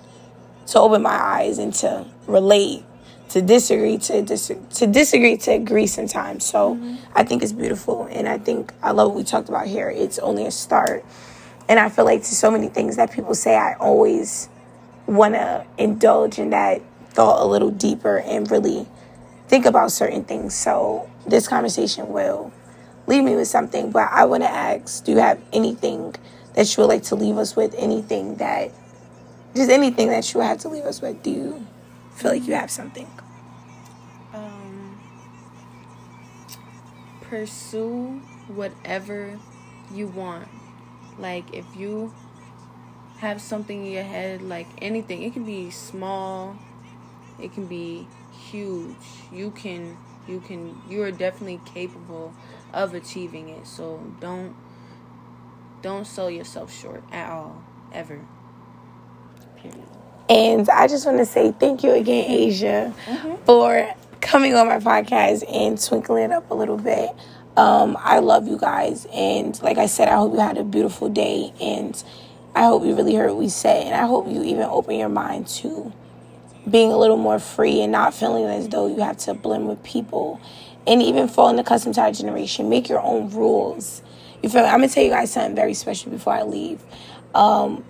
to 0.68 0.78
open 0.78 1.02
my 1.02 1.11
eyes 1.11 1.59
and 1.59 1.74
to 1.74 2.06
relate, 2.26 2.84
to 3.30 3.42
disagree, 3.42 3.98
to 3.98 4.22
dis- 4.22 4.52
to 4.74 4.86
disagree, 4.86 5.36
to 5.38 5.50
agree 5.50 5.86
sometimes. 5.86 6.44
So 6.44 6.76
mm-hmm. 6.76 6.96
I 7.14 7.24
think 7.24 7.42
it's 7.42 7.52
beautiful, 7.52 8.06
and 8.11 8.28
I 8.28 8.38
think 8.38 8.72
I 8.82 8.92
love 8.92 9.09
what 9.09 9.16
we 9.16 9.24
talked 9.24 9.48
about 9.48 9.66
here. 9.66 9.90
It's 9.90 10.18
only 10.20 10.46
a 10.46 10.50
start, 10.52 11.04
and 11.68 11.80
I 11.80 11.88
feel 11.88 12.04
like 12.04 12.20
to 12.20 12.34
so 12.34 12.50
many 12.50 12.68
things 12.68 12.96
that 12.96 13.11
people 13.12 13.34
say, 13.34 13.56
I 13.56 13.74
always 13.74 14.48
want 15.06 15.34
to 15.34 15.66
indulge 15.76 16.38
in 16.38 16.50
that 16.50 16.80
thought 17.19 17.43
a 17.43 17.45
little 17.45 17.73
deeper 17.73 18.19
and 18.19 18.49
really 18.49 18.87
think 19.49 19.66
about 19.66 19.91
certain 19.91 20.23
things. 20.23 20.55
So 20.55 21.11
this 21.27 21.49
conversation 21.49 22.12
will 22.12 22.53
leave 23.09 23.25
me 23.25 23.35
with 23.35 23.49
something. 23.49 23.91
But 23.91 24.09
I 24.12 24.25
want 24.25 24.45
to 24.45 24.49
ask, 24.49 25.05
do 25.05 25.11
you 25.11 25.19
have 25.19 25.41
anything 25.53 26.14
that 26.55 26.77
you 26.77 26.85
would 26.85 26.87
like 26.87 27.03
to 27.05 27.16
leave 27.16 27.37
us 27.37 27.57
with? 27.57 27.75
Anything 27.77 28.37
that 28.37 28.71
just 29.57 29.69
anything 29.69 30.11
that 30.11 30.33
you 30.33 30.39
had 30.39 30.61
to 30.61 30.69
leave 30.69 30.85
us 30.85 31.03
with. 31.03 31.21
Do 31.25 31.31
you 31.33 31.66
feel 32.12 32.31
like 32.31 32.47
you 32.47 32.55
have 32.55 32.71
something? 32.71 33.11
Um, 34.33 35.01
pursue 37.23 38.23
whatever 38.47 39.41
you 39.93 40.07
want. 40.07 40.47
Like 41.19 41.53
if 41.53 41.66
you 41.75 42.14
have 43.19 43.41
something 43.41 43.87
in 43.87 43.91
your 43.91 44.05
head, 44.05 44.41
like 44.41 44.69
anything, 44.81 45.25
it 45.25 45.33
can 45.33 45.45
be 45.45 45.71
small, 45.71 46.57
it 47.41 47.53
can 47.53 47.66
be 47.66 48.07
huge. 48.51 48.95
You 49.32 49.51
can 49.51 49.97
you 50.26 50.41
can 50.41 50.80
you 50.89 51.03
are 51.03 51.11
definitely 51.11 51.61
capable 51.64 52.34
of 52.72 52.95
achieving 52.95 53.49
it. 53.49 53.66
So 53.66 54.03
don't 54.20 54.55
don't 55.82 56.07
sell 56.07 56.30
yourself 56.30 56.72
short 56.72 57.05
at 57.12 57.30
all 57.30 57.62
ever. 57.93 58.20
And 60.28 60.68
I 60.68 60.89
just 60.89 61.07
want 61.07 61.18
to 61.18 61.26
say 61.26 61.53
thank 61.53 61.82
you 61.82 61.93
again, 61.93 62.30
Asia, 62.30 62.95
mm-hmm. 63.07 63.45
for 63.45 63.89
coming 64.20 64.55
on 64.55 64.68
my 64.68 64.78
podcast 64.78 65.43
and 65.51 65.82
twinkling 65.82 66.24
it 66.24 66.32
up 66.32 66.51
a 66.51 66.55
little 66.55 66.76
bit. 66.76 67.11
Um, 67.57 67.97
I 67.99 68.18
love 68.18 68.47
you 68.47 68.59
guys. 68.59 69.07
And 69.12 69.61
like 69.62 69.78
I 69.78 69.86
said, 69.86 70.09
I 70.09 70.16
hope 70.16 70.34
you 70.34 70.41
had 70.41 70.59
a 70.59 70.64
beautiful 70.64 71.09
day. 71.09 71.53
And 71.61 72.01
I 72.55 72.64
hope 72.64 72.84
you 72.84 72.95
really 72.95 73.14
heard 73.14 73.30
what 73.30 73.39
we 73.39 73.49
said. 73.49 73.86
And 73.86 73.95
I 73.95 74.07
hope 74.07 74.28
you 74.28 74.43
even 74.45 74.64
open 74.64 74.97
your 74.97 75.09
mind 75.09 75.49
to 75.49 75.93
being 76.71 76.93
a 76.93 76.99
little 76.99 77.16
more 77.16 77.39
free 77.39 77.81
and 77.81 77.93
not 77.93 78.14
feeling 78.14 78.45
as 78.45 78.69
though 78.69 78.87
you 78.87 79.01
have 79.01 79.16
to 79.19 79.35
blend 79.35 79.69
with 79.69 79.83
people. 79.83 80.41
And 80.87 81.03
even 81.03 81.29
fall 81.29 81.51
in 81.51 81.57
the 81.57 81.64
custom 81.64 81.93
to 81.93 82.01
our 82.01 82.12
generation. 82.12 82.71
Make 82.71 82.89
your 82.89 83.01
own 83.01 83.31
rules. 83.31 84.01
You 84.43 84.49
feel 84.49 84.62
me? 84.62 84.69
I'm 84.69 84.79
going 84.79 84.89
to 84.89 84.95
tell 84.95 85.05
you 85.05 85.11
guys 85.11 85.31
something 85.31 85.55
very 85.55 85.75
special 85.75 86.11
before 86.11 86.33
I 86.33 86.45
leave. 86.45 86.81
Um, 87.35 87.85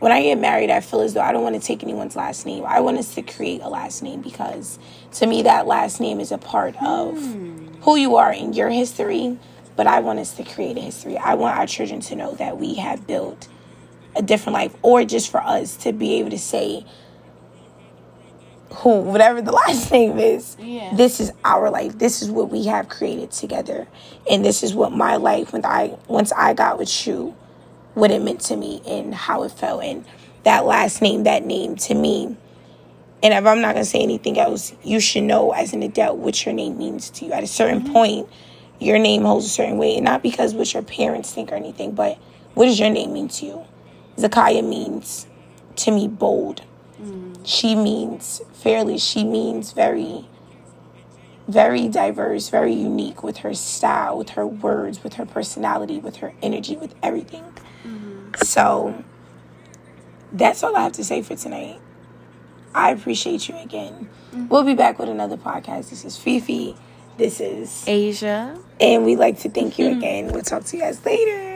when 0.00 0.10
I 0.10 0.22
get 0.22 0.38
married, 0.38 0.70
I 0.70 0.80
feel 0.80 1.02
as 1.02 1.14
though 1.14 1.20
I 1.20 1.30
don't 1.30 1.44
want 1.44 1.54
to 1.54 1.60
take 1.60 1.84
anyone's 1.84 2.16
last 2.16 2.46
name. 2.46 2.64
I 2.66 2.80
want 2.80 2.98
us 2.98 3.14
to 3.14 3.22
create 3.22 3.60
a 3.60 3.68
last 3.68 4.02
name 4.02 4.20
because 4.20 4.78
to 5.12 5.26
me, 5.26 5.42
that 5.42 5.66
last 5.66 6.00
name 6.00 6.18
is 6.18 6.32
a 6.32 6.38
part 6.38 6.74
of 6.82 7.16
who 7.82 7.96
you 7.96 8.16
are 8.16 8.32
in 8.32 8.52
your 8.52 8.70
history. 8.70 9.38
But 9.76 9.86
I 9.86 10.00
want 10.00 10.18
us 10.18 10.32
to 10.34 10.44
create 10.44 10.76
a 10.76 10.80
history. 10.80 11.16
I 11.16 11.34
want 11.34 11.56
our 11.56 11.66
children 11.66 12.00
to 12.00 12.16
know 12.16 12.34
that 12.34 12.58
we 12.58 12.74
have 12.74 13.06
built 13.06 13.46
a 14.16 14.22
different 14.22 14.54
life, 14.54 14.74
or 14.82 15.04
just 15.04 15.30
for 15.30 15.40
us 15.40 15.76
to 15.76 15.92
be 15.92 16.14
able 16.14 16.30
to 16.30 16.38
say, 16.38 16.84
who, 18.74 19.00
whatever 19.00 19.42
the 19.42 19.52
last 19.66 19.90
name 19.90 20.18
is, 20.18 20.56
yeah. 20.58 20.94
this 20.94 21.20
is 21.20 21.32
our 21.44 21.70
life. 21.70 21.98
This 21.98 22.22
is 22.22 22.30
what 22.30 22.50
we 22.50 22.66
have 22.66 22.88
created 22.88 23.30
together, 23.30 23.88
and 24.30 24.44
this 24.44 24.62
is 24.62 24.74
what 24.74 24.92
my 24.92 25.16
life 25.16 25.52
when 25.52 25.64
I 25.64 25.96
once 26.08 26.32
I 26.32 26.54
got 26.54 26.78
with 26.78 27.06
you 27.06 27.34
what 27.94 28.10
it 28.10 28.22
meant 28.22 28.40
to 28.40 28.56
me 28.56 28.82
and 28.86 29.14
how 29.14 29.42
it 29.42 29.52
felt. 29.52 29.82
And 29.82 30.04
that 30.44 30.64
last 30.64 31.02
name, 31.02 31.24
that 31.24 31.44
name 31.44 31.76
to 31.76 31.94
me. 31.94 32.36
And 33.22 33.34
if 33.34 33.44
I'm 33.44 33.60
not 33.60 33.74
going 33.74 33.84
to 33.84 33.90
say 33.90 34.02
anything 34.02 34.38
else, 34.38 34.72
you 34.82 35.00
should 35.00 35.24
know 35.24 35.52
as 35.52 35.72
an 35.72 35.82
adult 35.82 36.18
what 36.18 36.44
your 36.46 36.54
name 36.54 36.78
means 36.78 37.10
to 37.10 37.26
you. 37.26 37.32
At 37.32 37.42
a 37.42 37.46
certain 37.46 37.82
mm-hmm. 37.82 37.92
point, 37.92 38.28
your 38.78 38.98
name 38.98 39.22
holds 39.22 39.44
a 39.46 39.50
certain 39.50 39.76
weight. 39.76 39.96
And 39.96 40.04
not 40.04 40.22
because 40.22 40.54
what 40.54 40.72
your 40.72 40.82
parents 40.82 41.32
think 41.32 41.52
or 41.52 41.56
anything, 41.56 41.92
but 41.92 42.16
what 42.54 42.66
does 42.66 42.80
your 42.80 42.90
name 42.90 43.12
mean 43.12 43.28
to 43.28 43.46
you? 43.46 43.64
Zakaya 44.16 44.66
means 44.66 45.26
to 45.76 45.90
me 45.90 46.08
bold. 46.08 46.62
She 47.44 47.74
means 47.74 48.42
fairly, 48.52 48.98
she 48.98 49.24
means 49.24 49.72
very, 49.72 50.28
very 51.48 51.88
diverse, 51.88 52.48
very 52.48 52.74
unique 52.74 53.22
with 53.22 53.38
her 53.38 53.54
style, 53.54 54.18
with 54.18 54.30
her 54.30 54.46
words, 54.46 55.02
with 55.02 55.14
her 55.14 55.26
personality, 55.26 55.98
with 55.98 56.16
her 56.16 56.32
energy, 56.42 56.76
with 56.76 56.94
everything. 57.02 57.44
So 58.42 59.02
that's 60.32 60.62
all 60.62 60.76
I 60.76 60.82
have 60.82 60.92
to 60.92 61.04
say 61.04 61.22
for 61.22 61.36
tonight. 61.36 61.80
I 62.74 62.92
appreciate 62.92 63.48
you 63.48 63.56
again. 63.56 64.08
Mm-hmm. 64.30 64.48
We'll 64.48 64.64
be 64.64 64.74
back 64.74 64.98
with 64.98 65.08
another 65.08 65.36
podcast. 65.36 65.90
This 65.90 66.04
is 66.04 66.16
Fifi. 66.16 66.76
This 67.16 67.40
is 67.40 67.84
Asia. 67.86 68.56
And 68.80 69.04
we'd 69.04 69.18
like 69.18 69.40
to 69.40 69.50
thank 69.50 69.78
you 69.78 69.88
again. 69.88 70.32
We'll 70.32 70.42
talk 70.42 70.64
to 70.64 70.76
you 70.76 70.82
guys 70.82 71.04
later. 71.04 71.49